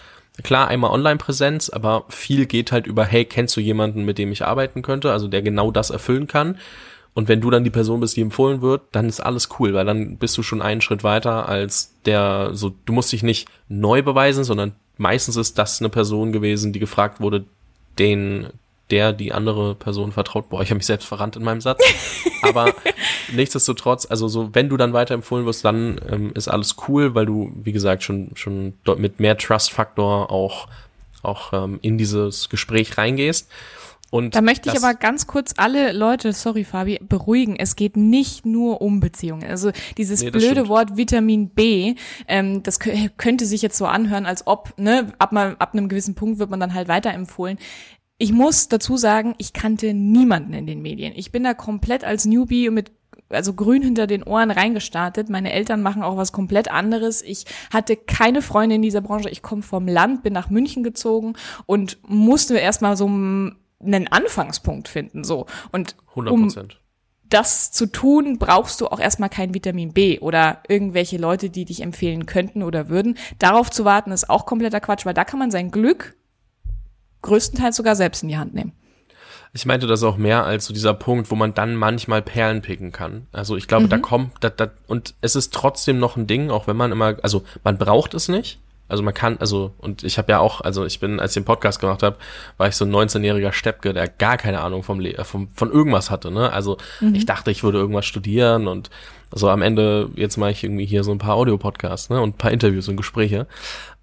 klar 0.42 0.68
einmal 0.68 0.92
Online-Präsenz, 0.92 1.70
aber 1.70 2.06
viel 2.10 2.46
geht 2.46 2.72
halt 2.72 2.88
über 2.88 3.06
hey, 3.06 3.26
kennst 3.26 3.56
du 3.56 3.62
jemanden, 3.62 4.04
mit 4.06 4.18
dem 4.18 4.32
ich 4.32 4.46
arbeiten 4.46 4.82
könnte, 4.82 5.12
also 5.12 5.28
der 5.28 5.42
genau 5.42 5.70
das 5.70 5.92
erfüllen 5.92 6.28
kann. 6.28 6.58
Und 7.14 7.28
wenn 7.28 7.42
du 7.42 7.52
dann 7.52 7.64
die 7.64 7.70
Person 7.70 8.00
bist, 8.00 8.18
die 8.18 8.22
empfohlen 8.22 8.64
wird, 8.64 8.82
dann 8.92 9.08
ist 9.08 9.20
alles 9.20 9.50
cool, 9.60 9.76
weil 9.76 9.86
dann 9.86 10.18
bist 10.18 10.36
du 10.36 10.42
schon 10.42 10.64
einen 10.64 10.82
Schritt 10.82 11.04
weiter 11.04 11.48
als 11.48 11.94
der, 12.06 12.50
so, 12.54 12.74
du 12.86 12.94
musst 12.94 13.12
dich 13.12 13.22
nicht 13.22 13.48
neu 13.70 14.02
beweisen, 14.02 14.44
sondern 14.44 14.74
meistens 14.98 15.36
ist 15.36 15.60
das 15.60 15.80
eine 15.80 15.90
Person 15.90 16.32
gewesen, 16.32 16.74
die 16.74 16.80
gefragt 16.80 17.22
wurde, 17.22 17.46
den 18.00 18.48
der 18.92 19.14
die 19.14 19.34
andere 19.34 19.76
Person 19.76 20.12
vertraut. 20.12 20.50
Boah, 20.50 20.62
ich 20.62 20.70
habe 20.70 20.78
mich 20.78 20.86
selbst 20.86 21.06
verrannt 21.06 21.36
in 21.36 21.44
meinem 21.44 21.62
Satz. 21.62 21.82
Aber 22.42 22.74
nichtsdestotrotz, 23.32 24.06
also 24.10 24.28
so, 24.28 24.50
wenn 24.54 24.70
du 24.70 24.78
dann 24.78 24.94
weiterempfohlen 24.94 25.46
wirst, 25.46 25.64
dann 25.66 26.00
ähm, 26.10 26.32
ist 26.36 26.48
alles 26.48 26.76
cool, 26.88 27.16
weil 27.16 27.26
du, 27.26 27.52
wie 27.56 27.72
gesagt, 27.72 28.04
schon 28.04 28.32
schon 28.36 28.74
dort 28.84 29.00
mit 29.00 29.20
mehr 29.20 29.38
Trust-Faktor 29.38 30.32
auch 30.32 30.68
auch 31.22 31.54
ähm, 31.54 31.80
in 31.82 31.98
dieses 31.98 32.50
Gespräch 32.50 32.98
reingehst. 32.98 33.50
Und 34.14 34.36
da 34.36 34.42
möchte 34.42 34.70
ich 34.70 34.78
aber 34.78 34.94
ganz 34.94 35.26
kurz 35.26 35.56
alle 35.58 35.92
Leute, 35.92 36.34
sorry 36.34 36.66
Fabi, 36.66 37.00
beruhigen. 37.02 37.56
Es 37.56 37.76
geht 37.76 37.98
nicht 37.98 38.46
nur 38.46 38.80
um 38.80 39.00
Beziehungen. 39.00 39.50
Also 39.50 39.72
dieses 39.98 40.22
nee, 40.22 40.30
blöde 40.30 40.52
stimmt. 40.52 40.70
Wort 40.70 40.98
Vitamin 40.98 41.50
B, 41.50 41.96
ähm, 42.28 42.62
das 42.62 42.78
könnte 42.78 43.48
sich 43.48 43.64
jetzt 43.64 43.76
so 43.76 43.88
anhören, 43.88 44.28
als 44.28 44.46
ob, 44.46 44.78
ne, 44.78 45.12
ab, 45.18 45.32
mal, 45.32 45.56
ab 45.58 45.74
einem 45.74 45.90
gewissen 45.90 46.14
Punkt 46.14 46.38
wird 46.38 46.52
man 46.52 46.60
dann 46.60 46.76
halt 46.76 46.90
weiterempfohlen. 46.90 47.58
Ich 48.18 48.32
muss 48.32 48.70
dazu 48.70 48.98
sagen, 48.98 49.36
ich 49.38 49.54
kannte 49.54 49.94
niemanden 49.94 50.54
in 50.54 50.68
den 50.68 50.82
Medien. 50.82 51.14
Ich 51.16 51.32
bin 51.32 51.44
da 51.44 51.54
komplett 51.54 52.04
als 52.04 52.26
Newbie 52.26 52.70
mit 52.70 52.92
also 53.30 53.54
grün 53.54 53.82
hinter 53.82 54.08
den 54.08 54.24
Ohren 54.24 54.52
reingestartet. 54.52 55.30
Meine 55.30 55.52
Eltern 55.52 55.82
machen 55.82 56.04
auch 56.04 56.18
was 56.18 56.32
komplett 56.32 56.70
anderes. 56.70 57.22
Ich 57.22 57.46
hatte 57.72 57.96
keine 57.96 58.42
Freunde 58.42 58.76
in 58.76 58.82
dieser 58.82 59.02
Branche. 59.02 59.30
Ich 59.30 59.42
komme 59.42 59.64
vom 59.64 59.88
Land, 59.88 60.24
bin 60.24 60.34
nach 60.34 60.50
München 60.50 60.84
gezogen 60.84 61.34
und 61.66 61.98
musste 62.08 62.58
erstmal 62.58 62.96
so 62.96 63.08
einen 63.08 64.08
Anfangspunkt 64.10 64.88
finden. 64.88 65.24
So. 65.24 65.48
Und 65.72 65.96
100 66.10 66.34
Um 66.34 66.50
das 67.30 67.72
zu 67.72 67.88
tun, 67.88 68.38
brauchst 68.38 68.80
du 68.80 68.88
auch 68.88 69.00
erstmal 69.00 69.30
kein 69.30 69.56
Vitamin 69.56 69.92
B 69.92 70.20
oder 70.20 70.62
irgendwelche 70.68 71.18
Leute, 71.18 71.50
die 71.50 71.66
dich 71.66 71.82
empfehlen 71.82 72.28
könnten 72.28 72.62
oder 72.62 72.90
würden. 72.90 73.18
Darauf 73.40 73.72
zu 73.72 73.86
warten 73.86 74.12
ist 74.12 74.30
auch 74.30 74.46
kompletter 74.46 74.80
Quatsch, 74.80 75.06
weil 75.06 75.16
da 75.16 75.26
kann 75.26 75.40
man 75.40 75.50
sein 75.50 75.72
Glück 75.72 76.16
größtenteils 77.24 77.76
sogar 77.76 77.96
selbst 77.96 78.22
in 78.22 78.30
die 78.30 78.38
Hand 78.38 78.54
nehmen. 78.54 78.74
Ich 79.56 79.66
meinte 79.68 79.86
das 79.86 80.02
auch 80.02 80.18
mehr 80.18 80.46
als 80.46 80.66
so 80.66 80.74
dieser 80.74 80.96
Punkt, 80.96 81.30
wo 81.30 81.36
man 81.36 81.54
dann 81.54 81.76
manchmal 81.76 82.24
Perlen 82.24 82.62
picken 82.62 82.92
kann. 82.92 83.28
Also 83.32 83.56
ich 83.56 83.68
glaube, 83.68 83.86
mhm. 83.86 83.90
da 83.90 83.98
kommt, 84.00 84.32
da, 84.40 84.50
da, 84.50 84.72
und 84.88 85.14
es 85.22 85.36
ist 85.36 85.54
trotzdem 85.54 86.00
noch 86.00 86.18
ein 86.18 86.26
Ding, 86.26 86.50
auch 86.50 86.66
wenn 86.66 86.76
man 86.76 86.92
immer, 86.92 87.18
also 87.22 87.44
man 87.64 87.78
braucht 87.78 88.16
es 88.16 88.28
nicht. 88.28 88.60
Also 88.90 89.02
man 89.02 89.14
kann, 89.14 89.38
also, 89.40 89.74
und 89.78 90.04
ich 90.04 90.18
habe 90.18 90.32
ja 90.32 90.40
auch, 90.40 90.62
also 90.62 90.86
ich 90.86 91.00
bin, 91.00 91.20
als 91.20 91.32
ich 91.32 91.42
den 91.42 91.46
Podcast 91.46 91.80
gemacht 91.80 92.04
habe, 92.04 92.18
war 92.58 92.68
ich 92.68 92.76
so 92.76 92.86
ein 92.86 92.92
19-jähriger 92.92 93.54
Steppke, 93.54 93.94
der 93.94 94.08
gar 94.08 94.38
keine 94.38 94.60
Ahnung 94.62 94.84
vom, 94.84 95.00
Le 95.00 95.24
vom 95.24 95.48
von 95.54 95.72
irgendwas 95.72 96.12
hatte, 96.12 96.32
ne? 96.32 96.52
Also 96.52 96.78
mhm. 97.00 97.16
ich 97.16 97.26
dachte, 97.26 97.50
ich 97.50 97.64
würde 97.64 97.78
irgendwas 97.78 98.06
studieren 98.06 98.68
und 98.68 98.90
also 99.34 99.50
am 99.50 99.64
Ende, 99.64 100.10
jetzt 100.16 100.38
mache 100.38 100.52
ich 100.52 100.64
irgendwie 100.64 100.86
hier 100.86 101.04
so 101.04 101.12
ein 101.12 101.18
paar 101.18 101.36
Audio-Podcasts, 101.36 102.12
ne? 102.12 102.22
Und 102.22 102.36
ein 102.36 102.38
paar 102.38 102.52
Interviews 102.52 102.88
und 102.88 102.98
Gespräche 102.98 103.48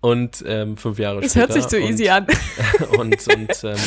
und 0.01 0.43
ähm, 0.45 0.77
fünf 0.77 0.99
Jahre 0.99 1.21
es 1.21 1.33
später. 1.33 1.51
Es 1.51 1.55
hört 1.55 1.71
sich 1.71 1.81
so 1.81 1.87
easy 1.87 2.09
an. 2.09 2.27
und 2.99 3.15
und 3.29 3.65
ähm, 3.65 3.79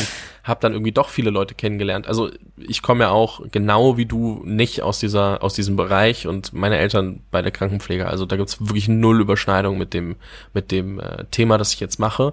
habe 0.44 0.60
dann 0.62 0.72
irgendwie 0.72 0.94
doch 0.94 1.10
viele 1.10 1.32
Leute 1.32 1.54
kennengelernt. 1.54 2.08
Also 2.08 2.30
ich 2.58 2.82
komme 2.82 3.04
ja 3.04 3.10
auch 3.10 3.42
genau 3.52 3.98
wie 3.98 4.06
du 4.06 4.42
nicht 4.46 4.84
aus 4.84 5.00
dieser 5.00 5.44
aus 5.44 5.54
diesem 5.54 5.76
Bereich 5.76 6.26
und 6.26 6.54
meine 6.54 6.78
Eltern 6.78 7.22
bei 7.30 7.42
der 7.42 7.52
Krankenpflege. 7.52 8.08
Also 8.08 8.26
da 8.26 8.38
gibt's 8.38 8.62
wirklich 8.62 8.88
null 8.88 9.20
Überschneidung 9.20 9.78
mit 9.78 9.94
dem 9.94 10.16
mit 10.54 10.72
dem 10.72 11.00
äh, 11.00 11.26
Thema, 11.32 11.58
das 11.58 11.74
ich 11.74 11.82
jetzt 11.82 12.00
mache. 12.00 12.32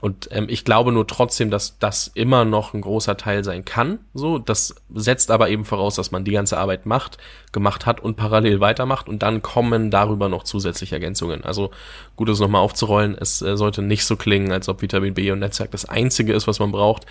Und 0.00 0.28
ähm, 0.32 0.46
ich 0.48 0.64
glaube 0.64 0.92
nur 0.92 1.06
trotzdem, 1.06 1.50
dass 1.50 1.78
das 1.78 2.10
immer 2.14 2.44
noch 2.44 2.74
ein 2.74 2.80
großer 2.80 3.16
Teil 3.16 3.44
sein 3.44 3.64
kann. 3.64 3.98
So, 4.14 4.38
das 4.38 4.74
setzt 4.94 5.30
aber 5.30 5.50
eben 5.50 5.64
voraus, 5.64 5.96
dass 5.96 6.10
man 6.10 6.24
die 6.24 6.32
ganze 6.32 6.58
Arbeit 6.58 6.86
macht, 6.86 7.18
gemacht 7.52 7.86
hat 7.86 8.00
und 8.00 8.16
parallel 8.16 8.60
weitermacht 8.60 9.08
und 9.08 9.22
dann 9.22 9.42
kommen 9.42 9.90
darüber 9.90 10.28
noch 10.28 10.44
zusätzliche 10.44 10.94
Ergänzungen. 10.94 11.44
Also 11.44 11.70
gut, 12.16 12.28
es 12.28 12.40
nochmal 12.40 12.62
aufzurollen. 12.62 13.16
Es 13.18 13.42
äh, 13.42 13.56
sollte 13.56 13.82
nicht 13.82 14.04
so 14.04 14.16
klingen, 14.16 14.52
als 14.52 14.68
ob 14.68 14.82
Vitamin 14.82 15.14
B 15.14 15.30
und 15.30 15.40
Netzwerk 15.40 15.70
das 15.70 15.84
einzige 15.84 16.32
ist, 16.32 16.46
was 16.46 16.58
man 16.58 16.72
braucht. 16.72 17.06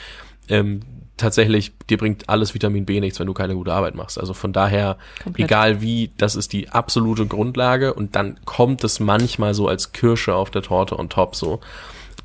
Ähm, 0.47 0.81
tatsächlich, 1.19 1.73
dir 1.89 1.97
bringt 1.97 2.27
alles 2.27 2.53
Vitamin 2.53 2.85
B 2.85 2.99
nichts, 2.99 3.19
wenn 3.19 3.27
du 3.27 3.33
keine 3.33 3.53
gute 3.53 3.73
Arbeit 3.73 3.93
machst. 3.93 4.19
Also 4.19 4.33
von 4.33 4.53
daher, 4.53 4.97
Komplett. 5.21 5.45
egal 5.45 5.81
wie, 5.81 6.11
das 6.17 6.35
ist 6.35 6.53
die 6.53 6.69
absolute 6.69 7.27
Grundlage 7.27 7.93
und 7.93 8.15
dann 8.15 8.39
kommt 8.45 8.83
es 8.83 8.99
manchmal 8.99 9.53
so 9.53 9.67
als 9.67 9.91
Kirsche 9.91 10.33
auf 10.33 10.49
der 10.49 10.63
Torte 10.63 10.97
on 10.97 11.09
top 11.09 11.35
so 11.35 11.59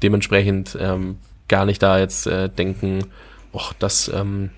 dementsprechend 0.04 0.76
ähm, 0.80 1.18
gar 1.48 1.64
nicht 1.64 1.82
da 1.82 1.98
jetzt 1.98 2.26
äh, 2.26 2.48
denken, 2.48 3.06
och, 3.52 3.72
das, 3.78 4.08
ähm, 4.08 4.50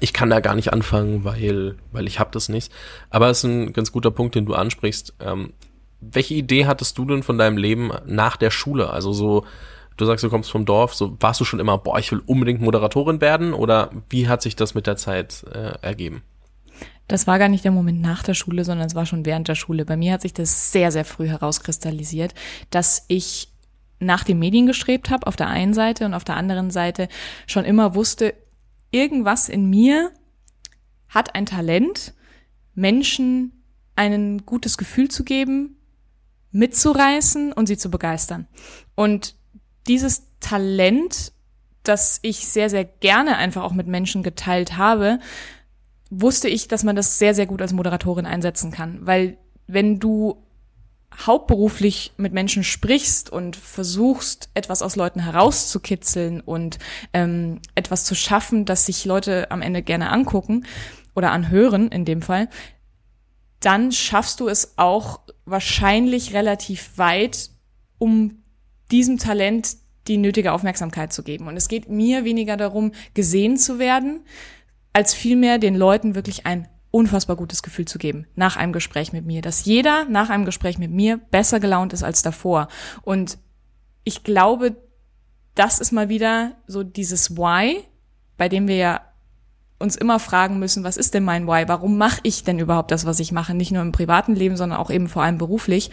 ich 0.00 0.12
kann 0.12 0.28
da 0.28 0.40
gar 0.40 0.54
nicht 0.54 0.72
anfangen, 0.72 1.24
weil, 1.24 1.76
weil 1.92 2.06
ich 2.06 2.18
habe 2.18 2.30
das 2.32 2.48
nicht. 2.48 2.72
Aber 3.10 3.30
es 3.30 3.38
ist 3.38 3.44
ein 3.44 3.72
ganz 3.72 3.92
guter 3.92 4.10
Punkt, 4.10 4.34
den 4.34 4.44
du 4.44 4.54
ansprichst. 4.54 5.14
Ähm, 5.20 5.52
welche 6.00 6.34
Idee 6.34 6.66
hattest 6.66 6.98
du 6.98 7.06
denn 7.06 7.22
von 7.22 7.38
deinem 7.38 7.56
Leben 7.56 7.90
nach 8.04 8.36
der 8.36 8.50
Schule? 8.50 8.90
Also 8.90 9.12
so, 9.12 9.46
du 9.96 10.04
sagst, 10.04 10.24
du 10.24 10.28
kommst 10.28 10.50
vom 10.50 10.66
Dorf, 10.66 10.94
so 10.94 11.16
warst 11.20 11.40
du 11.40 11.44
schon 11.44 11.60
immer, 11.60 11.78
boah, 11.78 11.98
ich 11.98 12.12
will 12.12 12.22
unbedingt 12.26 12.60
Moderatorin 12.60 13.20
werden 13.20 13.54
oder 13.54 13.90
wie 14.10 14.28
hat 14.28 14.42
sich 14.42 14.56
das 14.56 14.74
mit 14.74 14.86
der 14.86 14.96
Zeit 14.96 15.44
äh, 15.52 15.78
ergeben? 15.80 16.22
Das 17.08 17.26
war 17.26 17.38
gar 17.38 17.48
nicht 17.48 17.64
der 17.64 17.70
Moment 17.70 18.00
nach 18.00 18.22
der 18.22 18.34
Schule, 18.34 18.64
sondern 18.64 18.88
es 18.88 18.94
war 18.94 19.06
schon 19.06 19.24
während 19.24 19.48
der 19.48 19.54
Schule. 19.54 19.84
Bei 19.84 19.96
mir 19.96 20.12
hat 20.12 20.22
sich 20.22 20.34
das 20.34 20.72
sehr, 20.72 20.90
sehr 20.90 21.04
früh 21.04 21.28
herauskristallisiert, 21.28 22.34
dass 22.70 23.04
ich 23.08 23.48
nach 23.98 24.24
den 24.24 24.38
Medien 24.38 24.66
gestrebt 24.66 25.10
habe, 25.10 25.26
auf 25.26 25.36
der 25.36 25.48
einen 25.48 25.74
Seite 25.74 26.04
und 26.04 26.14
auf 26.14 26.24
der 26.24 26.36
anderen 26.36 26.70
Seite 26.70 27.08
schon 27.46 27.64
immer 27.64 27.94
wusste, 27.94 28.34
irgendwas 28.90 29.48
in 29.48 29.68
mir 29.68 30.12
hat 31.08 31.34
ein 31.34 31.46
Talent, 31.46 32.14
Menschen 32.74 33.64
ein 33.94 34.44
gutes 34.44 34.76
Gefühl 34.76 35.08
zu 35.08 35.24
geben, 35.24 35.76
mitzureißen 36.52 37.52
und 37.52 37.66
sie 37.66 37.78
zu 37.78 37.90
begeistern. 37.90 38.46
Und 38.94 39.34
dieses 39.86 40.24
Talent, 40.40 41.32
das 41.82 42.18
ich 42.22 42.46
sehr, 42.46 42.68
sehr 42.68 42.84
gerne 42.84 43.36
einfach 43.36 43.62
auch 43.62 43.72
mit 43.72 43.86
Menschen 43.86 44.22
geteilt 44.22 44.76
habe, 44.76 45.18
wusste 46.10 46.48
ich, 46.48 46.68
dass 46.68 46.84
man 46.84 46.96
das 46.96 47.18
sehr, 47.18 47.34
sehr 47.34 47.46
gut 47.46 47.62
als 47.62 47.72
Moderatorin 47.72 48.26
einsetzen 48.26 48.70
kann. 48.70 49.06
Weil 49.06 49.38
wenn 49.66 49.98
du 49.98 50.45
hauptberuflich 51.24 52.12
mit 52.16 52.32
Menschen 52.32 52.64
sprichst 52.64 53.30
und 53.30 53.56
versuchst, 53.56 54.50
etwas 54.54 54.82
aus 54.82 54.96
Leuten 54.96 55.20
herauszukitzeln 55.20 56.40
und 56.40 56.78
ähm, 57.12 57.60
etwas 57.74 58.04
zu 58.04 58.14
schaffen, 58.14 58.64
das 58.64 58.86
sich 58.86 59.04
Leute 59.04 59.50
am 59.50 59.62
Ende 59.62 59.82
gerne 59.82 60.10
angucken 60.10 60.66
oder 61.14 61.32
anhören 61.32 61.88
in 61.88 62.04
dem 62.04 62.22
Fall, 62.22 62.48
dann 63.60 63.92
schaffst 63.92 64.40
du 64.40 64.48
es 64.48 64.76
auch 64.76 65.20
wahrscheinlich 65.44 66.34
relativ 66.34 66.98
weit, 66.98 67.50
um 67.98 68.42
diesem 68.90 69.18
Talent 69.18 69.76
die 70.08 70.18
nötige 70.18 70.52
Aufmerksamkeit 70.52 71.12
zu 71.12 71.22
geben. 71.22 71.48
Und 71.48 71.56
es 71.56 71.68
geht 71.68 71.88
mir 71.88 72.24
weniger 72.24 72.56
darum, 72.56 72.92
gesehen 73.14 73.56
zu 73.56 73.78
werden, 73.78 74.20
als 74.92 75.14
vielmehr 75.14 75.58
den 75.58 75.74
Leuten 75.74 76.14
wirklich 76.14 76.46
ein 76.46 76.68
unfassbar 76.96 77.36
gutes 77.36 77.62
Gefühl 77.62 77.84
zu 77.84 77.98
geben 77.98 78.26
nach 78.36 78.56
einem 78.56 78.72
Gespräch 78.72 79.12
mit 79.12 79.26
mir, 79.26 79.42
dass 79.42 79.66
jeder 79.66 80.06
nach 80.06 80.30
einem 80.30 80.46
Gespräch 80.46 80.78
mit 80.78 80.90
mir 80.90 81.18
besser 81.18 81.60
gelaunt 81.60 81.92
ist 81.92 82.02
als 82.02 82.22
davor. 82.22 82.68
Und 83.02 83.36
ich 84.02 84.24
glaube, 84.24 84.76
das 85.54 85.78
ist 85.78 85.92
mal 85.92 86.08
wieder 86.08 86.52
so 86.66 86.82
dieses 86.82 87.36
Why, 87.36 87.84
bei 88.38 88.48
dem 88.48 88.66
wir 88.66 88.76
ja 88.76 89.00
uns 89.78 89.94
immer 89.94 90.18
fragen 90.18 90.58
müssen, 90.58 90.84
was 90.84 90.96
ist 90.96 91.12
denn 91.12 91.22
mein 91.22 91.46
Why? 91.46 91.68
Warum 91.68 91.98
mache 91.98 92.20
ich 92.22 92.44
denn 92.44 92.58
überhaupt 92.58 92.90
das, 92.90 93.04
was 93.04 93.20
ich 93.20 93.30
mache? 93.30 93.52
Nicht 93.52 93.72
nur 93.72 93.82
im 93.82 93.92
privaten 93.92 94.34
Leben, 94.34 94.56
sondern 94.56 94.78
auch 94.78 94.90
eben 94.90 95.08
vor 95.08 95.22
allem 95.22 95.36
beruflich. 95.36 95.90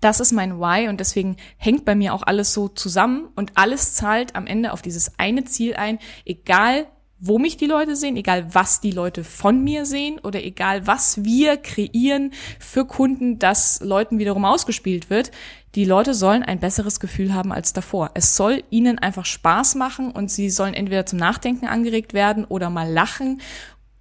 Das 0.00 0.18
ist 0.18 0.32
mein 0.32 0.58
Why 0.58 0.88
und 0.88 0.98
deswegen 0.98 1.36
hängt 1.56 1.84
bei 1.84 1.94
mir 1.94 2.12
auch 2.12 2.24
alles 2.24 2.52
so 2.52 2.66
zusammen 2.66 3.28
und 3.36 3.52
alles 3.54 3.94
zahlt 3.94 4.34
am 4.34 4.48
Ende 4.48 4.72
auf 4.72 4.82
dieses 4.82 5.20
eine 5.20 5.44
Ziel 5.44 5.76
ein, 5.76 6.00
egal 6.24 6.88
wo 7.18 7.38
mich 7.38 7.56
die 7.56 7.66
Leute 7.66 7.96
sehen, 7.96 8.16
egal 8.16 8.54
was 8.54 8.80
die 8.80 8.90
Leute 8.90 9.24
von 9.24 9.64
mir 9.64 9.86
sehen 9.86 10.18
oder 10.18 10.42
egal 10.44 10.86
was 10.86 11.24
wir 11.24 11.56
kreieren 11.56 12.32
für 12.58 12.84
Kunden, 12.84 13.38
das 13.38 13.80
Leuten 13.80 14.18
wiederum 14.18 14.44
ausgespielt 14.44 15.08
wird. 15.08 15.30
Die 15.74 15.84
Leute 15.84 16.14
sollen 16.14 16.42
ein 16.42 16.60
besseres 16.60 17.00
Gefühl 17.00 17.34
haben 17.34 17.52
als 17.52 17.72
davor. 17.72 18.10
Es 18.14 18.36
soll 18.36 18.64
ihnen 18.70 18.98
einfach 18.98 19.24
Spaß 19.24 19.76
machen 19.76 20.10
und 20.10 20.30
sie 20.30 20.50
sollen 20.50 20.74
entweder 20.74 21.06
zum 21.06 21.18
Nachdenken 21.18 21.66
angeregt 21.66 22.12
werden 22.12 22.44
oder 22.44 22.68
mal 22.70 22.90
lachen 22.90 23.40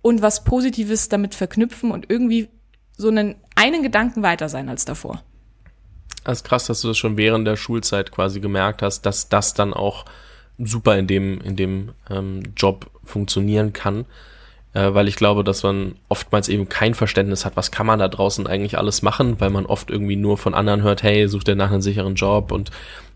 und 0.01 0.21
was 0.21 0.43
Positives 0.43 1.10
damit 1.10 1.36
verknüpfen 1.36 1.91
und 1.91 2.10
irgendwie 2.10 2.49
so 2.97 3.08
einen, 3.08 3.36
einen 3.56 3.82
Gedanken 3.82 4.23
weiter 4.23 4.49
sein 4.49 4.69
als 4.69 4.86
davor. 4.86 5.23
Das 6.23 6.39
ist 6.39 6.43
krass, 6.43 6.65
dass 6.65 6.82
du 6.82 6.89
das 6.89 6.97
schon 6.97 7.17
während 7.17 7.47
der 7.47 7.56
Schulzeit 7.56 8.12
quasi 8.12 8.39
gemerkt 8.39 8.82
hast, 8.82 9.01
dass 9.06 9.30
das 9.30 9.54
dann 9.54 9.73
auch 9.73 10.06
super 10.58 10.97
in 10.97 11.08
dem, 11.08 11.39
in 11.41 11.56
dem 11.56 11.91
ähm, 12.10 12.41
Job 12.56 12.89
funktionieren 13.05 13.73
kann. 13.73 14.05
Äh, 14.73 14.93
weil 14.93 15.07
ich 15.07 15.15
glaube, 15.15 15.45
dass 15.45 15.63
man 15.63 15.95
oftmals 16.09 16.49
eben 16.49 16.67
kein 16.67 16.95
Verständnis 16.95 17.45
hat, 17.45 17.55
was 17.55 17.71
kann 17.71 17.85
man 17.85 17.99
da 17.99 18.09
draußen 18.09 18.45
eigentlich 18.45 18.77
alles 18.77 19.01
machen, 19.01 19.39
weil 19.39 19.49
man 19.49 19.65
oft 19.65 19.89
irgendwie 19.89 20.17
nur 20.17 20.37
von 20.37 20.53
anderen 20.53 20.83
hört, 20.83 21.01
hey, 21.01 21.29
such 21.29 21.45
dir 21.45 21.55
nach 21.55 21.71
einem 21.71 21.81
sicheren 21.81 22.15
Job 22.15 22.51
und 22.51 22.71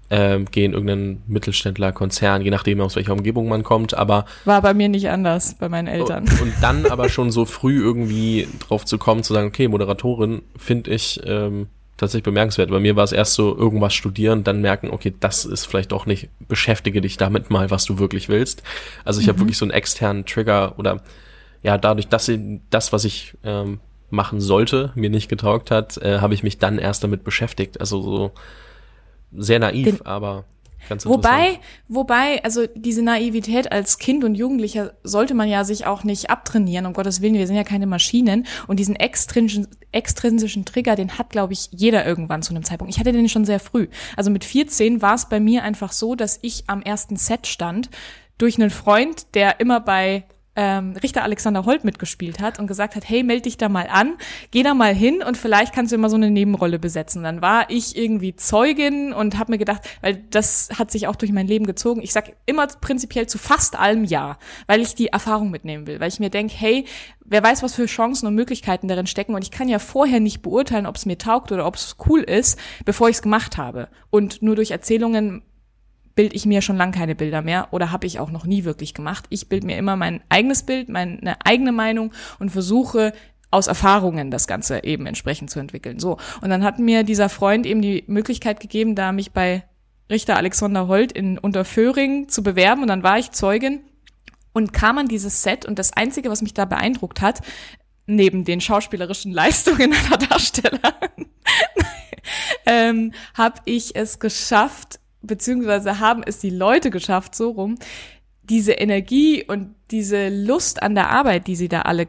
äh, 0.08 0.40
geh 0.52 0.64
in 0.64 0.72
irgendeinen 0.72 1.22
Mittelständler, 1.28 1.92
Konzern, 1.92 2.42
je 2.42 2.50
nachdem, 2.50 2.80
aus 2.80 2.96
welcher 2.96 3.12
Umgebung 3.12 3.50
man 3.50 3.64
kommt, 3.64 3.94
aber. 3.94 4.26
War 4.46 4.62
bei 4.62 4.74
mir 4.74 4.88
nicht 4.88 5.10
anders, 5.10 5.56
bei 5.56 5.68
meinen 5.70 5.88
Eltern. 5.88 6.24
Und, 6.24 6.42
und 6.42 6.54
dann 6.62 6.86
aber 6.86 7.10
schon 7.10 7.30
so 7.30 7.44
früh 7.46 7.80
irgendwie 7.80 8.48
drauf 8.68 8.86
zu 8.86 8.98
kommen, 8.98 9.24
zu 9.24 9.34
sagen, 9.34 9.48
okay, 9.48 9.68
Moderatorin 9.68 10.42
finde 10.58 10.92
ich 10.92 11.20
ähm, 11.26 11.68
tatsächlich 12.00 12.24
bemerkenswert. 12.24 12.70
Bei 12.70 12.80
mir 12.80 12.96
war 12.96 13.04
es 13.04 13.12
erst 13.12 13.34
so 13.34 13.56
irgendwas 13.56 13.94
studieren, 13.94 14.44
dann 14.44 14.62
merken, 14.62 14.90
okay, 14.90 15.14
das 15.20 15.46
ist 15.46 15.66
vielleicht 15.66 15.94
auch 15.94 16.06
nicht, 16.06 16.30
beschäftige 16.48 17.02
dich 17.02 17.18
damit 17.18 17.50
mal, 17.50 17.70
was 17.70 17.86
du 17.86 18.00
wirklich 18.00 18.30
willst. 18.30 18.64
Also 19.06 19.20
ich 19.20 19.28
mhm. 19.28 19.32
habe 19.32 19.40
wirklich 19.42 19.58
so 19.58 19.66
einen 19.66 19.72
externen 19.72 20.26
Trigger 20.26 20.78
oder 20.78 21.02
ja, 21.62 21.78
dadurch, 21.78 22.08
dass 22.08 22.32
das, 22.70 22.94
was 22.94 23.06
ich 23.06 23.38
ähm, 23.44 23.80
machen 24.10 24.40
sollte, 24.40 24.92
mir 24.96 25.10
nicht 25.10 25.30
getaugt 25.30 25.72
hat, 25.72 25.98
äh, 25.98 26.20
habe 26.20 26.34
ich 26.34 26.44
mich 26.44 26.58
dann 26.58 26.80
erst 26.80 27.04
damit 27.04 27.24
beschäftigt. 27.24 27.80
Also 27.80 28.02
so 28.02 28.32
sehr 29.36 29.60
naiv, 29.60 29.98
Den, 29.98 30.06
aber 30.06 30.46
Ganz 30.88 31.06
wobei, 31.06 31.60
wobei, 31.88 32.44
also 32.44 32.66
diese 32.76 33.02
Naivität 33.02 33.72
als 33.72 33.98
Kind 33.98 34.24
und 34.24 34.36
Jugendlicher 34.36 34.94
sollte 35.04 35.34
man 35.34 35.50
ja 35.50 35.64
sich 35.64 35.86
auch 35.86 36.04
nicht 36.04 36.30
abtrainieren, 36.30 36.86
um 36.86 36.94
Gottes 36.94 37.22
Willen, 37.22 37.34
wir 37.34 37.48
sind 37.48 37.56
ja 37.56 37.64
keine 37.64 37.88
Maschinen. 37.88 38.46
Und 38.68 38.80
diesen 38.80 38.96
extrinsischen, 38.96 39.68
extrinsischen 39.92 40.66
Trigger, 40.66 40.96
den 40.96 41.18
hat, 41.18 41.30
glaube 41.30 41.54
ich, 41.54 41.70
jeder 41.72 42.06
irgendwann 42.06 42.42
zu 42.42 42.54
einem 42.54 42.64
Zeitpunkt. 42.64 42.94
Ich 42.94 43.00
hatte 43.00 43.12
den 43.12 43.30
schon 43.30 43.46
sehr 43.46 43.60
früh. 43.60 43.88
Also 44.16 44.32
mit 44.32 44.44
14 44.44 45.02
war 45.02 45.16
es 45.16 45.28
bei 45.28 45.40
mir 45.40 45.64
einfach 45.64 45.92
so, 45.92 46.16
dass 46.16 46.40
ich 46.42 46.64
am 46.68 46.82
ersten 46.82 47.18
Set 47.18 47.48
stand 47.48 47.90
durch 48.38 48.58
einen 48.58 48.70
Freund, 48.70 49.36
der 49.36 49.60
immer 49.60 49.80
bei 49.80 50.24
ähm, 50.56 50.96
Richter 51.02 51.24
Alexander 51.24 51.66
Holt 51.66 51.84
mitgespielt 51.84 52.40
hat 52.40 52.60
und 52.60 52.68
gesagt 52.68 52.96
hat, 52.96 53.08
hey, 53.08 53.24
melde 53.24 53.44
dich 53.44 53.58
da 53.58 53.70
mal 53.70 53.88
an, 53.90 54.16
geh 54.52 54.64
da 54.64 54.74
mal 54.74 54.94
hin 54.94 55.24
und 55.26 55.38
vielleicht 55.38 55.74
kannst 55.74 55.92
du 55.92 55.96
immer 55.96 56.10
so 56.10 56.16
eine 56.16 56.32
Nebenrolle 56.32 56.80
besetzen. 56.80 57.24
Dann 57.24 57.42
war 57.42 57.70
ich 57.70 57.96
irgendwie 57.96 58.36
Zeugin 58.36 59.14
und 59.14 59.38
habe 59.38 59.54
mir 59.54 59.58
gedacht, 59.58 59.82
weil 60.02 60.16
das 60.30 60.70
hat 60.78 60.92
sich 60.92 61.08
auch 61.08 61.16
durch 61.16 61.32
mein 61.32 61.48
Leben 61.48 61.66
gezogen. 61.66 62.02
Ich 62.02 62.14
sag 62.14 62.34
immer 62.46 62.68
prinzipiell 62.68 63.28
zu 63.28 63.38
fast 63.38 63.78
allem 63.78 64.04
Ja, 64.04 64.38
weil 64.68 64.82
ich 64.82 64.96
die 64.96 65.08
Erfahrung 65.08 65.52
mitnehmen 65.52 65.88
will, 65.88 66.00
weil 66.00 66.10
ich 66.10 66.20
mir 66.20 66.30
denke, 66.30 66.54
hey, 66.58 66.86
wer 67.30 67.44
weiß, 67.44 67.64
was 67.64 67.76
für 67.76 67.86
Chancen 67.86 68.28
und 68.28 68.36
Möglichkeiten 68.36 68.88
darin 68.88 69.08
stecken 69.08 69.36
und 69.36 69.44
ich 69.44 69.52
kann 69.52 69.70
ja 69.70 69.80
vorher 69.80 70.20
nicht 70.20 70.42
beurteilen, 70.42 70.86
ob 70.86 70.96
es 70.96 71.06
mir 71.06 71.18
taugt 71.18 71.52
oder 71.52 71.66
ob 71.66 71.76
es 71.76 71.96
cool 72.08 72.22
ist, 72.22 72.60
bevor 72.86 73.10
ich 73.10 73.18
es 73.18 73.22
gemacht 73.22 73.58
habe. 73.58 73.88
Und 74.10 74.42
nur 74.42 74.56
durch 74.56 74.72
Erzählungen 74.72 75.44
bild 76.20 76.34
ich 76.34 76.46
mir 76.46 76.62
schon 76.62 76.76
lange 76.76 76.92
keine 76.92 77.16
Bilder 77.16 77.42
mehr 77.42 77.70
oder 77.72 77.94
habe 77.94 78.06
ich 78.06 78.20
auch 78.20 78.30
noch 78.30 78.46
nie 78.46 78.66
wirklich 78.66 78.94
gemacht. 78.94 79.24
Ich 79.30 79.48
bild 79.48 79.64
mir 79.64 79.78
immer 79.78 79.96
mein 79.96 80.20
eigenes 80.28 80.64
Bild, 80.64 80.90
meine 80.90 81.38
eigene 81.46 81.72
Meinung 81.72 82.12
und 82.40 82.50
versuche 82.50 83.14
aus 83.52 83.68
Erfahrungen 83.68 84.30
das 84.30 84.46
Ganze 84.46 84.84
eben 84.84 85.06
entsprechend 85.06 85.50
zu 85.50 85.62
entwickeln. 85.62 85.98
So. 85.98 86.18
Und 86.42 86.50
dann 86.50 86.66
hat 86.66 86.78
mir 86.78 87.04
dieser 87.04 87.30
Freund 87.30 87.66
eben 87.66 87.82
die 87.82 88.04
Möglichkeit 88.08 88.60
gegeben, 88.60 88.96
da 88.96 89.14
mich 89.14 89.32
bei 89.32 89.64
Richter 90.10 90.36
Alexander 90.36 90.90
Holt 90.90 91.14
in 91.14 91.38
Unterföhring 91.38 92.28
zu 92.28 92.44
bewerben 92.44 92.82
und 92.82 92.90
dann 92.90 93.02
war 93.02 93.18
ich 93.18 93.32
Zeugin 93.32 93.80
und 94.52 94.74
kam 94.74 94.98
an 94.98 95.08
dieses 95.08 95.42
Set 95.42 95.66
und 95.66 95.80
das 95.80 95.94
einzige, 95.94 96.30
was 96.30 96.42
mich 96.42 96.54
da 96.54 96.66
beeindruckt 96.66 97.22
hat, 97.22 97.40
neben 98.08 98.44
den 98.44 98.60
schauspielerischen 98.60 99.32
Leistungen 99.32 99.94
einer 99.94 100.18
Darstellerin, 100.18 101.28
ähm, 102.66 103.14
habe 103.36 103.62
ich 103.64 103.96
es 103.96 104.20
geschafft, 104.20 105.00
beziehungsweise 105.22 106.00
haben 106.00 106.24
es 106.26 106.40
die 106.40 106.50
Leute 106.50 106.90
geschafft, 106.90 107.36
so 107.36 107.52
rum, 107.52 107.76
diese 108.44 108.74
Energie 108.74 109.44
und 109.44 109.76
diese 109.92 110.30
Lust 110.30 110.82
an 110.82 110.96
der 110.96 111.10
Arbeit, 111.10 111.48
die 111.48 111.56
sie 111.56 111.70
da 111.70 111.82
alle 111.82 112.08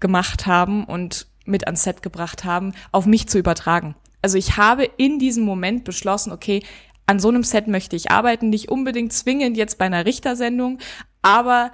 gemacht 0.00 0.46
haben 0.46 0.84
und 0.84 1.26
mit 1.44 1.66
ans 1.66 1.82
Set 1.82 2.02
gebracht 2.02 2.44
haben, 2.44 2.72
auf 2.92 3.06
mich 3.06 3.28
zu 3.28 3.38
übertragen. 3.38 3.94
Also 4.20 4.36
ich 4.36 4.56
habe 4.56 4.84
in 4.96 5.18
diesem 5.18 5.44
Moment 5.44 5.84
beschlossen, 5.84 6.32
okay, 6.32 6.62
an 7.06 7.20
so 7.20 7.28
einem 7.28 7.42
Set 7.42 7.68
möchte 7.68 7.96
ich 7.96 8.10
arbeiten, 8.10 8.50
nicht 8.50 8.68
unbedingt 8.70 9.12
zwingend 9.12 9.56
jetzt 9.56 9.78
bei 9.78 9.86
einer 9.86 10.04
Richtersendung, 10.04 10.78
aber 11.22 11.72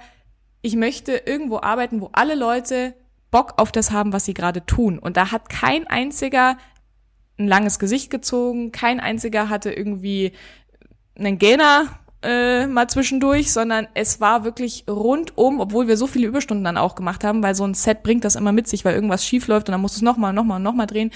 ich 0.61 0.75
möchte 0.75 1.21
irgendwo 1.25 1.59
arbeiten, 1.59 1.99
wo 1.99 2.09
alle 2.13 2.35
Leute 2.35 2.95
Bock 3.31 3.55
auf 3.57 3.71
das 3.71 3.91
haben, 3.91 4.13
was 4.13 4.25
sie 4.25 4.33
gerade 4.33 4.65
tun. 4.65 4.97
Und 4.97 5.17
da 5.17 5.31
hat 5.31 5.49
kein 5.49 5.87
einziger 5.87 6.57
ein 7.37 7.47
langes 7.47 7.79
Gesicht 7.79 8.09
gezogen, 8.09 8.71
kein 8.71 9.01
einziger 9.01 9.49
hatte 9.49 9.71
irgendwie 9.71 10.31
einen 11.17 11.39
Gainer 11.39 11.99
äh, 12.21 12.65
mal 12.67 12.87
zwischendurch, 12.89 13.51
sondern 13.51 13.87
es 13.93 14.19
war 14.19 14.43
wirklich 14.43 14.85
rundum, 14.89 15.59
obwohl 15.59 15.87
wir 15.87 15.95
so 15.95 16.07
viele 16.07 16.27
Überstunden 16.27 16.63
dann 16.63 16.77
auch 16.77 16.95
gemacht 16.95 17.23
haben, 17.23 17.43
weil 17.43 17.55
so 17.55 17.65
ein 17.65 17.75
Set 17.75 18.03
bringt 18.03 18.25
das 18.25 18.35
immer 18.35 18.51
mit 18.51 18.67
sich, 18.67 18.83
weil 18.83 18.95
irgendwas 18.95 19.25
schief 19.25 19.47
läuft 19.47 19.69
und 19.69 19.73
dann 19.73 19.81
musst 19.81 19.95
du 19.95 19.99
es 19.99 20.03
nochmal, 20.03 20.33
nochmal, 20.33 20.59
nochmal 20.59 20.87
drehen, 20.87 21.11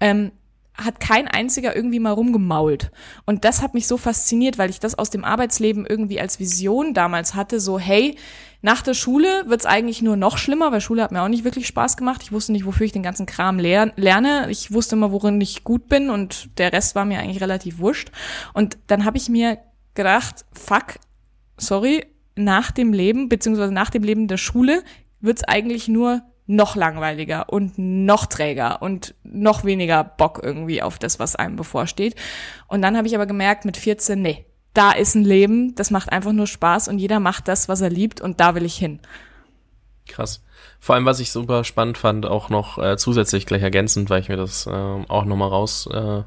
ähm, 0.00 0.32
hat 0.74 1.00
kein 1.00 1.28
einziger 1.28 1.74
irgendwie 1.74 2.00
mal 2.00 2.12
rumgemault. 2.12 2.90
Und 3.26 3.44
das 3.44 3.62
hat 3.62 3.74
mich 3.74 3.86
so 3.86 3.96
fasziniert, 3.96 4.58
weil 4.58 4.70
ich 4.70 4.80
das 4.80 4.98
aus 4.98 5.10
dem 5.10 5.24
Arbeitsleben 5.24 5.86
irgendwie 5.86 6.20
als 6.20 6.40
Vision 6.40 6.94
damals 6.94 7.34
hatte, 7.34 7.60
so 7.60 7.78
hey, 7.78 8.16
nach 8.62 8.82
der 8.82 8.94
Schule 8.94 9.44
wird's 9.46 9.66
eigentlich 9.66 10.02
nur 10.02 10.16
noch 10.16 10.36
schlimmer, 10.36 10.70
weil 10.70 10.80
Schule 10.80 11.02
hat 11.02 11.12
mir 11.12 11.22
auch 11.22 11.28
nicht 11.28 11.44
wirklich 11.44 11.66
Spaß 11.66 11.96
gemacht. 11.96 12.22
Ich 12.22 12.32
wusste 12.32 12.52
nicht, 12.52 12.66
wofür 12.66 12.84
ich 12.86 12.92
den 12.92 13.02
ganzen 13.02 13.26
Kram 13.26 13.58
lerne. 13.58 14.46
Ich 14.50 14.72
wusste 14.72 14.96
immer, 14.96 15.12
worin 15.12 15.40
ich 15.40 15.64
gut 15.64 15.88
bin 15.88 16.10
und 16.10 16.58
der 16.58 16.72
Rest 16.72 16.94
war 16.94 17.04
mir 17.04 17.20
eigentlich 17.20 17.40
relativ 17.40 17.78
wurscht. 17.78 18.10
Und 18.52 18.78
dann 18.86 19.04
habe 19.04 19.16
ich 19.16 19.28
mir 19.28 19.58
gedacht, 19.94 20.44
fuck, 20.52 20.98
sorry, 21.56 22.06
nach 22.36 22.70
dem 22.70 22.92
Leben, 22.92 23.28
beziehungsweise 23.28 23.72
nach 23.72 23.90
dem 23.90 24.02
Leben 24.02 24.28
der 24.28 24.36
Schule 24.36 24.82
wird's 25.20 25.44
eigentlich 25.44 25.88
nur 25.88 26.22
noch 26.46 26.74
langweiliger 26.74 27.48
und 27.50 27.74
noch 27.78 28.26
träger 28.26 28.82
und 28.82 29.14
noch 29.22 29.64
weniger 29.64 30.02
Bock 30.02 30.40
irgendwie 30.42 30.82
auf 30.82 30.98
das, 30.98 31.18
was 31.18 31.36
einem 31.36 31.56
bevorsteht. 31.56 32.16
Und 32.66 32.82
dann 32.82 32.96
habe 32.96 33.06
ich 33.06 33.14
aber 33.14 33.26
gemerkt 33.26 33.64
mit 33.64 33.76
14, 33.76 34.20
nee, 34.20 34.46
da 34.74 34.92
ist 34.92 35.14
ein 35.14 35.24
Leben, 35.24 35.74
das 35.74 35.90
macht 35.90 36.12
einfach 36.12 36.32
nur 36.32 36.46
Spaß 36.46 36.88
und 36.88 36.98
jeder 36.98 37.20
macht 37.20 37.48
das, 37.48 37.68
was 37.68 37.80
er 37.80 37.90
liebt 37.90 38.20
und 38.20 38.40
da 38.40 38.54
will 38.54 38.64
ich 38.64 38.76
hin. 38.76 39.00
Krass. 40.06 40.42
Vor 40.78 40.94
allem, 40.94 41.04
was 41.04 41.20
ich 41.20 41.30
super 41.30 41.64
spannend 41.64 41.98
fand, 41.98 42.26
auch 42.26 42.48
noch 42.48 42.78
äh, 42.78 42.96
zusätzlich 42.96 43.46
gleich 43.46 43.62
ergänzend, 43.62 44.10
weil 44.10 44.20
ich 44.20 44.28
mir 44.28 44.36
das 44.36 44.66
äh, 44.66 44.70
auch 44.70 45.24
nochmal 45.24 45.48
raus, 45.48 45.88
äh, 45.92 46.22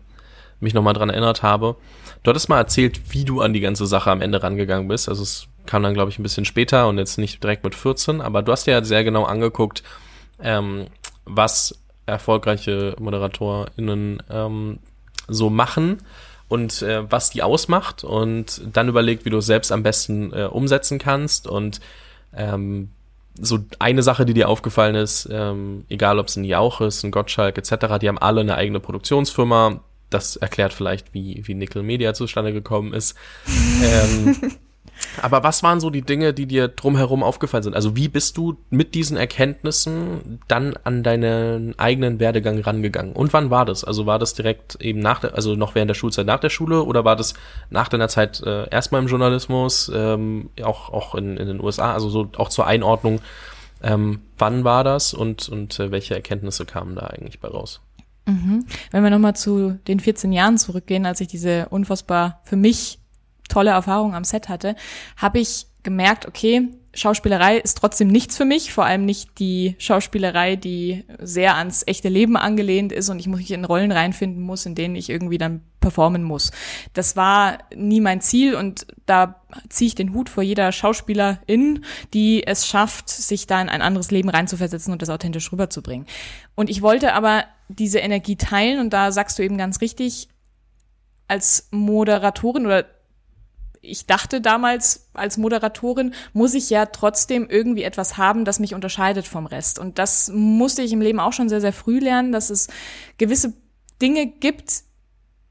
mich 0.59 0.73
nochmal 0.73 0.93
dran 0.93 1.09
erinnert 1.09 1.43
habe. 1.43 1.75
Du 2.23 2.29
hattest 2.29 2.49
mal 2.49 2.57
erzählt, 2.57 3.13
wie 3.13 3.25
du 3.25 3.41
an 3.41 3.53
die 3.53 3.59
ganze 3.59 3.85
Sache 3.85 4.11
am 4.11 4.21
Ende 4.21 4.43
rangegangen 4.43 4.87
bist. 4.87 5.09
Also 5.09 5.23
es 5.23 5.47
kam 5.65 5.83
dann, 5.83 5.93
glaube 5.93 6.11
ich, 6.11 6.19
ein 6.19 6.23
bisschen 6.23 6.45
später 6.45 6.87
und 6.87 6.97
jetzt 6.97 7.17
nicht 7.17 7.43
direkt 7.43 7.63
mit 7.63 7.75
14, 7.75 8.21
aber 8.21 8.41
du 8.41 8.51
hast 8.51 8.67
ja 8.67 8.83
sehr 8.83 9.03
genau 9.03 9.23
angeguckt, 9.23 9.83
ähm, 10.41 10.87
was 11.25 11.79
erfolgreiche 12.05 12.95
ModeratorInnen 12.99 14.21
ähm, 14.29 14.79
so 15.27 15.49
machen 15.49 15.99
und 16.53 16.83
äh, 16.83 17.11
was 17.11 17.31
die 17.31 17.41
ausmacht 17.41 18.03
und 18.03 18.61
dann 18.71 18.87
überlegt, 18.87 19.25
wie 19.25 19.31
du 19.31 19.39
es 19.39 19.47
selbst 19.47 19.71
am 19.71 19.81
besten 19.81 20.31
äh, 20.33 20.43
umsetzen 20.43 20.99
kannst 20.99 21.47
und 21.47 21.79
ähm, 22.31 22.91
so 23.33 23.57
eine 23.79 24.03
Sache, 24.03 24.23
die 24.23 24.35
dir 24.35 24.49
aufgefallen 24.49 24.93
ist, 24.93 25.27
ähm, 25.31 25.85
egal 25.89 26.19
ob 26.19 26.27
es 26.27 26.35
ein 26.35 26.43
Jauch 26.43 26.79
ist, 26.81 27.01
ein 27.01 27.09
Gottschalk 27.09 27.57
etc., 27.57 27.97
die 27.99 28.07
haben 28.07 28.19
alle 28.19 28.41
eine 28.41 28.53
eigene 28.53 28.79
Produktionsfirma. 28.79 29.79
Das 30.11 30.35
erklärt 30.35 30.73
vielleicht, 30.73 31.15
wie, 31.15 31.41
wie 31.43 31.55
Nickel 31.55 31.81
Media 31.81 32.13
zustande 32.13 32.53
gekommen 32.53 32.93
ist. 32.93 33.17
ähm, 33.83 34.37
aber 35.21 35.43
was 35.43 35.63
waren 35.63 35.79
so 35.79 35.89
die 35.89 36.01
Dinge, 36.01 36.33
die 36.33 36.45
dir 36.45 36.67
drumherum 36.67 37.23
aufgefallen 37.23 37.63
sind? 37.63 37.75
Also 37.75 37.95
wie 37.95 38.07
bist 38.07 38.37
du 38.37 38.57
mit 38.69 38.95
diesen 38.95 39.17
Erkenntnissen 39.17 40.39
dann 40.47 40.75
an 40.83 41.03
deinen 41.03 41.77
eigenen 41.77 42.19
Werdegang 42.19 42.59
rangegangen? 42.59 43.13
Und 43.13 43.33
wann 43.33 43.49
war 43.49 43.65
das? 43.65 43.83
Also 43.83 44.05
war 44.05 44.19
das 44.19 44.33
direkt 44.33 44.75
eben 44.81 44.99
nach 44.99 45.19
der, 45.19 45.35
also 45.35 45.55
noch 45.55 45.75
während 45.75 45.89
der 45.89 45.95
Schulzeit 45.95 46.25
nach 46.25 46.39
der 46.39 46.49
Schule 46.49 46.83
oder 46.83 47.05
war 47.05 47.15
das 47.15 47.33
nach 47.69 47.89
deiner 47.89 48.07
Zeit 48.07 48.41
äh, 48.41 48.69
erstmal 48.69 49.01
im 49.01 49.07
Journalismus, 49.07 49.91
ähm, 49.93 50.49
auch, 50.63 50.91
auch 50.91 51.15
in, 51.15 51.37
in 51.37 51.47
den 51.47 51.61
USA, 51.61 51.93
also 51.93 52.09
so 52.09 52.29
auch 52.37 52.49
zur 52.49 52.67
Einordnung, 52.67 53.19
ähm, 53.81 54.21
wann 54.37 54.63
war 54.63 54.83
das 54.83 55.13
und, 55.13 55.49
und 55.49 55.79
äh, 55.79 55.91
welche 55.91 56.15
Erkenntnisse 56.15 56.65
kamen 56.65 56.95
da 56.95 57.07
eigentlich 57.07 57.39
bei 57.39 57.49
raus? 57.49 57.81
Mhm. 58.25 58.65
Wenn 58.91 59.03
wir 59.03 59.09
nochmal 59.09 59.35
zu 59.35 59.77
den 59.87 59.99
14 59.99 60.31
Jahren 60.31 60.57
zurückgehen, 60.57 61.05
als 61.05 61.19
ich 61.19 61.27
diese 61.27 61.67
unfassbar 61.69 62.39
für 62.45 62.55
mich 62.55 62.99
tolle 63.49 63.71
Erfahrung 63.71 64.15
am 64.15 64.23
Set 64.23 64.49
hatte, 64.49 64.75
habe 65.17 65.39
ich 65.39 65.67
gemerkt, 65.83 66.25
okay, 66.27 66.69
Schauspielerei 66.95 67.57
ist 67.57 67.79
trotzdem 67.79 68.07
nichts 68.07 68.37
für 68.37 68.45
mich, 68.45 68.71
vor 68.71 68.85
allem 68.85 69.03
nicht 69.03 69.39
die 69.39 69.75
Schauspielerei, 69.79 70.55
die 70.55 71.03
sehr 71.19 71.55
ans 71.57 71.83
echte 71.87 72.07
Leben 72.07 72.37
angelehnt 72.37 72.91
ist 72.91 73.09
und 73.09 73.17
ich 73.17 73.27
muss 73.27 73.39
mich 73.39 73.51
in 73.51 73.65
Rollen 73.65 73.91
reinfinden 73.91 74.43
muss, 74.43 74.65
in 74.67 74.75
denen 74.75 74.95
ich 74.95 75.09
irgendwie 75.09 75.39
dann 75.39 75.61
performen 75.79 76.23
muss. 76.23 76.51
Das 76.93 77.15
war 77.15 77.57
nie 77.75 77.99
mein 77.99 78.21
Ziel 78.21 78.53
und 78.53 78.85
da 79.07 79.41
ziehe 79.69 79.87
ich 79.87 79.95
den 79.95 80.13
Hut 80.13 80.29
vor 80.29 80.43
jeder 80.43 80.71
Schauspielerin, 80.71 81.83
die 82.13 82.45
es 82.45 82.67
schafft, 82.67 83.09
sich 83.09 83.47
da 83.47 83.59
in 83.59 83.69
ein 83.69 83.81
anderes 83.81 84.11
Leben 84.11 84.29
reinzuversetzen 84.29 84.93
und 84.93 85.01
das 85.01 85.09
authentisch 85.09 85.51
rüberzubringen. 85.51 86.05
Und 86.53 86.69
ich 86.69 86.83
wollte 86.83 87.13
aber 87.13 87.45
diese 87.69 87.99
Energie 87.99 88.35
teilen 88.35 88.79
und 88.79 88.93
da 88.93 89.11
sagst 89.11 89.39
du 89.39 89.43
eben 89.43 89.57
ganz 89.57 89.81
richtig, 89.81 90.29
als 91.27 91.69
Moderatorin 91.71 92.67
oder 92.67 92.85
ich 93.83 94.05
dachte 94.07 94.39
damals 94.39 95.09
als 95.13 95.37
Moderatorin, 95.37 96.13
muss 96.31 96.53
ich 96.53 96.69
ja 96.69 96.85
trotzdem 96.85 97.47
irgendwie 97.49 97.83
etwas 97.83 98.17
haben, 98.17 98.45
das 98.45 98.59
mich 98.59 98.73
unterscheidet 98.73 99.27
vom 99.27 99.45
Rest. 99.45 99.77
Und 99.77 99.99
das 99.99 100.31
musste 100.33 100.81
ich 100.81 100.93
im 100.93 101.01
Leben 101.01 101.19
auch 101.19 101.33
schon 101.33 101.49
sehr, 101.49 101.61
sehr 101.61 101.73
früh 101.73 101.99
lernen, 101.99 102.31
dass 102.31 102.49
es 102.49 102.69
gewisse 103.17 103.53
Dinge 104.01 104.25
gibt, 104.25 104.83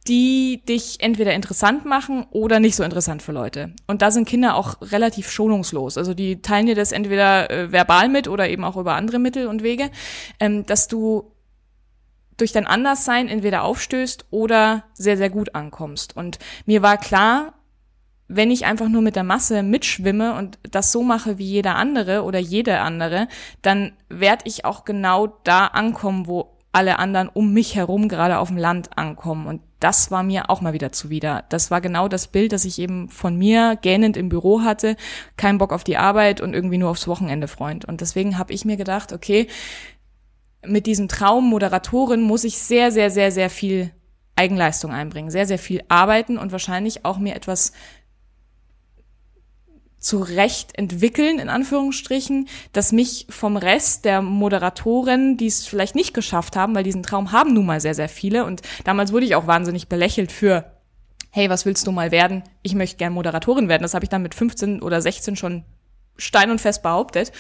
die 0.09 0.63
dich 0.67 1.01
entweder 1.01 1.35
interessant 1.35 1.85
machen 1.85 2.27
oder 2.31 2.59
nicht 2.59 2.75
so 2.75 2.83
interessant 2.83 3.23
für 3.23 3.33
Leute. 3.33 3.73
Und 3.87 4.03
da 4.03 4.11
sind 4.11 4.27
Kinder 4.27 4.57
auch 4.57 4.81
relativ 4.81 5.31
schonungslos. 5.31 5.97
Also 5.97 6.15
die 6.15 6.43
teilen 6.43 6.67
dir 6.67 6.75
das 6.75 6.91
entweder 6.91 7.51
äh, 7.51 7.71
verbal 7.71 8.09
mit 8.09 8.29
oder 8.29 8.49
eben 8.49 8.65
auch 8.65 8.77
über 8.77 8.95
andere 8.95 9.19
Mittel 9.19 9.47
und 9.47 9.63
Wege, 9.63 9.91
ähm, 10.41 10.67
dass 10.67 10.89
du 10.89 11.31
durch 12.39 12.51
dein 12.51 12.67
Anderssein 12.67 13.29
entweder 13.29 13.63
aufstößt 13.63 14.27
oder 14.31 14.85
sehr, 14.95 15.17
sehr 15.19 15.31
gut 15.31 15.55
ankommst. 15.55 16.17
Und 16.17 16.39
mir 16.67 16.83
war 16.83 16.97
klar, 16.97 17.53
wenn 18.29 18.51
ich 18.51 18.65
einfach 18.65 18.89
nur 18.89 19.03
mit 19.03 19.17
der 19.17 19.25
Masse 19.25 19.63
mitschwimme 19.63 20.35
und 20.35 20.59
das 20.71 20.93
so 20.93 21.03
mache 21.03 21.39
wie 21.39 21.45
jeder 21.45 21.77
andere 21.77 22.23
oder 22.23 22.39
jede 22.39 22.81
andere, 22.81 23.29
dann 23.61 23.93
werde 24.09 24.45
ich 24.47 24.65
auch 24.65 24.85
genau 24.85 25.39
da 25.45 25.67
ankommen, 25.67 26.27
wo 26.27 26.53
alle 26.73 26.99
anderen 26.99 27.29
um 27.29 27.53
mich 27.53 27.77
herum 27.77 28.09
gerade 28.09 28.39
auf 28.39 28.49
dem 28.49 28.57
Land 28.57 28.97
ankommen. 28.97 29.47
Und 29.47 29.61
das 29.79 30.11
war 30.11 30.23
mir 30.23 30.49
auch 30.49 30.63
mal 30.63 30.73
wieder 30.73 30.91
zuwider. 30.91 31.45
Das 31.51 31.71
war 31.71 31.83
genau 31.83 32.09
das 32.09 32.29
Bild, 32.29 32.53
das 32.53 32.65
ich 32.65 32.79
eben 32.79 33.11
von 33.11 33.37
mir 33.37 33.77
gähnend 33.81 34.17
im 34.17 34.31
Büro 34.31 34.63
hatte. 34.63 34.97
Kein 35.37 35.59
Bock 35.59 35.73
auf 35.73 35.85
die 35.85 35.99
Arbeit 35.99 36.41
und 36.41 36.55
irgendwie 36.55 36.79
nur 36.79 36.91
aufs 36.91 37.09
Wochenende 37.09 37.47
Freund. 37.47 37.85
Und 37.85 38.01
deswegen 38.01 38.39
habe 38.39 38.55
ich 38.55 38.65
mir 38.65 38.79
gedacht, 38.79 39.13
okay, 39.13 39.49
mit 40.65 40.87
diesem 40.87 41.09
Traum 41.09 41.51
Moderatorin 41.51 42.23
muss 42.23 42.45
ich 42.45 42.59
sehr, 42.59 42.91
sehr, 42.91 43.11
sehr, 43.11 43.33
sehr 43.33 43.51
viel 43.51 43.91
Eigenleistung 44.35 44.93
einbringen, 44.93 45.31
sehr, 45.31 45.47
sehr 45.47 45.59
viel 45.59 45.83
arbeiten 45.89 46.39
und 46.39 46.53
wahrscheinlich 46.53 47.05
auch 47.05 47.19
mir 47.19 47.35
etwas 47.35 47.73
zurecht 50.03 50.77
entwickeln, 50.77 51.39
in 51.39 51.49
Anführungsstrichen, 51.49 52.49
dass 52.73 52.93
mich 52.93 53.27
vom 53.31 53.57
Rest 53.57 54.05
der 54.05 54.21
Moderatoren, 54.21 55.37
die 55.37 55.47
es 55.47 55.65
vielleicht 55.65 55.95
nicht 55.95 56.13
geschafft 56.13 56.57
haben, 56.57 56.75
weil 56.75 56.83
diesen 56.83 57.05
Traum 57.05 57.33
haben 57.33 57.55
nun 57.55 57.67
mal 57.67 57.81
sehr, 57.81 57.95
sehr 57.95 58.09
viele. 58.09 58.45
Und 58.45 58.63
damals 58.85 59.13
wurde 59.13 59.27
ich 59.27 59.37
auch 59.37 59.47
wahnsinnig 59.47 59.89
belächelt 59.89 60.33
für, 60.33 60.73
hey, 61.31 61.49
was 61.49 61.65
willst 61.65 61.87
du 61.87 61.93
mal 61.93 62.11
werden? 62.11 62.43
Ich 62.63 62.75
möchte 62.75 62.97
gern 62.97 63.13
Moderatorin 63.13 63.69
werden. 63.69 63.83
Das 63.83 63.95
habe 63.95 64.05
ich 64.05 64.11
dann 64.11 64.23
mit 64.23 64.35
15 64.35 64.83
oder 64.83 65.01
16 65.01 65.37
schon 65.37 65.65
stein 66.17 66.51
und 66.51 66.61
fest 66.61 66.83
behauptet. 66.83 67.33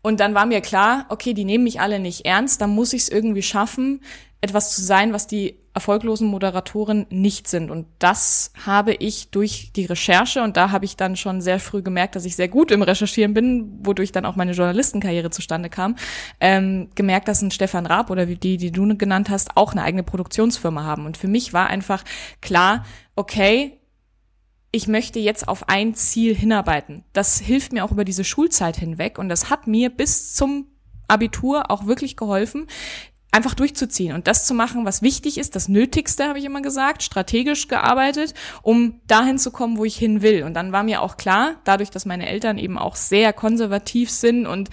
Und 0.00 0.20
dann 0.20 0.34
war 0.34 0.46
mir 0.46 0.60
klar, 0.60 1.06
okay, 1.08 1.34
die 1.34 1.44
nehmen 1.44 1.64
mich 1.64 1.80
alle 1.80 1.98
nicht 1.98 2.26
ernst, 2.26 2.60
dann 2.60 2.70
muss 2.70 2.92
ich 2.92 3.02
es 3.02 3.08
irgendwie 3.08 3.42
schaffen, 3.42 4.02
etwas 4.40 4.74
zu 4.74 4.82
sein, 4.82 5.12
was 5.12 5.26
die 5.26 5.63
erfolglosen 5.74 6.28
Moderatoren 6.28 7.06
nicht 7.10 7.48
sind. 7.48 7.70
Und 7.70 7.86
das 7.98 8.52
habe 8.64 8.94
ich 8.94 9.30
durch 9.30 9.72
die 9.74 9.84
Recherche, 9.84 10.42
und 10.42 10.56
da 10.56 10.70
habe 10.70 10.84
ich 10.84 10.96
dann 10.96 11.16
schon 11.16 11.40
sehr 11.40 11.58
früh 11.58 11.82
gemerkt, 11.82 12.14
dass 12.14 12.24
ich 12.24 12.36
sehr 12.36 12.48
gut 12.48 12.70
im 12.70 12.82
Recherchieren 12.82 13.34
bin, 13.34 13.80
wodurch 13.84 14.12
dann 14.12 14.24
auch 14.24 14.36
meine 14.36 14.52
Journalistenkarriere 14.52 15.30
zustande 15.30 15.68
kam, 15.68 15.96
ähm, 16.40 16.90
gemerkt, 16.94 17.26
dass 17.26 17.42
ein 17.42 17.50
Stefan 17.50 17.86
Raab 17.86 18.10
oder 18.10 18.28
wie 18.28 18.36
die, 18.36 18.56
die 18.56 18.70
du 18.70 18.84
genannt 18.96 19.30
hast, 19.30 19.56
auch 19.56 19.72
eine 19.72 19.82
eigene 19.82 20.04
Produktionsfirma 20.04 20.84
haben. 20.84 21.06
Und 21.06 21.16
für 21.16 21.28
mich 21.28 21.52
war 21.52 21.66
einfach 21.66 22.04
klar, 22.40 22.84
okay, 23.16 23.80
ich 24.70 24.86
möchte 24.86 25.18
jetzt 25.18 25.48
auf 25.48 25.68
ein 25.68 25.94
Ziel 25.94 26.34
hinarbeiten. 26.34 27.04
Das 27.12 27.38
hilft 27.38 27.72
mir 27.72 27.84
auch 27.84 27.92
über 27.92 28.04
diese 28.04 28.24
Schulzeit 28.24 28.76
hinweg 28.76 29.18
und 29.18 29.28
das 29.28 29.50
hat 29.50 29.66
mir 29.66 29.90
bis 29.90 30.34
zum 30.34 30.66
Abitur 31.08 31.70
auch 31.70 31.86
wirklich 31.86 32.16
geholfen, 32.16 32.66
einfach 33.34 33.54
durchzuziehen 33.54 34.14
und 34.14 34.28
das 34.28 34.46
zu 34.46 34.54
machen, 34.54 34.84
was 34.84 35.02
wichtig 35.02 35.38
ist, 35.38 35.56
das 35.56 35.68
Nötigste, 35.68 36.28
habe 36.28 36.38
ich 36.38 36.44
immer 36.44 36.62
gesagt, 36.62 37.02
strategisch 37.02 37.66
gearbeitet, 37.66 38.32
um 38.62 39.00
dahin 39.08 39.38
zu 39.38 39.50
kommen, 39.50 39.76
wo 39.76 39.84
ich 39.84 39.96
hin 39.96 40.22
will. 40.22 40.44
Und 40.44 40.54
dann 40.54 40.70
war 40.70 40.84
mir 40.84 41.02
auch 41.02 41.16
klar, 41.16 41.56
dadurch, 41.64 41.90
dass 41.90 42.06
meine 42.06 42.28
Eltern 42.28 42.58
eben 42.58 42.78
auch 42.78 42.94
sehr 42.94 43.32
konservativ 43.32 44.08
sind 44.10 44.46
und 44.46 44.70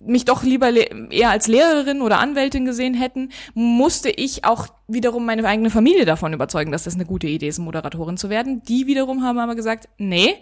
mich 0.00 0.24
doch 0.24 0.42
lieber 0.42 0.70
eher 1.10 1.28
als 1.28 1.46
Lehrerin 1.46 2.00
oder 2.00 2.20
Anwältin 2.20 2.64
gesehen 2.64 2.94
hätten, 2.94 3.28
musste 3.52 4.08
ich 4.08 4.46
auch 4.46 4.68
wiederum 4.92 5.26
meine 5.26 5.44
eigene 5.44 5.70
Familie 5.70 6.04
davon 6.04 6.32
überzeugen, 6.32 6.72
dass 6.72 6.84
das 6.84 6.94
eine 6.94 7.06
gute 7.06 7.26
Idee 7.26 7.48
ist, 7.48 7.58
Moderatorin 7.58 8.16
zu 8.16 8.30
werden. 8.30 8.62
Die 8.62 8.86
wiederum 8.86 9.22
haben 9.22 9.38
aber 9.38 9.54
gesagt, 9.54 9.88
nee, 9.98 10.34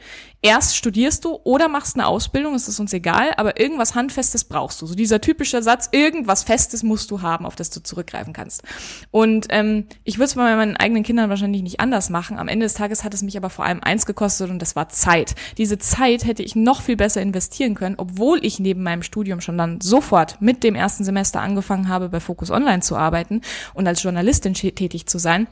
erst 0.43 0.77
studierst 0.77 1.25
du 1.25 1.41
oder 1.45 1.69
machst 1.69 1.97
eine 1.97 2.07
Ausbildung, 2.07 2.55
es 2.55 2.69
ist 2.69 2.81
uns 2.81 2.93
egal, 2.93 3.33
aber 3.37 3.61
irgendwas 3.61 3.95
Handfestes 3.95 4.45
brauchst 4.45 4.81
du. 4.83 4.87
So 4.87 4.95
dieser 4.95 5.21
typische 5.21 5.63
Satz, 5.63 5.89
irgendwas 5.93 6.45
Festes 6.45 6.83
musst 6.83 7.11
du 7.11 7.23
haben, 7.23 7.47
auf 7.47 7.57
das 7.57 7.71
du 7.71 7.83
zurückgreifen 7.83 8.33
kannst. 8.33 8.63
Und 9.11 9.47
ähm, 9.51 9.87
ich 10.05 10.17
würde 10.17 10.27
es 10.27 10.35
bei 10.35 10.57
meinen 10.57 10.77
eigenen 10.77 11.03
Kindern 11.03 11.31
wahrscheinlich 11.31 11.63
nicht 11.63 11.81
anders 11.81 12.11
machen. 12.11 12.39
Am 12.39 12.49
Ende 12.49 12.67
des 12.67 12.75
Tages 12.75 13.05
hat 13.05 13.15
es 13.15 13.23
mich 13.23 13.37
aber 13.37 13.51
vor 13.51 13.65
allem 13.65 13.83
eins 13.83 14.07
gekostet 14.07 14.51
und 14.51 14.61
das 14.61 14.77
war 14.77 14.89
Zeit. 14.89 15.35
Diese 15.59 15.79
Zeit 15.79 16.25
hätte 16.25 16.43
ich 16.43 16.57
noch 16.57 16.83
viel 16.83 16.97
besser 16.97 17.21
investieren 17.21 17.75
können, 17.75 17.97
obwohl 17.99 18.45
ich 18.45 18.59
neben 18.61 18.83
meinem 18.83 19.03
Studium 19.03 19.41
schon 19.41 19.59
dann 19.59 19.81
sofort 19.81 20.41
mit 20.41 20.63
dem 20.65 20.75
ersten 20.75 21.05
Semester 21.05 21.41
angefangen 21.41 21.89
habe, 21.89 22.09
bei 22.09 22.21
Focus 22.21 22.51
Online 22.51 22.81
zu 22.81 22.97
arbeiten 22.97 23.43
und 23.75 23.87
als 23.87 24.03
Journalistin 24.03 24.38
Journalistin 24.45 24.75
tätig 24.75 25.07
zu 25.07 25.19
sein, 25.19 25.47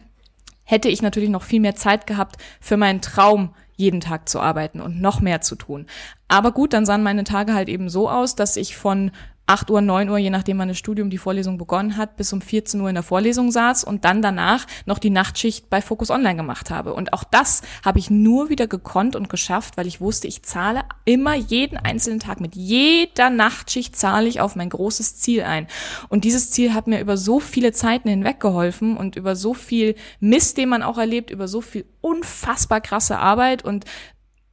hätte 0.64 0.88
ich 0.88 1.02
natürlich 1.02 1.30
noch 1.30 1.42
viel 1.42 1.60
mehr 1.60 1.76
Zeit 1.76 2.06
gehabt 2.06 2.36
für 2.60 2.76
meinen 2.76 3.00
Traum, 3.00 3.54
jeden 3.76 4.00
Tag 4.00 4.28
zu 4.28 4.40
arbeiten 4.40 4.80
und 4.80 5.00
noch 5.00 5.20
mehr 5.20 5.40
zu 5.40 5.54
tun. 5.54 5.86
Aber 6.28 6.52
gut, 6.52 6.72
dann 6.72 6.86
sahen 6.86 7.02
meine 7.02 7.24
Tage 7.24 7.54
halt 7.54 7.68
eben 7.68 7.90
so 7.90 8.08
aus, 8.08 8.34
dass 8.34 8.56
ich 8.56 8.76
von 8.76 9.10
8 9.46 9.70
Uhr, 9.70 9.80
9 9.80 10.08
Uhr, 10.08 10.18
je 10.18 10.30
nachdem 10.30 10.58
wann 10.58 10.68
das 10.68 10.78
Studium 10.78 11.08
die 11.08 11.18
Vorlesung 11.18 11.56
begonnen 11.56 11.96
hat, 11.96 12.16
bis 12.16 12.32
um 12.32 12.40
14 12.40 12.80
Uhr 12.80 12.88
in 12.88 12.96
der 12.96 13.04
Vorlesung 13.04 13.52
saß 13.52 13.84
und 13.84 14.04
dann 14.04 14.20
danach 14.20 14.66
noch 14.86 14.98
die 14.98 15.10
Nachtschicht 15.10 15.70
bei 15.70 15.80
Focus 15.80 16.10
Online 16.10 16.34
gemacht 16.34 16.70
habe. 16.70 16.94
Und 16.94 17.12
auch 17.12 17.22
das 17.22 17.62
habe 17.84 18.00
ich 18.00 18.10
nur 18.10 18.50
wieder 18.50 18.66
gekonnt 18.66 19.14
und 19.14 19.28
geschafft, 19.28 19.76
weil 19.76 19.86
ich 19.86 20.00
wusste, 20.00 20.26
ich 20.26 20.42
zahle 20.42 20.82
immer 21.04 21.34
jeden 21.34 21.76
einzelnen 21.76 22.18
Tag 22.18 22.40
mit 22.40 22.56
jeder 22.56 23.30
Nachtschicht 23.30 23.94
zahle 23.94 24.28
ich 24.28 24.40
auf 24.40 24.56
mein 24.56 24.70
großes 24.70 25.16
Ziel 25.18 25.44
ein. 25.44 25.68
Und 26.08 26.24
dieses 26.24 26.50
Ziel 26.50 26.74
hat 26.74 26.88
mir 26.88 27.00
über 27.00 27.16
so 27.16 27.38
viele 27.38 27.72
Zeiten 27.72 28.08
hinweg 28.08 28.40
geholfen 28.40 28.96
und 28.96 29.14
über 29.14 29.36
so 29.36 29.54
viel 29.54 29.94
Mist, 30.18 30.58
den 30.58 30.68
man 30.68 30.82
auch 30.82 30.98
erlebt, 30.98 31.30
über 31.30 31.46
so 31.46 31.60
viel 31.60 31.86
unfassbar 32.00 32.80
krasse 32.80 33.18
Arbeit 33.18 33.64
und 33.64 33.84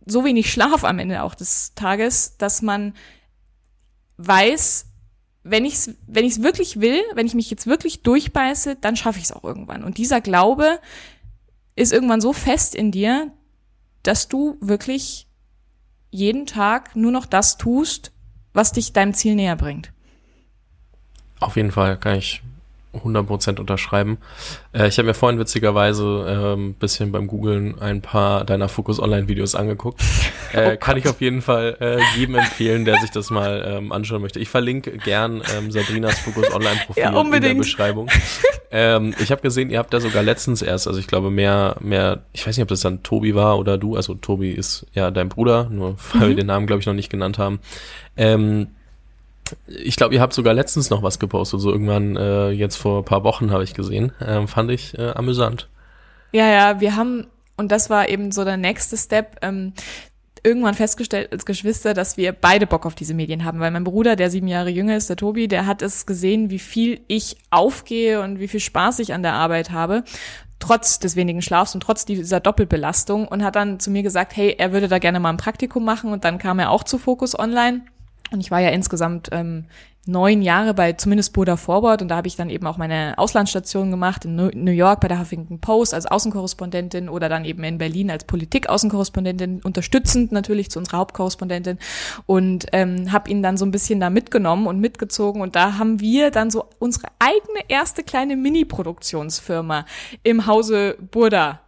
so 0.06 0.24
wenig 0.24 0.52
Schlaf 0.52 0.84
am 0.84 1.00
Ende 1.00 1.24
auch 1.24 1.34
des 1.34 1.74
Tages, 1.76 2.38
dass 2.38 2.62
man 2.62 2.94
weiß, 4.18 4.86
wenn 5.44 5.66
ich 5.66 5.74
es 5.74 5.96
wenn 6.08 6.26
ich's 6.26 6.42
wirklich 6.42 6.80
will, 6.80 7.02
wenn 7.16 7.26
ich 7.26 7.34
mich 7.34 7.50
jetzt 7.50 7.68
wirklich 7.68 8.02
durchbeiße, 8.04 8.78
dann 8.80 8.96
schaffe 8.96 9.20
ich 9.20 9.26
es 9.26 9.32
auch 9.32 9.44
irgendwann. 9.44 9.84
Und 9.84 9.98
dieser 9.98 10.22
Glaube 10.22 10.80
ist 11.76 11.92
irgendwann 11.92 12.22
so 12.22 12.34
fest 12.34 12.76
in 12.76 12.92
dir, 12.92 13.32
dass 14.04 14.28
du 14.28 14.58
wirklich 14.62 15.28
jeden 16.12 16.46
Tag 16.46 16.96
nur 16.96 17.12
noch 17.12 17.26
das 17.26 17.58
tust, 17.58 18.12
was 18.54 18.72
dich 18.72 18.94
deinem 18.94 19.14
Ziel 19.14 19.36
näher 19.36 19.56
bringt. 19.56 19.92
Auf 21.40 21.56
jeden 21.56 21.72
Fall 21.72 21.98
kann 22.00 22.18
ich 22.18 22.42
100% 22.94 23.60
unterschreiben. 23.60 24.18
Äh, 24.74 24.88
ich 24.88 24.98
habe 24.98 25.08
mir 25.08 25.14
vorhin 25.14 25.40
witzigerweise 25.40 26.26
ein 26.28 26.60
ähm, 26.60 26.74
bisschen 26.76 27.12
beim 27.12 27.28
Googlen 27.28 27.80
ein 27.80 28.02
paar 28.02 28.46
deiner 28.46 28.70
Focus 28.70 29.00
Online 29.00 29.28
Videos 29.28 29.56
angeguckt. 29.56 30.02
Äh, 30.54 30.74
oh 30.76 30.78
kann 30.80 30.98
ich 30.98 31.08
auf 31.08 31.20
jeden 31.20 31.42
Fall 31.42 31.78
äh, 31.82 31.98
jedem 32.16 32.36
empfehlen, 32.36 32.86
der 32.86 33.00
sich 33.00 33.10
das 33.10 33.32
mal 33.32 33.66
ähm, 33.66 33.92
anschauen 33.92 34.22
möchte. 34.22 34.40
Ich 34.40 34.50
verlinke 34.50 35.00
gern 35.00 35.42
ähm, 35.58 35.72
Sabrinas 35.72 36.20
Focus 36.20 36.54
Online 36.54 36.80
Profil 36.86 37.02
ja, 37.02 37.22
in 37.22 37.42
der 37.42 37.54
Beschreibung. 37.56 38.08
ähm, 38.72 39.16
ich 39.20 39.32
habe 39.32 39.42
gesehen, 39.42 39.72
ihr 39.72 39.80
habt 39.80 39.92
da 39.96 40.00
sogar 40.00 40.22
letztens 40.22 40.62
erst, 40.62 40.88
also 40.88 41.00
ich 41.00 41.08
glaube 41.08 41.32
mehr, 41.32 41.76
mehr, 41.80 42.22
ich 42.34 42.46
weiß 42.46 42.56
nicht, 42.56 42.62
ob 42.62 42.70
das 42.70 42.82
dann 42.82 43.02
Tobi 43.02 43.34
war 43.34 43.58
oder 43.58 43.80
du, 43.80 43.96
also 43.96 44.14
Tobi 44.14 44.52
ist 44.52 44.86
ja 44.94 45.10
dein 45.10 45.28
Bruder, 45.28 45.70
nur 45.72 45.96
weil 46.14 46.26
mhm. 46.26 46.30
wir 46.30 46.36
den 46.36 46.46
Namen 46.46 46.68
glaube 46.68 46.82
ich 46.82 46.86
noch 46.86 46.94
nicht 46.94 47.10
genannt 47.10 47.40
haben. 47.40 47.60
Ähm, 48.16 48.68
ich 49.68 49.96
glaube, 49.96 50.14
ihr 50.14 50.22
habt 50.22 50.34
sogar 50.34 50.54
letztens 50.54 50.90
noch 50.90 51.04
was 51.04 51.20
gepostet, 51.20 51.60
so 51.60 51.72
irgendwann 51.72 52.16
äh, 52.16 52.50
jetzt 52.50 52.78
vor 52.78 53.00
ein 53.00 53.06
paar 53.06 53.24
Wochen 53.24 53.52
habe 53.52 53.64
ich 53.64 53.74
gesehen. 53.74 54.12
Ähm, 54.22 54.48
fand 54.48 54.72
ich 54.72 54.98
äh, 54.98 55.12
amüsant. 55.12 55.70
Ja, 56.32 56.48
ja, 56.48 56.80
wir 56.80 56.96
haben, 56.96 57.28
und 57.58 57.72
das 57.72 57.90
war 57.90 58.10
eben 58.10 58.32
so 58.32 58.44
der 58.44 58.58
nächste 58.58 58.98
Step, 58.98 59.38
ähm, 59.42 59.74
irgendwann 60.44 60.74
festgestellt 60.74 61.32
als 61.32 61.46
Geschwister, 61.46 61.94
dass 61.94 62.18
wir 62.18 62.34
beide 62.34 62.68
Bock 62.68 62.86
auf 62.86 62.96
diese 62.96 63.14
Medien 63.14 63.46
haben, 63.46 63.60
weil 63.60 63.72
mein 63.72 63.86
Bruder, 63.86 64.16
der 64.16 64.30
sieben 64.30 64.48
Jahre 64.48 64.70
jünger 64.70 64.98
ist, 64.98 65.10
der 65.10 65.16
Tobi, 65.16 65.48
der 65.48 65.66
hat 65.66 65.82
es 65.82 66.06
gesehen, 66.06 66.50
wie 66.50 66.60
viel 66.60 67.02
ich 67.08 67.38
aufgehe 67.50 68.22
und 68.22 68.40
wie 68.40 68.50
viel 68.50 68.60
Spaß 68.60 69.00
ich 69.00 69.14
an 69.14 69.24
der 69.24 69.34
Arbeit 69.34 69.72
habe 69.72 70.04
trotz 70.64 70.98
des 70.98 71.18
wenigen 71.18 71.42
Schlafs 71.42 71.76
und 71.76 71.82
trotz 71.82 72.06
dieser 72.06 72.40
Doppelbelastung 72.40 73.28
und 73.28 73.44
hat 73.44 73.58
dann 73.58 73.82
zu 73.82 73.92
mir 73.92 74.02
gesagt, 74.02 74.34
hey, 74.38 74.56
er 74.58 74.72
würde 74.72 74.88
da 74.88 74.98
gerne 74.98 75.20
mal 75.20 75.30
ein 75.30 75.38
Praktikum 75.38 75.84
machen 75.84 76.14
und 76.14 76.24
dann 76.24 76.38
kam 76.38 76.58
er 76.58 76.70
auch 76.70 76.86
zu 76.86 76.98
Focus 76.98 77.38
Online 77.38 77.82
und 78.34 78.40
ich 78.40 78.52
war 78.52 78.60
ja 78.60 78.70
insgesamt 78.70 79.30
ähm, 79.32 79.66
neun 80.06 80.42
Jahre 80.42 80.74
bei 80.74 80.94
zumindest 80.94 81.32
Buddha 81.32 81.56
Forward 81.56 82.02
und 82.02 82.10
da 82.10 82.18
habe 82.18 82.28
ich 82.28 82.36
dann 82.36 82.50
eben 82.50 82.68
auch 82.68 82.78
meine 82.78 83.14
Auslandsstation 83.18 83.90
gemacht 83.90 84.26
in 84.26 84.36
New 84.36 84.72
York 84.72 85.00
bei 85.00 85.08
der 85.08 85.20
Huffington 85.20 85.60
Post 85.60 85.94
als 85.94 86.06
Außenkorrespondentin 86.06 87.08
oder 87.08 87.30
dann 87.30 87.46
eben 87.46 87.64
in 87.64 87.78
Berlin 87.78 88.12
als 88.12 88.26
Politik-Außenkorrespondentin, 88.26 89.62
unterstützend 89.64 90.34
natürlich 90.34 90.70
zu 90.70 90.80
unserer 90.80 90.98
Hauptkorrespondentin. 90.98 91.80
Und 92.26 92.66
ähm, 92.74 93.14
habe 93.14 93.30
ihn 93.30 93.42
dann 93.42 93.56
so 93.56 93.66
ein 93.66 93.72
bisschen 93.72 94.02
da 94.02 94.10
mitgenommen 94.10 94.68
und 94.68 94.80
mitgezogen. 94.80 95.42
Und 95.42 95.56
da 95.56 95.78
haben 95.78 96.02
wir 96.02 96.32
dann 96.32 96.52
so 96.52 96.66
unsere 96.80 97.08
eigene 97.20 97.62
erste 97.70 98.04
kleine 98.04 98.36
Mini-Produktionsfirma 98.36 99.86
im 100.24 100.48
Hause 100.48 100.98
Burda 101.12 101.62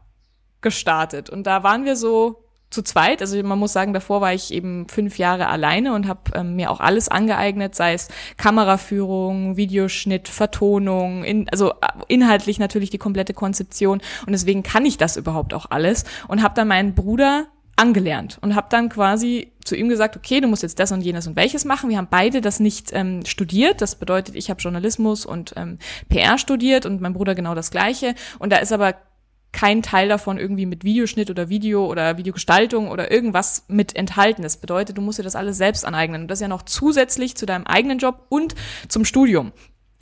gestartet. 0.59 1.29
Und 1.29 1.47
da 1.47 1.63
waren 1.63 1.85
wir 1.85 1.95
so 1.95 2.44
zu 2.69 2.81
zweit. 2.81 3.21
Also 3.21 3.41
man 3.43 3.59
muss 3.59 3.73
sagen, 3.73 3.93
davor 3.93 4.21
war 4.21 4.33
ich 4.33 4.51
eben 4.53 4.87
fünf 4.89 5.17
Jahre 5.17 5.47
alleine 5.47 5.93
und 5.93 6.07
habe 6.07 6.31
ähm, 6.33 6.55
mir 6.55 6.71
auch 6.71 6.79
alles 6.79 7.09
angeeignet, 7.09 7.75
sei 7.75 7.93
es 7.93 8.09
Kameraführung, 8.37 9.55
Videoschnitt, 9.57 10.27
Vertonung, 10.27 11.23
in, 11.23 11.47
also 11.49 11.71
äh, 11.71 11.73
inhaltlich 12.07 12.59
natürlich 12.59 12.89
die 12.89 12.97
komplette 12.97 13.33
Konzeption. 13.33 14.01
Und 14.25 14.33
deswegen 14.33 14.63
kann 14.63 14.85
ich 14.85 14.97
das 14.97 15.17
überhaupt 15.17 15.53
auch 15.53 15.67
alles 15.69 16.03
und 16.27 16.43
habe 16.43 16.55
dann 16.55 16.67
meinen 16.67 16.95
Bruder 16.95 17.47
angelernt 17.77 18.37
und 18.41 18.55
habe 18.55 18.67
dann 18.69 18.89
quasi 18.89 19.51
zu 19.63 19.75
ihm 19.75 19.89
gesagt, 19.89 20.15
okay, 20.15 20.39
du 20.39 20.47
musst 20.47 20.63
jetzt 20.63 20.79
das 20.79 20.91
und 20.91 21.01
jenes 21.01 21.27
und 21.27 21.35
welches 21.35 21.65
machen. 21.65 21.89
Wir 21.89 21.97
haben 21.97 22.07
beide 22.09 22.39
das 22.39 22.59
nicht 22.59 22.91
ähm, 22.93 23.25
studiert. 23.25 23.81
Das 23.81 23.95
bedeutet, 23.95 24.35
ich 24.35 24.49
habe 24.49 24.61
Journalismus 24.61 25.25
und 25.25 25.53
ähm, 25.57 25.79
PR 26.07 26.37
studiert 26.37 26.85
und 26.85 27.01
mein 27.01 27.13
Bruder 27.13 27.35
genau 27.35 27.53
das 27.53 27.71
gleiche. 27.71 28.15
Und 28.39 28.53
da 28.53 28.57
ist 28.57 28.71
aber 28.71 28.95
kein 29.55 29.81
Teil 29.81 30.09
davon 30.09 30.37
irgendwie 30.37 30.65
mit 30.65 30.83
Videoschnitt 30.83 31.29
oder 31.29 31.47
Video 31.47 31.87
oder 31.87 32.17
Videogestaltung 32.17 32.89
oder 32.89 33.09
irgendwas 33.09 33.63
mit 33.69 33.95
enthalten. 33.95 34.43
Das 34.43 34.57
bedeutet, 34.57 34.97
du 34.97 35.01
musst 35.01 35.17
dir 35.17 35.23
das 35.23 35.37
alles 35.37 35.57
selbst 35.57 35.85
aneignen. 35.85 36.23
Und 36.23 36.27
das 36.27 36.41
ja 36.41 36.49
noch 36.49 36.63
zusätzlich 36.63 37.37
zu 37.37 37.45
deinem 37.45 37.65
eigenen 37.65 37.97
Job 37.97 38.25
und 38.27 38.53
zum 38.89 39.05
Studium. 39.05 39.53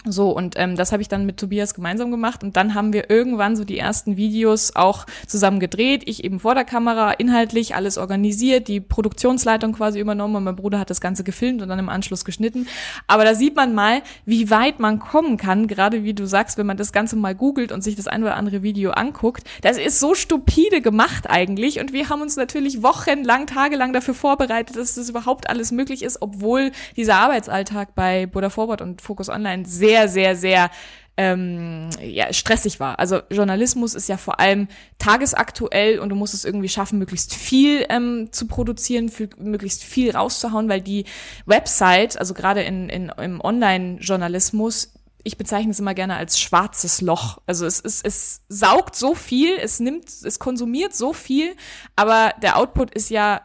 So, 0.05 0.31
und 0.31 0.55
ähm, 0.57 0.75
das 0.75 0.91
habe 0.91 1.01
ich 1.01 1.07
dann 1.07 1.25
mit 1.25 1.37
Tobias 1.37 1.73
gemeinsam 1.73 2.11
gemacht. 2.11 2.43
Und 2.43 2.57
dann 2.57 2.73
haben 2.73 2.91
wir 2.91 3.09
irgendwann 3.09 3.55
so 3.55 3.63
die 3.63 3.77
ersten 3.77 4.17
Videos 4.17 4.75
auch 4.75 5.05
zusammen 5.27 5.61
gedreht. 5.61 6.03
Ich 6.07 6.25
eben 6.25 6.41
vor 6.41 6.55
der 6.55 6.65
Kamera, 6.65 7.11
inhaltlich 7.11 7.75
alles 7.75 7.97
organisiert, 7.97 8.67
die 8.67 8.81
Produktionsleitung 8.81 9.71
quasi 9.71 9.99
übernommen 9.99 10.35
und 10.35 10.43
mein 10.43 10.57
Bruder 10.57 10.79
hat 10.79 10.89
das 10.89 10.99
Ganze 10.99 11.23
gefilmt 11.23 11.61
und 11.61 11.69
dann 11.69 11.79
im 11.79 11.87
Anschluss 11.87 12.25
geschnitten. 12.25 12.67
Aber 13.07 13.23
da 13.23 13.33
sieht 13.33 13.55
man 13.55 13.73
mal, 13.73 14.01
wie 14.25 14.49
weit 14.49 14.79
man 14.79 14.99
kommen 14.99 15.37
kann, 15.37 15.67
gerade 15.67 16.03
wie 16.03 16.13
du 16.13 16.25
sagst, 16.25 16.57
wenn 16.57 16.65
man 16.65 16.75
das 16.75 16.91
Ganze 16.91 17.15
mal 17.15 17.33
googelt 17.33 17.71
und 17.71 17.81
sich 17.81 17.95
das 17.95 18.07
ein 18.07 18.23
oder 18.23 18.35
andere 18.35 18.61
Video 18.61 18.91
anguckt. 18.91 19.43
Das 19.61 19.77
ist 19.77 20.01
so 20.01 20.15
stupide 20.15 20.81
gemacht 20.81 21.29
eigentlich. 21.29 21.79
Und 21.79 21.93
wir 21.93 22.09
haben 22.09 22.21
uns 22.21 22.35
natürlich 22.35 22.83
wochenlang, 22.83 23.47
tagelang 23.47 23.93
dafür 23.93 24.15
vorbereitet, 24.15 24.75
dass 24.75 24.95
das 24.95 25.07
überhaupt 25.07 25.49
alles 25.49 25.71
möglich 25.71 26.03
ist, 26.03 26.21
obwohl 26.21 26.71
dieser 26.97 27.15
Arbeitsalltag 27.15 27.95
bei 27.95 28.25
Buddha 28.25 28.49
Forward 28.49 28.81
und 28.81 29.01
Focus 29.01 29.29
Online 29.29 29.63
sehr 29.65 29.92
sehr, 29.93 30.07
sehr, 30.07 30.35
sehr 30.35 30.69
ähm, 31.15 31.89
ja, 32.01 32.33
stressig 32.33 32.79
war. 32.79 32.97
Also 32.97 33.21
Journalismus 33.29 33.93
ist 33.93 34.09
ja 34.09 34.17
vor 34.17 34.39
allem 34.39 34.67
tagesaktuell 34.97 35.99
und 35.99 36.09
du 36.09 36.15
musst 36.15 36.33
es 36.33 36.45
irgendwie 36.45 36.69
schaffen, 36.69 36.97
möglichst 36.97 37.35
viel 37.35 37.85
ähm, 37.89 38.29
zu 38.31 38.47
produzieren, 38.47 39.09
für, 39.09 39.29
möglichst 39.37 39.83
viel 39.83 40.11
rauszuhauen, 40.11 40.69
weil 40.69 40.81
die 40.81 41.05
Website, 41.45 42.17
also 42.17 42.33
gerade 42.33 42.63
in, 42.63 42.89
in, 42.89 43.09
im 43.09 43.41
Online-Journalismus, 43.41 44.93
ich 45.23 45.37
bezeichne 45.37 45.71
es 45.71 45.79
immer 45.79 45.93
gerne 45.93 46.17
als 46.17 46.39
schwarzes 46.39 46.99
Loch. 46.99 47.39
Also 47.45 47.65
es, 47.65 47.79
es, 47.79 48.01
es 48.01 48.41
saugt 48.49 48.95
so 48.95 49.13
viel, 49.15 49.55
es 49.57 49.79
nimmt, 49.79 50.09
es 50.09 50.39
konsumiert 50.39 50.95
so 50.95 51.13
viel, 51.13 51.55
aber 51.95 52.33
der 52.41 52.57
Output 52.57 52.93
ist 52.93 53.09
ja 53.09 53.41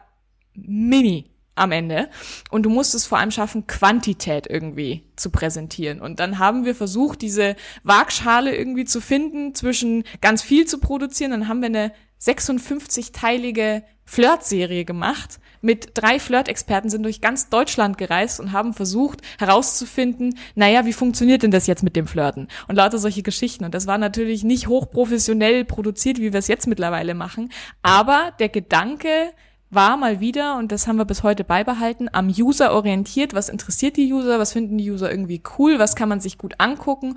mini 0.55 1.29
am 1.59 1.71
Ende. 1.71 2.09
Und 2.49 2.63
du 2.63 2.69
musst 2.69 2.95
es 2.95 3.05
vor 3.05 3.17
allem 3.17 3.31
schaffen, 3.31 3.67
Quantität 3.67 4.47
irgendwie 4.49 5.03
zu 5.15 5.29
präsentieren. 5.29 6.01
Und 6.01 6.19
dann 6.19 6.39
haben 6.39 6.65
wir 6.65 6.75
versucht, 6.75 7.21
diese 7.21 7.55
Waagschale 7.83 8.55
irgendwie 8.55 8.85
zu 8.85 9.01
finden, 9.01 9.53
zwischen 9.53 10.03
ganz 10.21 10.41
viel 10.41 10.65
zu 10.65 10.79
produzieren. 10.79 11.31
Dann 11.31 11.47
haben 11.47 11.61
wir 11.61 11.67
eine 11.67 11.91
56-teilige 12.21 13.83
Flirt-Serie 14.05 14.85
gemacht. 14.85 15.39
Mit 15.61 15.91
drei 15.93 16.19
Flirt-Experten 16.19 16.89
sind 16.89 17.03
durch 17.03 17.21
ganz 17.21 17.49
Deutschland 17.49 17.97
gereist 17.97 18.39
und 18.39 18.53
haben 18.53 18.73
versucht 18.73 19.21
herauszufinden, 19.37 20.37
naja, 20.55 20.85
wie 20.85 20.93
funktioniert 20.93 21.43
denn 21.43 21.51
das 21.51 21.67
jetzt 21.67 21.83
mit 21.83 21.95
dem 21.95 22.07
Flirten? 22.07 22.47
Und 22.67 22.75
lauter 22.75 22.97
solche 22.97 23.21
Geschichten. 23.21 23.65
Und 23.65 23.75
das 23.75 23.85
war 23.85 23.97
natürlich 23.97 24.43
nicht 24.43 24.67
hochprofessionell 24.67 25.65
produziert, 25.65 26.17
wie 26.17 26.33
wir 26.33 26.39
es 26.39 26.47
jetzt 26.47 26.65
mittlerweile 26.65 27.13
machen. 27.13 27.51
Aber 27.83 28.33
der 28.39 28.49
Gedanke, 28.49 29.31
war 29.69 29.97
mal 29.97 30.19
wieder, 30.19 30.57
und 30.57 30.71
das 30.71 30.87
haben 30.87 30.97
wir 30.97 31.05
bis 31.05 31.23
heute 31.23 31.43
beibehalten, 31.43 32.09
am 32.11 32.27
User 32.27 32.73
orientiert. 32.73 33.33
Was 33.33 33.49
interessiert 33.49 33.97
die 33.97 34.11
User? 34.11 34.39
Was 34.39 34.53
finden 34.53 34.77
die 34.77 34.89
User 34.89 35.11
irgendwie 35.11 35.43
cool? 35.57 35.77
Was 35.79 35.95
kann 35.95 36.09
man 36.09 36.19
sich 36.19 36.37
gut 36.37 36.55
angucken? 36.57 37.15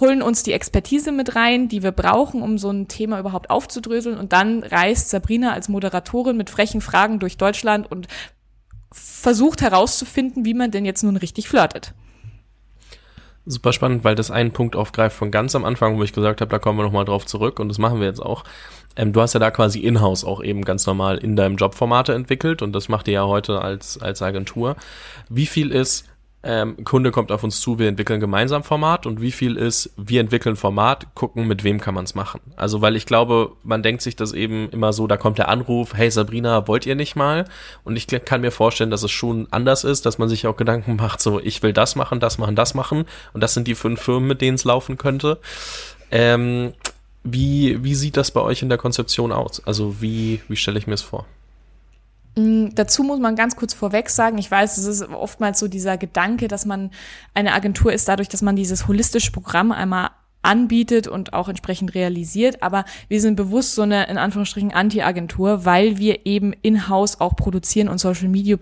holen 0.00 0.22
uns 0.22 0.42
die 0.42 0.52
Expertise 0.52 1.10
mit 1.12 1.36
rein, 1.36 1.68
die 1.68 1.82
wir 1.82 1.92
brauchen, 1.92 2.42
um 2.42 2.58
so 2.58 2.70
ein 2.70 2.88
Thema 2.88 3.18
überhaupt 3.18 3.50
aufzudröseln. 3.50 4.18
Und 4.18 4.32
dann 4.32 4.62
reist 4.62 5.10
Sabrina 5.10 5.52
als 5.52 5.68
Moderatorin 5.68 6.36
mit 6.36 6.50
frechen 6.50 6.80
Fragen 6.80 7.18
durch 7.18 7.38
Deutschland 7.38 7.90
und 7.90 8.06
versucht 8.92 9.62
herauszufinden, 9.62 10.44
wie 10.44 10.54
man 10.54 10.70
denn 10.70 10.84
jetzt 10.84 11.02
nun 11.02 11.16
richtig 11.16 11.48
flirtet. 11.48 11.94
Super 13.48 13.72
spannend, 13.72 14.02
weil 14.02 14.16
das 14.16 14.32
einen 14.32 14.50
Punkt 14.50 14.74
aufgreift 14.74 15.16
von 15.16 15.30
ganz 15.30 15.54
am 15.54 15.64
Anfang, 15.64 15.96
wo 15.96 16.02
ich 16.02 16.12
gesagt 16.12 16.40
habe, 16.40 16.50
da 16.50 16.58
kommen 16.58 16.78
wir 16.78 16.82
nochmal 16.82 17.04
drauf 17.04 17.26
zurück 17.26 17.60
und 17.60 17.68
das 17.68 17.78
machen 17.78 18.00
wir 18.00 18.06
jetzt 18.08 18.20
auch. 18.20 18.42
Ähm, 18.96 19.12
du 19.12 19.20
hast 19.20 19.34
ja 19.34 19.40
da 19.40 19.52
quasi 19.52 19.78
in-house 19.80 20.24
auch 20.24 20.42
eben 20.42 20.64
ganz 20.64 20.84
normal 20.86 21.18
in 21.18 21.36
deinem 21.36 21.56
Job 21.56 21.74
Formate 21.74 22.12
entwickelt 22.12 22.60
und 22.60 22.72
das 22.72 22.88
macht 22.88 23.06
ihr 23.06 23.14
ja 23.14 23.26
heute 23.26 23.60
als, 23.62 24.02
als 24.02 24.20
Agentur. 24.20 24.74
Wie 25.28 25.46
viel 25.46 25.70
ist, 25.70 26.06
ähm, 26.46 26.84
Kunde 26.84 27.10
kommt 27.10 27.32
auf 27.32 27.42
uns 27.42 27.60
zu, 27.60 27.80
wir 27.80 27.88
entwickeln 27.88 28.20
gemeinsam 28.20 28.62
Format 28.62 29.04
und 29.04 29.20
wie 29.20 29.32
viel 29.32 29.56
ist, 29.56 29.90
wir 29.96 30.20
entwickeln 30.20 30.54
Format, 30.54 31.12
gucken, 31.14 31.48
mit 31.48 31.64
wem 31.64 31.80
kann 31.80 31.94
man 31.94 32.04
es 32.04 32.14
machen. 32.14 32.40
Also 32.54 32.80
weil 32.80 32.94
ich 32.94 33.04
glaube, 33.04 33.50
man 33.64 33.82
denkt 33.82 34.00
sich 34.00 34.14
das 34.14 34.32
eben 34.32 34.70
immer 34.70 34.92
so, 34.92 35.08
da 35.08 35.16
kommt 35.16 35.38
der 35.38 35.48
Anruf, 35.48 35.94
hey 35.94 36.08
Sabrina, 36.08 36.68
wollt 36.68 36.86
ihr 36.86 36.94
nicht 36.94 37.16
mal? 37.16 37.46
Und 37.82 37.96
ich 37.96 38.06
kann 38.06 38.42
mir 38.42 38.52
vorstellen, 38.52 38.90
dass 38.90 39.02
es 39.02 39.10
schon 39.10 39.48
anders 39.50 39.82
ist, 39.82 40.06
dass 40.06 40.18
man 40.18 40.28
sich 40.28 40.46
auch 40.46 40.56
Gedanken 40.56 40.94
macht, 40.94 41.20
so 41.20 41.40
ich 41.40 41.64
will 41.64 41.72
das 41.72 41.96
machen, 41.96 42.20
das 42.20 42.38
machen, 42.38 42.54
das 42.54 42.74
machen 42.74 43.06
und 43.32 43.42
das 43.42 43.52
sind 43.52 43.66
die 43.66 43.74
fünf 43.74 44.00
Firmen, 44.00 44.28
mit 44.28 44.40
denen 44.40 44.54
es 44.54 44.62
laufen 44.62 44.98
könnte. 44.98 45.38
Ähm, 46.12 46.74
wie, 47.24 47.82
wie 47.82 47.96
sieht 47.96 48.16
das 48.16 48.30
bei 48.30 48.40
euch 48.40 48.62
in 48.62 48.68
der 48.68 48.78
Konzeption 48.78 49.32
aus? 49.32 49.60
Also 49.66 50.00
wie, 50.00 50.40
wie 50.46 50.56
stelle 50.56 50.78
ich 50.78 50.86
mir 50.86 50.94
es 50.94 51.02
vor? 51.02 51.26
Mm, 52.36 52.68
dazu 52.74 53.02
muss 53.02 53.18
man 53.18 53.34
ganz 53.34 53.56
kurz 53.56 53.72
vorweg 53.72 54.10
sagen, 54.10 54.38
ich 54.38 54.50
weiß, 54.50 54.76
es 54.76 54.86
ist 54.86 55.08
oftmals 55.08 55.58
so 55.58 55.68
dieser 55.68 55.96
Gedanke, 55.96 56.48
dass 56.48 56.66
man 56.66 56.90
eine 57.34 57.54
Agentur 57.54 57.92
ist 57.92 58.08
dadurch, 58.08 58.28
dass 58.28 58.42
man 58.42 58.56
dieses 58.56 58.86
holistische 58.86 59.32
Programm 59.32 59.72
einmal 59.72 60.10
anbietet 60.42 61.08
und 61.08 61.32
auch 61.32 61.48
entsprechend 61.48 61.94
realisiert. 61.94 62.62
Aber 62.62 62.84
wir 63.08 63.20
sind 63.20 63.36
bewusst 63.36 63.74
so 63.74 63.82
eine, 63.82 64.06
in 64.08 64.18
Anführungsstrichen, 64.18 64.72
Anti-Agentur, 64.72 65.64
weil 65.64 65.98
wir 65.98 66.26
eben 66.26 66.52
in-house 66.52 67.20
auch 67.20 67.36
produzieren 67.36 67.88
und 67.88 67.98
Social 67.98 68.28
Media 68.28 68.56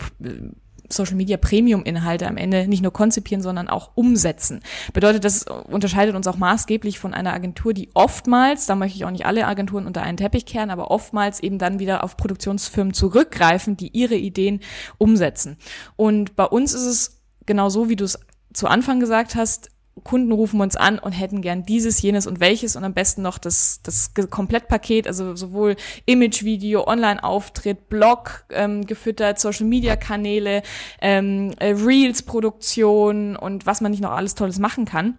Social 0.95 1.16
Media 1.16 1.36
Premium 1.36 1.84
Inhalte 1.84 2.26
am 2.26 2.36
Ende 2.36 2.66
nicht 2.68 2.82
nur 2.82 2.92
konzipieren, 2.92 3.42
sondern 3.42 3.68
auch 3.68 3.90
umsetzen. 3.95 4.61
Bedeutet, 4.92 5.24
das 5.24 5.45
unterscheidet 5.45 6.14
uns 6.14 6.26
auch 6.26 6.36
maßgeblich 6.36 6.99
von 6.99 7.14
einer 7.14 7.32
Agentur, 7.32 7.74
die 7.74 7.90
oftmals, 7.95 8.66
da 8.66 8.74
möchte 8.74 8.97
ich 8.97 9.05
auch 9.05 9.11
nicht 9.11 9.26
alle 9.26 9.47
Agenturen 9.47 9.86
unter 9.86 10.03
einen 10.03 10.16
Teppich 10.16 10.47
kehren, 10.47 10.70
aber 10.70 10.90
oftmals 10.90 11.40
eben 11.40 11.59
dann 11.59 11.78
wieder 11.78 12.05
auf 12.05 12.16
Produktionsfirmen 12.16 12.95
zurückgreifen, 12.95 13.76
die 13.76 13.88
ihre 13.88 14.16
Ideen 14.16 14.61
umsetzen. 14.99 15.57
Und 15.97 16.36
bei 16.36 16.45
uns 16.45 16.72
ist 16.72 16.86
es 16.86 17.22
genau 17.47 17.68
so, 17.68 17.88
wie 17.88 17.97
du 17.97 18.05
es 18.05 18.18
zu 18.53 18.68
Anfang 18.68 19.01
gesagt 19.01 19.34
hast, 19.34 19.70
Kunden 20.05 20.33
rufen 20.33 20.61
uns 20.61 20.77
an 20.77 20.99
und 20.99 21.13
hätten 21.13 21.41
gern 21.41 21.65
dieses, 21.65 22.01
jenes 22.01 22.27
und 22.27 22.39
welches 22.39 22.77
und 22.77 22.85
am 22.85 22.95
besten 22.95 23.23
noch 23.23 23.39
das, 23.39 23.81
das 23.83 24.13
Komplettpaket, 24.31 25.07
also 25.07 25.35
sowohl 25.35 25.77
Image, 26.05 26.45
Video, 26.45 26.87
Online-Auftritt, 26.87 27.89
Blog 27.89 28.45
ähm, 28.51 28.87
gefüttert, 28.87 29.41
Social-Media-Kanäle, 29.41 30.63
ähm, 31.01 31.53
äh, 31.59 31.71
Reels-Produktion 31.71 33.37
und 33.37 33.67
was 33.67 33.81
man 33.81 33.91
nicht 33.91 34.03
noch 34.03 34.13
alles 34.13 34.35
Tolles 34.35 34.59
machen 34.59 34.85
kann. 34.85 35.19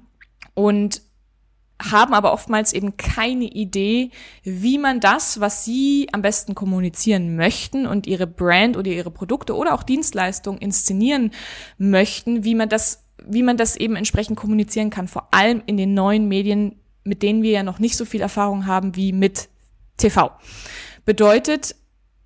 Und 0.53 1.01
haben 1.81 2.13
aber 2.13 2.31
oftmals 2.31 2.73
eben 2.73 2.95
keine 2.97 3.45
Idee, 3.45 4.11
wie 4.43 4.77
man 4.77 4.99
das, 4.99 5.39
was 5.39 5.65
sie 5.65 6.07
am 6.13 6.21
besten 6.21 6.55
kommunizieren 6.55 7.35
möchten 7.35 7.85
und 7.85 8.07
ihre 8.07 8.27
Brand 8.27 8.77
oder 8.77 8.89
ihre 8.89 9.11
Produkte 9.11 9.55
oder 9.55 9.73
auch 9.73 9.83
Dienstleistungen 9.83 10.59
inszenieren 10.59 11.31
möchten, 11.77 12.43
wie 12.43 12.55
man 12.55 12.69
das, 12.69 13.04
wie 13.27 13.43
man 13.43 13.57
das 13.57 13.75
eben 13.75 13.95
entsprechend 13.95 14.37
kommunizieren 14.37 14.89
kann, 14.89 15.07
vor 15.07 15.27
allem 15.31 15.61
in 15.65 15.77
den 15.77 15.93
neuen 15.93 16.27
Medien, 16.27 16.75
mit 17.03 17.23
denen 17.23 17.43
wir 17.43 17.51
ja 17.51 17.63
noch 17.63 17.79
nicht 17.79 17.97
so 17.97 18.05
viel 18.05 18.21
Erfahrung 18.21 18.65
haben 18.65 18.95
wie 18.95 19.13
mit 19.13 19.49
TV. 19.97 20.31
Bedeutet, 21.05 21.75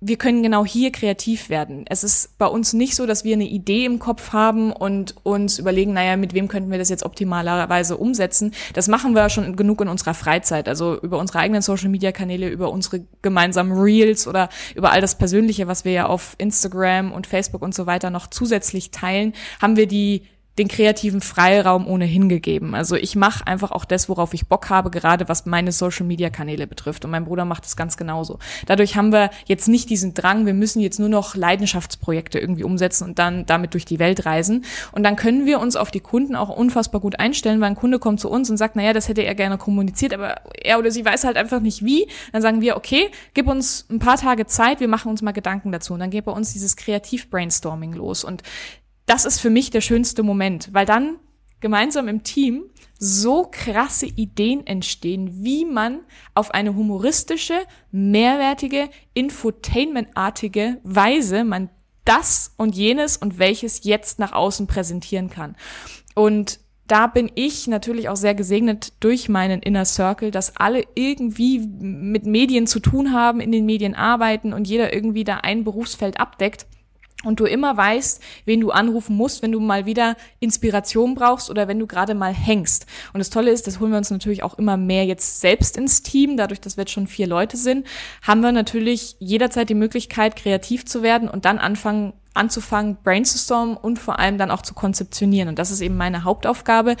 wir 0.02 0.16
können 0.16 0.42
genau 0.42 0.64
hier 0.64 0.92
kreativ 0.92 1.50
werden. 1.50 1.84
Es 1.86 2.02
ist 2.02 2.38
bei 2.38 2.46
uns 2.46 2.72
nicht 2.72 2.96
so, 2.96 3.04
dass 3.04 3.22
wir 3.22 3.34
eine 3.34 3.44
Idee 3.44 3.84
im 3.84 3.98
Kopf 3.98 4.32
haben 4.32 4.72
und 4.72 5.14
uns 5.24 5.58
überlegen, 5.58 5.92
naja, 5.92 6.16
mit 6.16 6.32
wem 6.32 6.48
könnten 6.48 6.70
wir 6.70 6.78
das 6.78 6.88
jetzt 6.88 7.04
optimalerweise 7.04 7.98
umsetzen. 7.98 8.54
Das 8.72 8.88
machen 8.88 9.14
wir 9.14 9.28
schon 9.28 9.56
genug 9.56 9.82
in 9.82 9.88
unserer 9.88 10.14
Freizeit, 10.14 10.68
also 10.68 10.98
über 10.98 11.18
unsere 11.18 11.40
eigenen 11.40 11.60
Social-Media-Kanäle, 11.60 12.48
über 12.48 12.70
unsere 12.70 13.04
gemeinsamen 13.20 13.78
Reels 13.78 14.26
oder 14.26 14.48
über 14.74 14.90
all 14.90 15.02
das 15.02 15.18
Persönliche, 15.18 15.66
was 15.66 15.84
wir 15.84 15.92
ja 15.92 16.06
auf 16.06 16.34
Instagram 16.38 17.12
und 17.12 17.26
Facebook 17.26 17.60
und 17.60 17.74
so 17.74 17.84
weiter 17.84 18.08
noch 18.08 18.26
zusätzlich 18.28 18.92
teilen, 18.92 19.34
haben 19.60 19.76
wir 19.76 19.86
die 19.86 20.22
den 20.58 20.68
kreativen 20.68 21.20
Freiraum 21.20 21.86
ohnehin 21.86 22.28
gegeben. 22.28 22.74
Also 22.74 22.96
ich 22.96 23.16
mache 23.16 23.46
einfach 23.46 23.70
auch 23.70 23.84
das, 23.84 24.08
worauf 24.08 24.34
ich 24.34 24.46
Bock 24.46 24.68
habe, 24.68 24.90
gerade 24.90 25.28
was 25.28 25.46
meine 25.46 25.72
Social-Media-Kanäle 25.72 26.66
betrifft. 26.66 27.04
Und 27.04 27.12
mein 27.12 27.24
Bruder 27.24 27.44
macht 27.44 27.64
es 27.64 27.76
ganz 27.76 27.96
genauso. 27.96 28.38
Dadurch 28.66 28.96
haben 28.96 29.12
wir 29.12 29.30
jetzt 29.46 29.68
nicht 29.68 29.88
diesen 29.88 30.12
Drang, 30.12 30.46
wir 30.46 30.54
müssen 30.54 30.80
jetzt 30.80 30.98
nur 30.98 31.08
noch 31.08 31.36
Leidenschaftsprojekte 31.36 32.38
irgendwie 32.38 32.64
umsetzen 32.64 33.04
und 33.04 33.18
dann 33.18 33.46
damit 33.46 33.74
durch 33.74 33.84
die 33.84 33.98
Welt 33.98 34.26
reisen. 34.26 34.64
Und 34.92 35.04
dann 35.04 35.16
können 35.16 35.46
wir 35.46 35.60
uns 35.60 35.76
auf 35.76 35.90
die 35.90 36.00
Kunden 36.00 36.36
auch 36.36 36.48
unfassbar 36.50 37.00
gut 37.00 37.18
einstellen, 37.20 37.60
weil 37.60 37.68
ein 37.68 37.76
Kunde 37.76 37.98
kommt 37.98 38.20
zu 38.20 38.28
uns 38.28 38.50
und 38.50 38.56
sagt, 38.56 38.76
naja, 38.76 38.92
das 38.92 39.08
hätte 39.08 39.22
er 39.22 39.34
gerne 39.34 39.56
kommuniziert, 39.56 40.12
aber 40.12 40.42
er 40.62 40.78
oder 40.78 40.90
sie 40.90 41.04
weiß 41.04 41.24
halt 41.24 41.36
einfach 41.36 41.60
nicht 41.60 41.84
wie. 41.84 42.08
Dann 42.32 42.42
sagen 42.42 42.60
wir, 42.60 42.76
okay, 42.76 43.10
gib 43.34 43.46
uns 43.46 43.86
ein 43.88 43.98
paar 43.98 44.16
Tage 44.16 44.46
Zeit, 44.46 44.80
wir 44.80 44.88
machen 44.88 45.10
uns 45.10 45.22
mal 45.22 45.32
Gedanken 45.32 45.72
dazu. 45.72 45.94
Und 45.94 46.00
dann 46.00 46.10
geht 46.10 46.24
bei 46.24 46.32
uns 46.32 46.52
dieses 46.52 46.76
Kreativ-Brainstorming 46.76 47.92
los. 47.92 48.24
Und 48.24 48.42
das 49.10 49.24
ist 49.24 49.40
für 49.40 49.50
mich 49.50 49.70
der 49.70 49.80
schönste 49.80 50.22
Moment, 50.22 50.68
weil 50.72 50.86
dann 50.86 51.18
gemeinsam 51.58 52.06
im 52.06 52.22
Team 52.22 52.66
so 52.96 53.48
krasse 53.50 54.06
Ideen 54.06 54.64
entstehen, 54.68 55.42
wie 55.44 55.64
man 55.64 56.02
auf 56.34 56.52
eine 56.52 56.76
humoristische, 56.76 57.58
mehrwertige, 57.90 58.88
infotainmentartige 59.12 60.78
Weise 60.84 61.42
man 61.42 61.70
das 62.04 62.54
und 62.56 62.76
jenes 62.76 63.16
und 63.16 63.40
welches 63.40 63.82
jetzt 63.82 64.20
nach 64.20 64.32
außen 64.32 64.68
präsentieren 64.68 65.28
kann. 65.28 65.56
Und 66.14 66.60
da 66.86 67.08
bin 67.08 67.32
ich 67.34 67.66
natürlich 67.66 68.08
auch 68.08 68.16
sehr 68.16 68.36
gesegnet 68.36 68.92
durch 69.00 69.28
meinen 69.28 69.60
Inner 69.60 69.86
Circle, 69.86 70.30
dass 70.30 70.56
alle 70.56 70.84
irgendwie 70.94 71.58
mit 71.58 72.26
Medien 72.26 72.68
zu 72.68 72.78
tun 72.78 73.12
haben, 73.12 73.40
in 73.40 73.50
den 73.50 73.66
Medien 73.66 73.96
arbeiten 73.96 74.52
und 74.52 74.68
jeder 74.68 74.92
irgendwie 74.94 75.24
da 75.24 75.38
ein 75.38 75.64
Berufsfeld 75.64 76.20
abdeckt 76.20 76.66
und 77.24 77.38
du 77.40 77.44
immer 77.44 77.76
weißt, 77.76 78.22
wen 78.46 78.60
du 78.60 78.70
anrufen 78.70 79.16
musst, 79.16 79.42
wenn 79.42 79.52
du 79.52 79.60
mal 79.60 79.84
wieder 79.84 80.16
Inspiration 80.38 81.14
brauchst 81.14 81.50
oder 81.50 81.68
wenn 81.68 81.78
du 81.78 81.86
gerade 81.86 82.14
mal 82.14 82.32
hängst. 82.32 82.86
Und 83.12 83.18
das 83.18 83.30
Tolle 83.30 83.50
ist, 83.50 83.66
das 83.66 83.78
holen 83.78 83.90
wir 83.90 83.98
uns 83.98 84.10
natürlich 84.10 84.42
auch 84.42 84.58
immer 84.58 84.76
mehr 84.76 85.04
jetzt 85.04 85.40
selbst 85.40 85.76
ins 85.76 86.02
Team. 86.02 86.36
Dadurch, 86.36 86.60
dass 86.60 86.76
wir 86.76 86.82
jetzt 86.82 86.92
schon 86.92 87.06
vier 87.06 87.26
Leute 87.26 87.56
sind, 87.56 87.86
haben 88.22 88.40
wir 88.40 88.52
natürlich 88.52 89.16
jederzeit 89.18 89.68
die 89.68 89.74
Möglichkeit, 89.74 90.36
kreativ 90.36 90.86
zu 90.86 91.02
werden 91.02 91.28
und 91.28 91.44
dann 91.44 91.58
anfangen, 91.58 92.14
anzufangen, 92.32 92.96
brainstormen 93.02 93.76
und 93.76 93.98
vor 93.98 94.18
allem 94.18 94.38
dann 94.38 94.50
auch 94.50 94.62
zu 94.62 94.72
konzeptionieren. 94.72 95.48
Und 95.48 95.58
das 95.58 95.70
ist 95.70 95.82
eben 95.82 95.96
meine 95.96 96.24
Hauptaufgabe. 96.24 96.96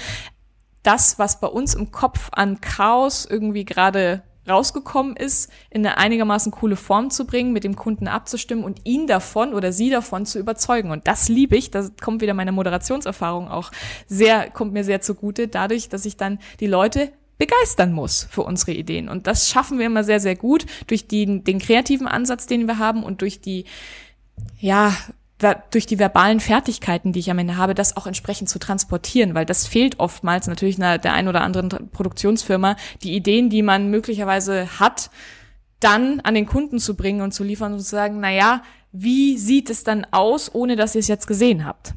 Das, 0.82 1.18
was 1.18 1.40
bei 1.40 1.46
uns 1.46 1.74
im 1.74 1.92
Kopf 1.92 2.28
an 2.32 2.60
Chaos 2.60 3.26
irgendwie 3.26 3.64
gerade 3.64 4.22
rausgekommen 4.48 5.16
ist, 5.16 5.50
in 5.70 5.84
eine 5.86 5.98
einigermaßen 5.98 6.52
coole 6.52 6.76
Form 6.76 7.10
zu 7.10 7.26
bringen, 7.26 7.52
mit 7.52 7.64
dem 7.64 7.76
Kunden 7.76 8.08
abzustimmen 8.08 8.64
und 8.64 8.80
ihn 8.84 9.06
davon 9.06 9.54
oder 9.54 9.72
sie 9.72 9.90
davon 9.90 10.26
zu 10.26 10.38
überzeugen. 10.38 10.90
Und 10.90 11.06
das 11.06 11.28
liebe 11.28 11.56
ich. 11.56 11.70
Da 11.70 11.88
kommt 12.02 12.22
wieder 12.22 12.34
meine 12.34 12.52
Moderationserfahrung 12.52 13.48
auch 13.48 13.70
sehr, 14.06 14.50
kommt 14.50 14.72
mir 14.72 14.84
sehr 14.84 15.00
zugute, 15.00 15.48
dadurch, 15.48 15.88
dass 15.88 16.04
ich 16.04 16.16
dann 16.16 16.38
die 16.60 16.66
Leute 16.66 17.12
begeistern 17.38 17.92
muss 17.92 18.28
für 18.30 18.42
unsere 18.42 18.72
Ideen. 18.72 19.08
Und 19.08 19.26
das 19.26 19.48
schaffen 19.48 19.78
wir 19.78 19.86
immer 19.86 20.04
sehr, 20.04 20.20
sehr 20.20 20.36
gut 20.36 20.66
durch 20.86 21.08
die, 21.08 21.42
den 21.42 21.58
kreativen 21.58 22.06
Ansatz, 22.06 22.46
den 22.46 22.66
wir 22.66 22.78
haben 22.78 23.02
und 23.02 23.22
durch 23.22 23.40
die, 23.40 23.64
ja, 24.58 24.94
durch 25.70 25.86
die 25.86 25.98
verbalen 25.98 26.40
Fertigkeiten, 26.40 27.12
die 27.12 27.20
ich 27.20 27.30
am 27.30 27.38
Ende 27.38 27.56
habe, 27.56 27.74
das 27.74 27.96
auch 27.96 28.06
entsprechend 28.06 28.48
zu 28.48 28.58
transportieren, 28.58 29.34
weil 29.34 29.46
das 29.46 29.66
fehlt 29.66 29.98
oftmals 29.98 30.46
natürlich 30.46 30.76
einer, 30.78 30.98
der 30.98 31.14
ein 31.14 31.28
oder 31.28 31.42
anderen 31.42 31.90
Produktionsfirma, 31.90 32.76
die 33.02 33.14
Ideen, 33.14 33.50
die 33.50 33.62
man 33.62 33.90
möglicherweise 33.90 34.78
hat, 34.78 35.10
dann 35.80 36.20
an 36.20 36.34
den 36.34 36.46
Kunden 36.46 36.78
zu 36.78 36.94
bringen 36.94 37.22
und 37.22 37.32
zu 37.32 37.42
liefern 37.42 37.72
und 37.72 37.80
zu 37.80 37.86
sagen, 37.86 38.20
na 38.20 38.30
ja, 38.30 38.62
wie 38.92 39.38
sieht 39.38 39.70
es 39.70 39.84
dann 39.84 40.06
aus, 40.10 40.54
ohne 40.54 40.76
dass 40.76 40.94
ihr 40.94 41.00
es 41.00 41.08
jetzt 41.08 41.26
gesehen 41.26 41.64
habt? 41.64 41.94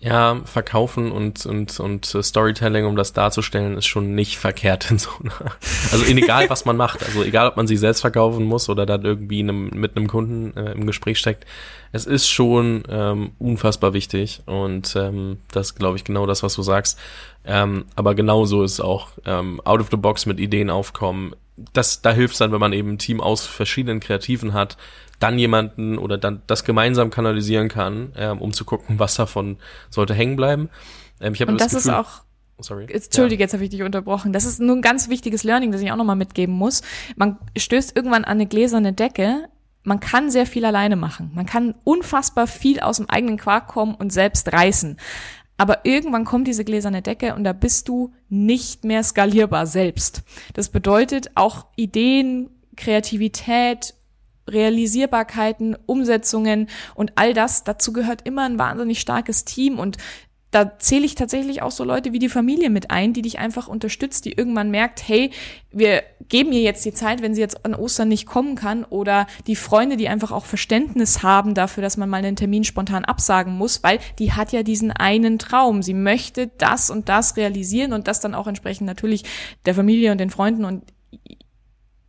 Ja, 0.00 0.40
verkaufen 0.44 1.10
und, 1.10 1.44
und, 1.44 1.80
und 1.80 2.04
Storytelling, 2.06 2.86
um 2.86 2.94
das 2.94 3.14
darzustellen, 3.14 3.76
ist 3.76 3.86
schon 3.86 4.14
nicht 4.14 4.38
verkehrt 4.38 4.92
in 4.92 4.98
so 4.98 5.10
einer. 5.20 5.32
Also 5.90 6.04
egal, 6.04 6.48
was 6.50 6.64
man 6.64 6.76
macht, 6.76 7.02
also 7.02 7.24
egal, 7.24 7.48
ob 7.48 7.56
man 7.56 7.66
sich 7.66 7.80
selbst 7.80 8.02
verkaufen 8.02 8.44
muss 8.44 8.68
oder 8.68 8.86
dann 8.86 9.04
irgendwie 9.04 9.40
einem, 9.40 9.70
mit 9.70 9.96
einem 9.96 10.06
Kunden 10.06 10.56
äh, 10.56 10.72
im 10.72 10.86
Gespräch 10.86 11.18
steckt, 11.18 11.46
es 11.90 12.06
ist 12.06 12.28
schon 12.28 12.84
ähm, 12.88 13.32
unfassbar 13.38 13.92
wichtig 13.92 14.42
und 14.46 14.94
ähm, 14.94 15.38
das 15.50 15.74
glaube 15.74 15.96
ich 15.96 16.04
genau 16.04 16.26
das, 16.26 16.44
was 16.44 16.54
du 16.54 16.62
sagst. 16.62 16.98
Ähm, 17.44 17.86
aber 17.96 18.14
genauso 18.14 18.62
ist 18.62 18.80
auch 18.80 19.08
ähm, 19.24 19.60
out 19.64 19.80
of 19.80 19.88
the 19.90 19.96
box 19.96 20.26
mit 20.26 20.38
Ideen 20.38 20.70
aufkommen. 20.70 21.34
Das, 21.72 22.02
da 22.02 22.12
hilft 22.12 22.34
es 22.34 22.38
dann, 22.38 22.52
wenn 22.52 22.60
man 22.60 22.72
eben 22.72 22.90
ein 22.90 22.98
Team 22.98 23.20
aus 23.20 23.46
verschiedenen 23.46 23.98
Kreativen 23.98 24.52
hat, 24.52 24.76
dann 25.18 25.38
jemanden 25.38 25.98
oder 25.98 26.18
dann 26.18 26.42
das 26.46 26.64
gemeinsam 26.64 27.10
kanalisieren 27.10 27.68
kann, 27.68 28.12
ähm, 28.16 28.40
um 28.40 28.52
zu 28.52 28.64
gucken, 28.64 28.98
was 28.98 29.14
davon 29.14 29.56
sollte 29.90 30.14
hängen 30.14 30.36
bleiben. 30.36 30.68
Ähm, 31.20 31.34
ich 31.34 31.40
Und 31.40 31.60
das, 31.60 31.72
das 31.72 31.84
Gefühl, 31.84 31.92
ist 31.92 31.98
auch 31.98 32.22
Sorry. 32.60 32.86
Entschuldige, 32.90 33.40
ja. 33.40 33.44
jetzt 33.44 33.52
habe 33.52 33.64
ich 33.64 33.70
dich 33.70 33.82
unterbrochen. 33.82 34.32
Das 34.32 34.44
ist 34.44 34.60
nur 34.60 34.74
ein 34.74 34.82
ganz 34.82 35.08
wichtiges 35.08 35.44
Learning, 35.44 35.70
das 35.70 35.80
ich 35.80 35.92
auch 35.92 35.96
nochmal 35.96 36.16
mitgeben 36.16 36.54
muss. 36.54 36.82
Man 37.16 37.38
stößt 37.56 37.96
irgendwann 37.96 38.24
an 38.24 38.32
eine 38.32 38.46
gläserne 38.46 38.92
Decke. 38.92 39.48
Man 39.84 40.00
kann 40.00 40.30
sehr 40.30 40.44
viel 40.44 40.64
alleine 40.64 40.96
machen. 40.96 41.30
Man 41.34 41.46
kann 41.46 41.74
unfassbar 41.84 42.46
viel 42.46 42.80
aus 42.80 42.96
dem 42.96 43.08
eigenen 43.08 43.38
Quark 43.38 43.68
kommen 43.68 43.94
und 43.94 44.12
selbst 44.12 44.52
reißen. 44.52 44.96
Aber 45.56 45.84
irgendwann 45.84 46.24
kommt 46.24 46.48
diese 46.48 46.64
gläserne 46.64 47.02
Decke 47.02 47.34
und 47.34 47.44
da 47.44 47.52
bist 47.52 47.88
du 47.88 48.12
nicht 48.28 48.84
mehr 48.84 49.02
skalierbar 49.02 49.66
selbst. 49.66 50.22
Das 50.54 50.68
bedeutet 50.68 51.30
auch 51.36 51.66
Ideen, 51.76 52.50
Kreativität, 52.76 53.94
Realisierbarkeiten, 54.48 55.76
Umsetzungen 55.86 56.68
und 56.94 57.12
all 57.16 57.34
das, 57.34 57.64
dazu 57.64 57.92
gehört 57.92 58.26
immer 58.26 58.44
ein 58.44 58.58
wahnsinnig 58.58 59.00
starkes 59.00 59.44
Team 59.44 59.78
und 59.78 59.98
da 60.50 60.78
zähle 60.78 61.04
ich 61.04 61.14
tatsächlich 61.14 61.60
auch 61.60 61.70
so 61.70 61.84
Leute 61.84 62.12
wie 62.12 62.18
die 62.18 62.30
Familie 62.30 62.70
mit 62.70 62.90
ein, 62.90 63.12
die 63.12 63.20
dich 63.20 63.38
einfach 63.38 63.68
unterstützt, 63.68 64.24
die 64.24 64.32
irgendwann 64.32 64.70
merkt, 64.70 65.06
hey, 65.06 65.30
wir 65.70 66.02
geben 66.28 66.52
ihr 66.52 66.62
jetzt 66.62 66.84
die 66.86 66.94
Zeit, 66.94 67.20
wenn 67.20 67.34
sie 67.34 67.42
jetzt 67.42 67.66
an 67.66 67.74
Ostern 67.74 68.08
nicht 68.08 68.24
kommen 68.24 68.54
kann 68.54 68.84
oder 68.84 69.26
die 69.46 69.56
Freunde, 69.56 69.98
die 69.98 70.08
einfach 70.08 70.32
auch 70.32 70.46
Verständnis 70.46 71.22
haben 71.22 71.52
dafür, 71.54 71.82
dass 71.82 71.98
man 71.98 72.08
mal 72.08 72.24
einen 72.24 72.36
Termin 72.36 72.64
spontan 72.64 73.04
absagen 73.04 73.54
muss, 73.58 73.82
weil 73.82 73.98
die 74.18 74.32
hat 74.32 74.52
ja 74.52 74.62
diesen 74.62 74.90
einen 74.90 75.38
Traum. 75.38 75.82
Sie 75.82 75.94
möchte 75.94 76.46
das 76.56 76.88
und 76.88 77.10
das 77.10 77.36
realisieren 77.36 77.92
und 77.92 78.08
das 78.08 78.20
dann 78.20 78.34
auch 78.34 78.46
entsprechend 78.46 78.86
natürlich 78.86 79.24
der 79.66 79.74
Familie 79.74 80.12
und 80.12 80.18
den 80.18 80.30
Freunden 80.30 80.64
und 80.64 80.82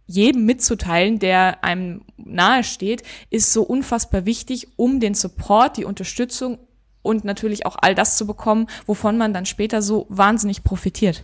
jedem 0.10 0.46
mitzuteilen, 0.46 1.20
der 1.20 1.64
einem 1.64 2.02
nahe 2.18 2.64
steht, 2.64 3.04
ist 3.30 3.54
so 3.54 3.62
unfassbar 3.62 4.26
wichtig, 4.26 4.68
um 4.76 5.00
den 5.00 5.14
Support, 5.14 5.78
die 5.78 5.86
Unterstützung 5.86 6.58
und 7.04 7.24
natürlich 7.24 7.68
auch 7.68 7.78
all 7.80 7.94
das 7.94 8.18
zu 8.18 8.26
bekommen, 8.26 8.68
wovon 8.88 9.18
man 9.18 9.34
dann 9.34 9.46
später 9.46 9.82
so 9.84 10.08
wahnsinnig 10.10 10.64
profitiert. 10.64 11.24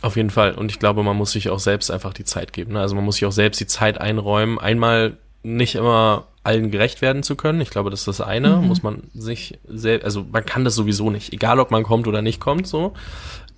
Auf 0.00 0.16
jeden 0.16 0.30
Fall. 0.30 0.54
Und 0.54 0.70
ich 0.70 0.78
glaube, 0.78 1.02
man 1.02 1.16
muss 1.16 1.32
sich 1.32 1.50
auch 1.50 1.58
selbst 1.58 1.90
einfach 1.90 2.14
die 2.14 2.24
Zeit 2.24 2.52
geben. 2.54 2.72
Ne? 2.72 2.80
Also 2.80 2.94
man 2.94 3.04
muss 3.04 3.16
sich 3.16 3.26
auch 3.26 3.32
selbst 3.32 3.60
die 3.60 3.66
Zeit 3.66 4.00
einräumen. 4.00 4.58
Einmal 4.58 5.18
nicht 5.42 5.74
immer 5.74 6.26
allen 6.42 6.70
gerecht 6.70 7.02
werden 7.02 7.22
zu 7.22 7.34
können. 7.36 7.60
Ich 7.60 7.70
glaube, 7.70 7.90
das 7.90 8.00
ist 8.00 8.08
das 8.08 8.20
eine. 8.20 8.56
Mhm. 8.56 8.66
Muss 8.66 8.82
man 8.82 9.04
sich 9.14 9.58
selbst, 9.68 10.04
also 10.04 10.24
man 10.30 10.44
kann 10.44 10.64
das 10.64 10.74
sowieso 10.74 11.10
nicht. 11.10 11.32
Egal, 11.32 11.60
ob 11.60 11.70
man 11.70 11.82
kommt 11.82 12.06
oder 12.06 12.22
nicht 12.22 12.40
kommt, 12.40 12.66
so 12.66 12.94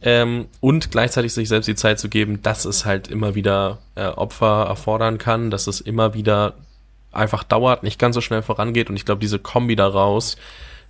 ähm, 0.03 0.46
und 0.61 0.90
gleichzeitig 0.90 1.32
sich 1.32 1.49
selbst 1.49 1.66
die 1.66 1.74
Zeit 1.74 1.99
zu 1.99 2.09
geben, 2.09 2.42
dass 2.42 2.64
es 2.64 2.84
halt 2.84 3.09
immer 3.09 3.34
wieder 3.34 3.78
äh, 3.94 4.07
Opfer 4.07 4.66
erfordern 4.68 5.18
kann, 5.18 5.51
dass 5.51 5.66
es 5.66 5.80
immer 5.80 6.14
wieder 6.14 6.55
einfach 7.12 7.42
dauert, 7.44 7.82
nicht 7.82 7.99
ganz 7.99 8.14
so 8.14 8.20
schnell 8.20 8.42
vorangeht 8.42 8.90
und 8.90 8.96
ich 8.96 9.05
glaube, 9.05 9.20
diese 9.20 9.38
Kombi 9.38 9.76
daraus, 9.76 10.36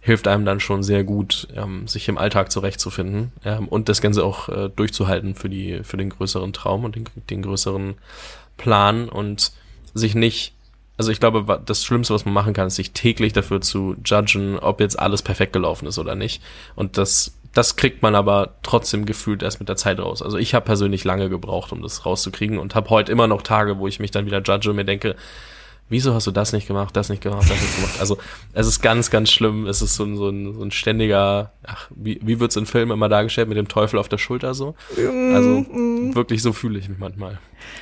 hilft 0.01 0.29
einem 0.29 0.45
dann 0.45 0.61
schon 0.61 0.83
sehr 0.83 1.05
gut, 1.05 1.49
ähm, 1.55 1.89
sich 1.89 2.09
im 2.09 2.19
Alltag 2.19 2.53
zurechtzufinden 2.53 3.33
ähm, 3.45 3.69
und 3.69 3.89
das 3.89 4.01
Ganze 4.01 4.25
auch 4.25 4.49
äh, 4.49 4.69
durchzuhalten 4.69 5.35
für 5.35 5.49
die 5.49 5.81
für 5.83 5.97
den 5.97 6.11
größeren 6.11 6.53
Traum 6.53 6.85
und 6.85 6.95
den, 6.97 7.05
den 7.31 7.43
größeren 7.43 7.95
Plan 8.57 9.09
und 9.09 9.53
sich 9.95 10.15
nicht 10.15 10.55
also 10.97 11.13
ich 11.13 11.21
glaube, 11.21 11.63
das 11.65 11.85
Schlimmste, 11.85 12.13
was 12.13 12.25
man 12.25 12.35
machen 12.35 12.55
kann, 12.55 12.67
ist 12.67 12.75
sich 12.75 12.91
täglich 12.91 13.33
dafür 13.33 13.61
zu 13.61 13.95
judgen, 14.05 14.59
ob 14.59 14.81
jetzt 14.81 14.99
alles 14.99 15.23
perfekt 15.23 15.53
gelaufen 15.53 15.87
ist 15.87 15.97
oder 16.01 16.17
nicht. 16.17 16.43
Und 16.75 16.99
das, 16.99 17.38
das 17.59 17.75
kriegt 17.75 18.03
man 18.03 18.15
aber 18.15 18.55
trotzdem 18.63 19.05
gefühlt 19.05 19.43
erst 19.43 19.59
mit 19.59 19.69
der 19.69 19.75
Zeit 19.75 19.99
raus. 19.99 20.23
Also 20.23 20.39
ich 20.39 20.55
habe 20.55 20.65
persönlich 20.65 21.03
lange 21.03 21.29
gebraucht, 21.29 21.73
um 21.73 21.83
das 21.83 22.07
rauszukriegen 22.07 22.57
und 22.57 22.77
habe 22.77 22.89
heute 22.91 23.11
immer 23.11 23.27
noch 23.27 23.43
Tage, 23.43 23.81
wo 23.81 23.89
ich 23.89 23.99
mich 23.99 24.13
dann 24.13 24.27
wieder 24.27 24.41
judge 24.41 24.71
und 24.71 24.77
mir 24.77 24.85
denke, 24.85 25.17
wieso 25.89 26.15
hast 26.15 26.29
du 26.29 26.31
das 26.31 26.53
nicht 26.53 26.69
gemacht, 26.69 26.97
das 26.97 27.09
nicht 27.09 27.21
gemacht, 27.21 27.51
das 27.51 27.61
nicht 27.61 27.75
gemacht. 27.75 27.97
Also 27.99 28.17
es 28.53 28.69
ist 28.69 28.81
ganz, 28.81 29.11
ganz 29.11 29.33
schlimm. 29.33 29.67
Es 29.67 29.83
ist 29.83 29.97
so 29.97 30.05
ein, 30.05 30.17
so 30.17 30.29
ein, 30.29 30.55
so 30.55 30.63
ein 30.63 30.71
ständiger, 30.71 31.51
ach, 31.67 31.91
wie, 31.97 32.21
wie 32.23 32.39
wird's 32.39 32.55
in 32.55 32.65
Filmen 32.65 32.93
immer 32.93 33.09
dargestellt, 33.09 33.49
mit 33.49 33.59
dem 33.59 33.67
Teufel 33.67 33.99
auf 33.99 34.09
der 34.09 34.19
Schulter 34.19 34.55
so. 34.55 34.77
Also 34.97 35.49
mm, 35.49 36.11
mm. 36.11 36.15
wirklich 36.15 36.43
so 36.43 36.53
fühle 36.53 36.79
ich 36.79 36.89
mich 36.89 36.99
manchmal. 36.99 37.41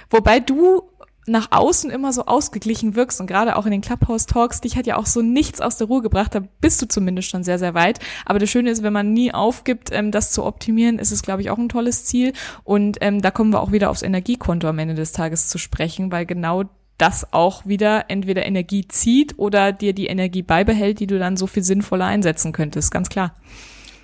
Wobei 0.08 0.40
du 0.40 0.88
nach 1.26 1.48
außen 1.50 1.90
immer 1.90 2.12
so 2.12 2.26
ausgeglichen 2.26 2.94
wirkst 2.94 3.20
und 3.20 3.26
gerade 3.26 3.56
auch 3.56 3.66
in 3.66 3.72
den 3.72 3.80
Clubhouse-Talks, 3.80 4.60
dich 4.60 4.76
hat 4.76 4.86
ja 4.86 4.96
auch 4.96 5.06
so 5.06 5.22
nichts 5.22 5.60
aus 5.60 5.76
der 5.76 5.88
Ruhe 5.88 6.02
gebracht, 6.02 6.34
da 6.34 6.42
bist 6.60 6.80
du 6.82 6.88
zumindest 6.88 7.28
schon 7.28 7.44
sehr, 7.44 7.58
sehr 7.58 7.74
weit. 7.74 7.98
Aber 8.24 8.38
das 8.38 8.50
Schöne 8.50 8.70
ist, 8.70 8.82
wenn 8.82 8.92
man 8.92 9.12
nie 9.12 9.32
aufgibt, 9.32 9.90
ähm, 9.92 10.10
das 10.12 10.30
zu 10.30 10.44
optimieren, 10.44 10.98
ist 10.98 11.12
es, 11.12 11.22
glaube 11.22 11.42
ich, 11.42 11.50
auch 11.50 11.58
ein 11.58 11.68
tolles 11.68 12.04
Ziel. 12.04 12.32
Und 12.64 12.98
ähm, 13.00 13.22
da 13.22 13.30
kommen 13.30 13.52
wir 13.52 13.60
auch 13.60 13.72
wieder 13.72 13.90
aufs 13.90 14.02
Energiekonto 14.02 14.68
am 14.68 14.78
Ende 14.78 14.94
des 14.94 15.12
Tages 15.12 15.48
zu 15.48 15.58
sprechen, 15.58 16.12
weil 16.12 16.26
genau 16.26 16.64
das 16.98 17.32
auch 17.32 17.66
wieder 17.66 18.06
entweder 18.08 18.46
Energie 18.46 18.88
zieht 18.88 19.38
oder 19.38 19.72
dir 19.72 19.92
die 19.92 20.06
Energie 20.06 20.42
beibehält, 20.42 21.00
die 21.00 21.06
du 21.06 21.18
dann 21.18 21.36
so 21.36 21.46
viel 21.46 21.62
sinnvoller 21.62 22.06
einsetzen 22.06 22.52
könntest, 22.52 22.90
ganz 22.90 23.08
klar. 23.08 23.34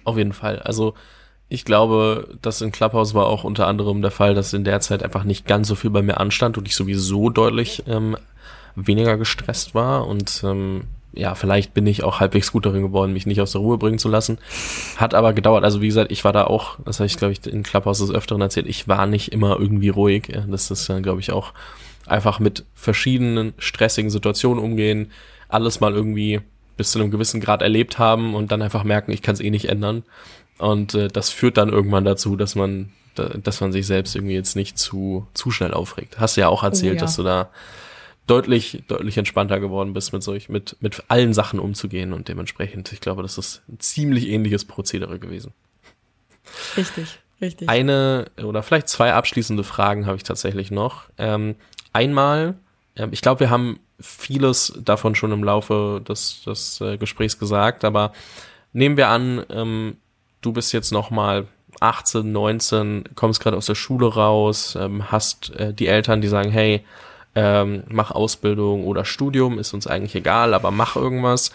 Auf 0.04 0.18
jeden 0.18 0.32
Fall. 0.32 0.58
Also 0.58 0.94
ich 1.53 1.66
glaube, 1.66 2.28
das 2.40 2.62
in 2.62 2.72
Clubhouse 2.72 3.12
war 3.12 3.26
auch 3.26 3.44
unter 3.44 3.66
anderem 3.66 4.00
der 4.00 4.11
Fall, 4.11 4.34
dass 4.34 4.55
in 4.55 4.64
der 4.64 4.80
Zeit 4.80 5.03
einfach 5.03 5.24
nicht 5.24 5.46
ganz 5.46 5.68
so 5.68 5.74
viel 5.74 5.90
bei 5.90 6.00
mir 6.00 6.18
anstand 6.18 6.57
und 6.57 6.66
ich 6.66 6.74
sowieso 6.74 7.28
deutlich 7.28 7.82
ähm, 7.86 8.16
weniger 8.74 9.18
gestresst 9.18 9.74
war 9.74 10.07
und 10.07 10.42
ähm, 10.44 10.84
ja, 11.12 11.34
vielleicht 11.34 11.74
bin 11.74 11.86
ich 11.86 12.05
auch 12.05 12.20
halbwegs 12.20 12.53
gut 12.53 12.64
darin 12.64 12.80
geworden, 12.80 13.12
mich 13.12 13.26
nicht 13.26 13.42
aus 13.42 13.53
der 13.53 13.61
Ruhe 13.61 13.76
bringen 13.76 13.98
zu 13.98 14.09
lassen. 14.09 14.38
Hat 14.96 15.12
aber 15.12 15.34
gedauert. 15.34 15.62
Also 15.62 15.82
wie 15.82 15.88
gesagt, 15.88 16.11
ich 16.11 16.24
war 16.24 16.32
da 16.32 16.44
auch, 16.44 16.78
das 16.86 17.00
habe 17.00 17.07
ich 17.07 17.18
glaube 17.18 17.32
ich 17.32 17.46
in 17.46 17.62
Clubhouse 17.62 17.98
des 17.98 18.11
Öfteren 18.11 18.40
erzählt, 18.40 18.66
ich 18.66 18.88
war 18.88 19.07
nicht 19.07 19.30
immer 19.30 19.61
irgendwie 19.61 19.90
ruhig. 19.90 20.32
Das 20.48 20.70
ist 20.70 20.88
dann 20.88 21.03
glaube 21.03 21.20
ich 21.20 21.32
auch 21.32 21.53
einfach 22.07 22.38
mit 22.38 22.64
verschiedenen 22.72 23.53
stressigen 23.59 24.11
Situationen 24.11 24.64
umgehen, 24.64 25.11
alles 25.50 25.80
mal 25.80 25.92
irgendwie 25.92 26.40
bis 26.78 26.92
zu 26.92 26.98
einem 26.98 27.11
gewissen 27.11 27.42
Grad 27.42 27.61
erlebt 27.61 27.98
haben 27.98 28.34
und 28.34 28.50
dann 28.50 28.62
einfach 28.62 28.84
merken, 28.84 29.12
ich 29.12 29.20
kann 29.20 29.34
es 29.34 29.40
eh 29.40 29.50
nicht 29.50 29.68
ändern. 29.68 30.03
Und 30.62 30.94
äh, 30.94 31.08
das 31.08 31.30
führt 31.30 31.56
dann 31.56 31.70
irgendwann 31.70 32.04
dazu, 32.04 32.36
dass 32.36 32.54
man, 32.54 32.92
da, 33.16 33.30
dass 33.30 33.60
man 33.60 33.72
sich 33.72 33.84
selbst 33.84 34.14
irgendwie 34.14 34.34
jetzt 34.34 34.54
nicht 34.54 34.78
zu, 34.78 35.26
zu 35.34 35.50
schnell 35.50 35.74
aufregt. 35.74 36.20
Hast 36.20 36.36
du 36.36 36.42
ja 36.42 36.48
auch 36.48 36.62
erzählt, 36.62 36.92
oh, 36.92 36.96
ja. 36.96 37.00
dass 37.00 37.16
du 37.16 37.24
da 37.24 37.50
deutlich, 38.28 38.84
deutlich 38.86 39.18
entspannter 39.18 39.58
geworden 39.58 39.92
bist, 39.92 40.12
mit 40.12 40.22
solch, 40.22 40.48
mit, 40.48 40.76
mit 40.78 41.02
allen 41.08 41.34
Sachen 41.34 41.58
umzugehen 41.58 42.12
und 42.12 42.28
dementsprechend, 42.28 42.92
ich 42.92 43.00
glaube, 43.00 43.22
das 43.22 43.38
ist 43.38 43.62
ein 43.68 43.80
ziemlich 43.80 44.28
ähnliches 44.28 44.64
Prozedere 44.64 45.18
gewesen. 45.18 45.52
Richtig, 46.76 47.18
richtig. 47.40 47.68
Eine 47.68 48.26
oder 48.40 48.62
vielleicht 48.62 48.88
zwei 48.88 49.14
abschließende 49.14 49.64
Fragen 49.64 50.06
habe 50.06 50.16
ich 50.16 50.22
tatsächlich 50.22 50.70
noch. 50.70 51.06
Ähm, 51.18 51.56
einmal, 51.92 52.54
ähm, 52.94 53.08
ich 53.12 53.20
glaube, 53.20 53.40
wir 53.40 53.50
haben 53.50 53.80
vieles 53.98 54.72
davon 54.78 55.16
schon 55.16 55.32
im 55.32 55.42
Laufe 55.42 56.00
des, 56.06 56.44
des 56.44 56.80
äh, 56.80 56.98
Gesprächs 56.98 57.40
gesagt, 57.40 57.84
aber 57.84 58.12
nehmen 58.72 58.96
wir 58.96 59.08
an, 59.08 59.44
ähm, 59.50 59.96
du 60.43 60.53
bist 60.53 60.72
jetzt 60.72 60.93
noch 60.93 61.11
mal 61.11 61.47
18, 61.80 62.30
19, 62.30 63.05
kommst 63.14 63.40
gerade 63.40 63.57
aus 63.57 63.66
der 63.66 63.74
Schule 63.74 64.14
raus, 64.14 64.76
ähm, 64.78 65.11
hast 65.11 65.51
äh, 65.57 65.72
die 65.72 65.86
Eltern, 65.86 66.20
die 66.20 66.28
sagen, 66.28 66.51
hey, 66.51 66.84
ähm, 67.34 67.84
mach 67.88 68.11
Ausbildung 68.11 68.84
oder 68.84 69.05
Studium, 69.05 69.59
ist 69.59 69.72
uns 69.72 69.86
eigentlich 69.86 70.14
egal, 70.14 70.53
aber 70.53 70.70
mach 70.70 70.97
irgendwas. 70.97 71.51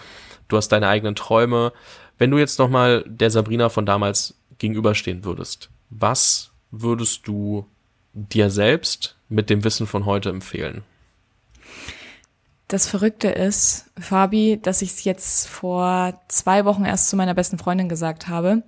Du 0.48 0.58
hast 0.58 0.70
deine 0.70 0.88
eigenen 0.88 1.16
Träume. 1.16 1.72
Wenn 2.18 2.32
du 2.32 2.40
jetzt 2.40 2.58
noch 2.58 2.70
mal 2.70 3.04
der 3.06 3.30
Sabrina 3.30 3.70
von 3.70 3.86
damals 3.86 4.34
gegenüberstehen 4.58 5.24
würdest, 5.24 5.70
was 5.90 6.52
würdest 6.72 7.28
du 7.28 7.68
dir 8.14 8.50
selbst 8.50 9.16
mit 9.30 9.50
dem 9.50 9.64
Wissen 9.64 9.86
von 9.86 10.06
heute 10.06 10.30
empfehlen? 10.30 10.84
Das 12.68 12.88
Verrückte 12.88 13.30
ist, 13.30 13.86
Fabi, 13.98 14.60
dass 14.62 14.82
ich 14.82 14.92
es 14.92 15.04
jetzt 15.06 15.48
vor 15.48 16.22
zwei 16.28 16.66
Wochen 16.66 16.84
erst 16.84 17.10
zu 17.10 17.16
meiner 17.16 17.34
besten 17.34 17.58
Freundin 17.58 17.88
gesagt 17.88 18.28
habe. 18.28 18.64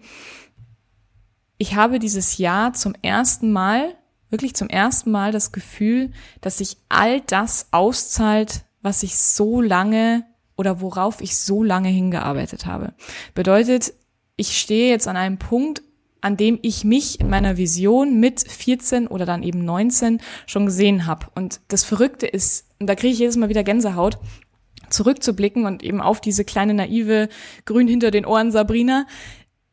Ich 1.58 1.76
habe 1.76 2.00
dieses 2.00 2.38
Jahr 2.38 2.72
zum 2.72 2.96
ersten 3.02 3.52
Mal, 3.52 3.96
wirklich 4.30 4.56
zum 4.56 4.70
ersten 4.70 5.12
Mal 5.12 5.34
das 5.34 5.52
Gefühl, 5.52 6.12
dass 6.40 6.60
sich 6.60 6.78
all 6.88 7.20
das 7.20 7.68
auszahlt, 7.72 8.64
was 8.82 9.04
ich 9.04 9.18
so 9.18 9.60
lange 9.60 10.26
oder 10.56 10.80
worauf 10.80 11.20
ich 11.20 11.38
so 11.38 11.62
lange 11.62 11.90
hingearbeitet 11.90 12.66
habe. 12.66 12.94
Bedeutet, 13.34 13.94
ich 14.38 14.58
stehe 14.58 14.90
jetzt 14.90 15.10
an 15.10 15.18
einem 15.18 15.38
Punkt, 15.38 15.82
an 16.22 16.38
dem 16.38 16.60
ich 16.62 16.84
mich 16.84 17.20
in 17.20 17.30
meiner 17.30 17.58
Vision 17.58 18.20
mit 18.20 18.42
14 18.42 19.08
oder 19.08 19.26
dann 19.26 19.44
eben 19.44 19.64
19 19.64 20.22
schon 20.46 20.66
gesehen 20.66 21.06
habe. 21.06 21.28
Und 21.36 21.62
das 21.68 21.84
Verrückte 21.84 22.28
ist, 22.28 22.66
und 22.80 22.88
da 22.88 22.96
kriege 22.96 23.14
ich 23.14 23.20
jedes 23.20 23.38
Mal 23.38 23.50
wieder 23.50 23.64
Gänsehaut, 23.64 24.18
zurückzublicken 24.90 25.66
und 25.66 25.84
eben 25.84 26.02
auf 26.02 26.22
diese 26.22 26.44
kleine 26.44 26.74
naive 26.74 27.30
Grün 27.66 27.88
hinter 27.88 28.12
den 28.12 28.26
Ohren 28.26 28.52
Sabrina, 28.52 29.06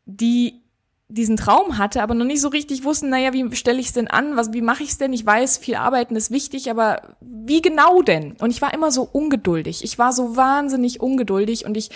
die 0.04 0.62
diesen 1.08 1.36
Traum 1.36 1.78
hatte, 1.78 2.02
aber 2.02 2.14
noch 2.14 2.24
nicht 2.24 2.40
so 2.40 2.48
richtig 2.48 2.82
wussten, 2.82 3.10
naja, 3.10 3.32
wie 3.32 3.54
stelle 3.54 3.78
ich 3.78 3.86
es 3.86 3.92
denn 3.92 4.08
an, 4.08 4.36
was, 4.36 4.52
wie 4.52 4.60
mache 4.60 4.82
ich 4.82 4.90
es 4.90 4.98
denn? 4.98 5.12
Ich 5.12 5.24
weiß, 5.24 5.58
viel 5.58 5.76
arbeiten 5.76 6.16
ist 6.16 6.32
wichtig, 6.32 6.68
aber 6.68 7.16
wie 7.20 7.62
genau 7.62 8.02
denn? 8.02 8.32
Und 8.40 8.50
ich 8.50 8.60
war 8.60 8.74
immer 8.74 8.90
so 8.90 9.02
ungeduldig. 9.02 9.84
Ich 9.84 10.00
war 10.00 10.12
so 10.12 10.36
wahnsinnig 10.36 11.00
ungeduldig 11.00 11.64
und 11.64 11.76
ich, 11.76 11.90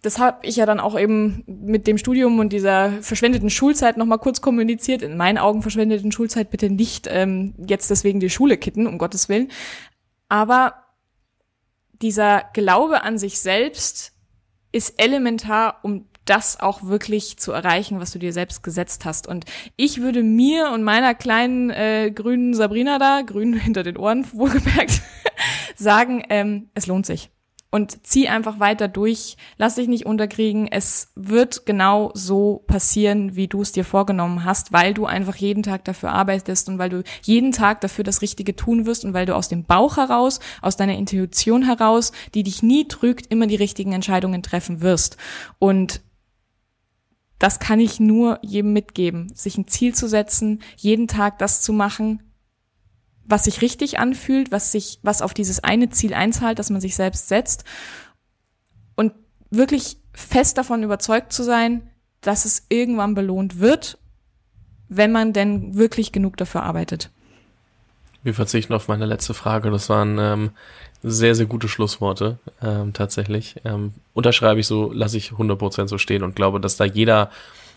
das 0.00 0.18
habe 0.18 0.46
ich 0.46 0.56
ja 0.56 0.64
dann 0.64 0.80
auch 0.80 0.98
eben 0.98 1.44
mit 1.46 1.86
dem 1.86 1.98
Studium 1.98 2.38
und 2.38 2.54
dieser 2.54 2.92
verschwendeten 3.02 3.50
Schulzeit 3.50 3.98
nochmal 3.98 4.18
kurz 4.18 4.40
kommuniziert. 4.40 5.02
In 5.02 5.18
meinen 5.18 5.36
Augen 5.36 5.60
verschwendeten 5.60 6.10
Schulzeit 6.10 6.50
bitte 6.50 6.70
nicht 6.70 7.06
ähm, 7.10 7.54
jetzt 7.66 7.90
deswegen 7.90 8.18
die 8.18 8.30
Schule 8.30 8.56
kitten, 8.56 8.86
um 8.86 8.96
Gottes 8.96 9.28
Willen. 9.28 9.50
Aber 10.30 10.72
dieser 12.00 12.44
Glaube 12.54 13.02
an 13.02 13.18
sich 13.18 13.40
selbst 13.40 14.12
ist 14.72 14.94
elementar, 14.98 15.80
um 15.82 16.06
das 16.24 16.60
auch 16.60 16.82
wirklich 16.84 17.38
zu 17.38 17.52
erreichen, 17.52 18.00
was 18.00 18.12
du 18.12 18.18
dir 18.18 18.32
selbst 18.32 18.62
gesetzt 18.62 19.04
hast. 19.04 19.26
Und 19.26 19.44
ich 19.76 20.00
würde 20.00 20.22
mir 20.22 20.70
und 20.70 20.82
meiner 20.82 21.14
kleinen 21.14 21.70
äh, 21.70 22.10
grünen 22.14 22.54
Sabrina 22.54 22.98
da, 22.98 23.22
grün 23.22 23.54
hinter 23.58 23.82
den 23.82 23.96
Ohren 23.96 24.26
wohlgemerkt, 24.32 25.02
sagen, 25.76 26.24
ähm, 26.28 26.70
es 26.74 26.86
lohnt 26.86 27.06
sich 27.06 27.30
und 27.74 28.06
zieh 28.06 28.28
einfach 28.28 28.60
weiter 28.60 28.86
durch. 28.86 29.36
Lass 29.58 29.74
dich 29.74 29.88
nicht 29.88 30.06
unterkriegen. 30.06 30.68
Es 30.70 31.10
wird 31.16 31.66
genau 31.66 32.12
so 32.14 32.62
passieren, 32.68 33.34
wie 33.34 33.48
du 33.48 33.62
es 33.62 33.72
dir 33.72 33.84
vorgenommen 33.84 34.44
hast, 34.44 34.72
weil 34.72 34.94
du 34.94 35.06
einfach 35.06 35.34
jeden 35.34 35.64
Tag 35.64 35.84
dafür 35.84 36.12
arbeitest 36.12 36.68
und 36.68 36.78
weil 36.78 36.88
du 36.88 37.02
jeden 37.22 37.50
Tag 37.50 37.80
dafür 37.80 38.04
das 38.04 38.22
Richtige 38.22 38.54
tun 38.54 38.86
wirst 38.86 39.04
und 39.04 39.12
weil 39.12 39.26
du 39.26 39.34
aus 39.34 39.48
dem 39.48 39.64
Bauch 39.64 39.96
heraus, 39.96 40.38
aus 40.62 40.76
deiner 40.76 40.96
Intuition 40.96 41.64
heraus, 41.64 42.12
die 42.34 42.44
dich 42.44 42.62
nie 42.62 42.86
trügt, 42.86 43.26
immer 43.32 43.48
die 43.48 43.56
richtigen 43.56 43.92
Entscheidungen 43.92 44.44
treffen 44.44 44.80
wirst. 44.80 45.16
Und 45.58 46.00
das 47.38 47.58
kann 47.58 47.80
ich 47.80 48.00
nur 48.00 48.38
jedem 48.42 48.72
mitgeben, 48.72 49.32
sich 49.34 49.58
ein 49.58 49.68
Ziel 49.68 49.94
zu 49.94 50.08
setzen, 50.08 50.62
jeden 50.76 51.08
Tag 51.08 51.38
das 51.38 51.62
zu 51.62 51.72
machen, 51.72 52.22
was 53.24 53.44
sich 53.44 53.62
richtig 53.62 53.98
anfühlt, 53.98 54.52
was 54.52 54.72
sich, 54.72 54.98
was 55.02 55.22
auf 55.22 55.34
dieses 55.34 55.62
eine 55.62 55.90
Ziel 55.90 56.14
einzahlt, 56.14 56.58
das 56.58 56.70
man 56.70 56.80
sich 56.80 56.94
selbst 56.94 57.28
setzt 57.28 57.64
und 58.96 59.12
wirklich 59.50 59.98
fest 60.12 60.58
davon 60.58 60.82
überzeugt 60.82 61.32
zu 61.32 61.42
sein, 61.42 61.90
dass 62.20 62.44
es 62.44 62.66
irgendwann 62.68 63.14
belohnt 63.14 63.58
wird, 63.60 63.98
wenn 64.88 65.12
man 65.12 65.32
denn 65.32 65.74
wirklich 65.74 66.12
genug 66.12 66.36
dafür 66.36 66.62
arbeitet. 66.62 67.10
Wir 68.24 68.34
verzichten 68.34 68.72
auf 68.72 68.88
meine 68.88 69.06
letzte 69.06 69.34
Frage. 69.34 69.70
Das 69.70 69.88
waren 69.88 70.18
ähm, 70.18 70.50
sehr, 71.02 71.34
sehr 71.34 71.46
gute 71.46 71.68
Schlussworte, 71.68 72.38
ähm, 72.62 72.94
tatsächlich. 72.94 73.56
Ähm, 73.64 73.92
unterschreibe 74.14 74.58
ich 74.58 74.66
so, 74.66 74.90
lasse 74.92 75.18
ich 75.18 75.30
100% 75.30 75.86
so 75.86 75.98
stehen 75.98 76.22
und 76.22 76.34
glaube, 76.34 76.58
dass 76.58 76.76
da 76.76 76.84
jeder 76.84 77.30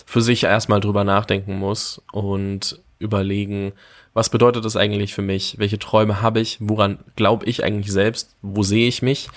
für 0.06 0.22
sich 0.22 0.46
erstmal 0.46 0.80
drüber 0.80 1.04
nachdenken 1.04 1.60
muss 1.60 2.02
und 2.14 2.80
überlegen, 3.00 3.74
was 4.14 4.30
bedeutet 4.30 4.64
das 4.64 4.78
eigentlich 4.78 5.14
für 5.14 5.22
mich? 5.22 5.60
Welche 5.60 5.78
Träume 5.78 6.22
habe 6.22 6.40
ich? 6.40 6.58
Woran 6.62 6.98
glaube 7.18 7.46
ich 7.46 7.64
eigentlich 7.64 7.92
selbst? 7.92 8.34
Wo 8.42 8.64
sehe 8.64 8.88
ich 8.88 9.02
mich? 9.02 9.28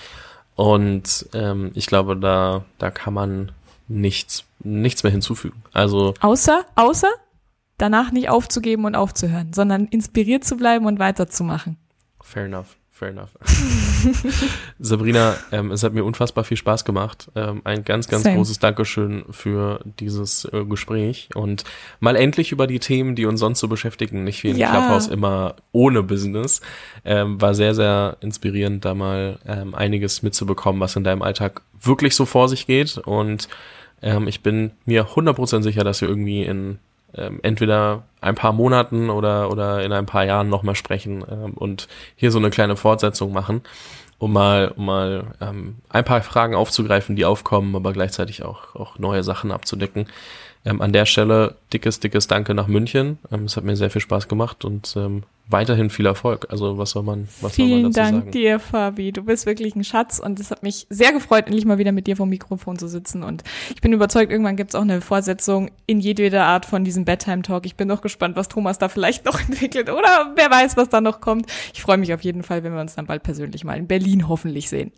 Und 0.55 1.27
ähm, 1.33 1.71
ich 1.75 1.87
glaube, 1.87 2.15
da, 2.15 2.63
da 2.79 2.89
kann 2.89 3.13
man 3.13 3.51
nichts, 3.89 4.45
nichts 4.63 5.03
mehr 5.03 5.11
hinzufügen. 5.11 5.61
Also 5.73 6.13
außer, 6.21 6.65
außer 6.75 7.09
danach 7.81 8.11
nicht 8.11 8.29
aufzugeben 8.29 8.85
und 8.85 8.95
aufzuhören, 8.95 9.53
sondern 9.53 9.85
inspiriert 9.85 10.43
zu 10.43 10.57
bleiben 10.57 10.85
und 10.85 10.99
weiterzumachen. 10.99 11.77
Fair 12.21 12.45
enough 12.45 12.77
fair 13.01 13.09
enough. 13.09 13.31
Sabrina, 14.79 15.35
ähm, 15.51 15.71
es 15.71 15.81
hat 15.81 15.93
mir 15.93 16.05
unfassbar 16.05 16.43
viel 16.43 16.57
Spaß 16.57 16.85
gemacht. 16.85 17.31
Ähm, 17.35 17.61
ein 17.63 17.83
ganz, 17.83 18.07
ganz 18.07 18.23
Same. 18.23 18.35
großes 18.35 18.59
Dankeschön 18.59 19.25
für 19.31 19.79
dieses 19.99 20.45
äh, 20.45 20.63
Gespräch 20.65 21.29
und 21.33 21.63
mal 21.99 22.15
endlich 22.15 22.51
über 22.51 22.67
die 22.67 22.77
Themen, 22.77 23.15
die 23.15 23.25
uns 23.25 23.39
sonst 23.39 23.59
so 23.59 23.67
beschäftigen, 23.67 24.23
nicht 24.23 24.43
wie 24.43 24.49
in 24.49 24.57
ja. 24.57 24.69
Clubhouse 24.69 25.07
immer 25.07 25.55
ohne 25.71 26.03
Business. 26.03 26.61
Ähm, 27.03 27.41
war 27.41 27.55
sehr, 27.55 27.73
sehr 27.73 28.17
inspirierend, 28.21 28.85
da 28.85 28.93
mal 28.93 29.39
ähm, 29.47 29.73
einiges 29.73 30.21
mitzubekommen, 30.21 30.79
was 30.79 30.95
in 30.95 31.03
deinem 31.03 31.23
Alltag 31.23 31.63
wirklich 31.81 32.15
so 32.15 32.25
vor 32.25 32.49
sich 32.49 32.67
geht 32.67 32.99
und 32.99 33.49
ähm, 34.03 34.27
ich 34.27 34.41
bin 34.41 34.71
mir 34.85 35.07
100% 35.07 35.63
sicher, 35.63 35.83
dass 35.83 36.01
wir 36.01 36.07
irgendwie 36.07 36.43
in 36.43 36.77
ähm, 37.15 37.39
entweder 37.43 38.03
ein 38.21 38.35
paar 38.35 38.53
Monaten 38.53 39.09
oder, 39.09 39.49
oder 39.51 39.83
in 39.83 39.91
ein 39.91 40.05
paar 40.05 40.25
Jahren 40.25 40.49
nochmal 40.49 40.75
sprechen 40.75 41.23
ähm, 41.29 41.53
und 41.53 41.87
hier 42.15 42.31
so 42.31 42.39
eine 42.39 42.49
kleine 42.49 42.75
Fortsetzung 42.75 43.33
machen, 43.33 43.61
um 44.17 44.33
mal, 44.33 44.73
um 44.75 44.85
mal 44.85 45.25
ähm, 45.41 45.77
ein 45.89 46.05
paar 46.05 46.21
Fragen 46.21 46.55
aufzugreifen, 46.55 47.15
die 47.15 47.25
aufkommen, 47.25 47.75
aber 47.75 47.93
gleichzeitig 47.93 48.43
auch, 48.43 48.75
auch 48.75 48.99
neue 48.99 49.23
Sachen 49.23 49.51
abzudecken. 49.51 50.07
Ähm, 50.63 50.81
an 50.81 50.93
der 50.93 51.05
Stelle 51.05 51.55
dickes, 51.73 51.99
dickes 51.99 52.27
Danke 52.27 52.53
nach 52.53 52.67
München. 52.67 53.17
Ähm, 53.31 53.45
es 53.45 53.57
hat 53.57 53.63
mir 53.63 53.75
sehr 53.75 53.89
viel 53.89 54.01
Spaß 54.01 54.27
gemacht 54.27 54.63
und 54.63 54.93
ähm, 54.95 55.23
weiterhin 55.51 55.89
viel 55.89 56.05
Erfolg. 56.05 56.47
Also 56.49 56.77
was 56.77 56.91
soll 56.91 57.03
man, 57.03 57.27
was 57.41 57.55
Vielen 57.55 57.69
soll 57.69 57.81
man 57.81 57.91
dazu 57.91 57.99
Dank 57.99 58.15
sagen? 58.23 58.31
dir, 58.31 58.59
Fabi. 58.59 59.11
Du 59.11 59.23
bist 59.23 59.45
wirklich 59.45 59.75
ein 59.75 59.83
Schatz 59.83 60.19
und 60.19 60.39
es 60.39 60.51
hat 60.51 60.63
mich 60.63 60.87
sehr 60.89 61.11
gefreut, 61.11 61.47
endlich 61.47 61.65
mal 61.65 61.77
wieder 61.77 61.91
mit 61.91 62.07
dir 62.07 62.15
vom 62.15 62.29
Mikrofon 62.29 62.77
zu 62.77 62.87
sitzen. 62.87 63.23
Und 63.23 63.43
ich 63.73 63.81
bin 63.81 63.93
überzeugt, 63.93 64.31
irgendwann 64.31 64.55
gibt 64.55 64.71
es 64.71 64.75
auch 64.75 64.83
eine 64.83 65.01
Fortsetzung 65.01 65.71
in 65.87 65.99
jedweder 65.99 66.45
Art 66.45 66.65
von 66.65 66.83
diesem 66.83 67.05
Bedtime-Talk. 67.05 67.65
Ich 67.65 67.75
bin 67.75 67.87
noch 67.87 68.01
gespannt, 68.01 68.35
was 68.35 68.47
Thomas 68.47 68.77
da 68.77 68.89
vielleicht 68.89 69.25
noch 69.31 69.39
entwickelt 69.39 69.89
oder 69.89 70.33
wer 70.35 70.49
weiß, 70.49 70.77
was 70.77 70.89
da 70.89 71.01
noch 71.01 71.21
kommt. 71.21 71.47
Ich 71.73 71.81
freue 71.81 71.97
mich 71.97 72.13
auf 72.13 72.21
jeden 72.21 72.43
Fall, 72.43 72.63
wenn 72.63 72.73
wir 72.73 72.81
uns 72.81 72.95
dann 72.95 73.07
bald 73.07 73.23
persönlich 73.23 73.63
mal 73.63 73.77
in 73.77 73.87
Berlin 73.87 74.27
hoffentlich 74.27 74.69
sehen. 74.69 74.91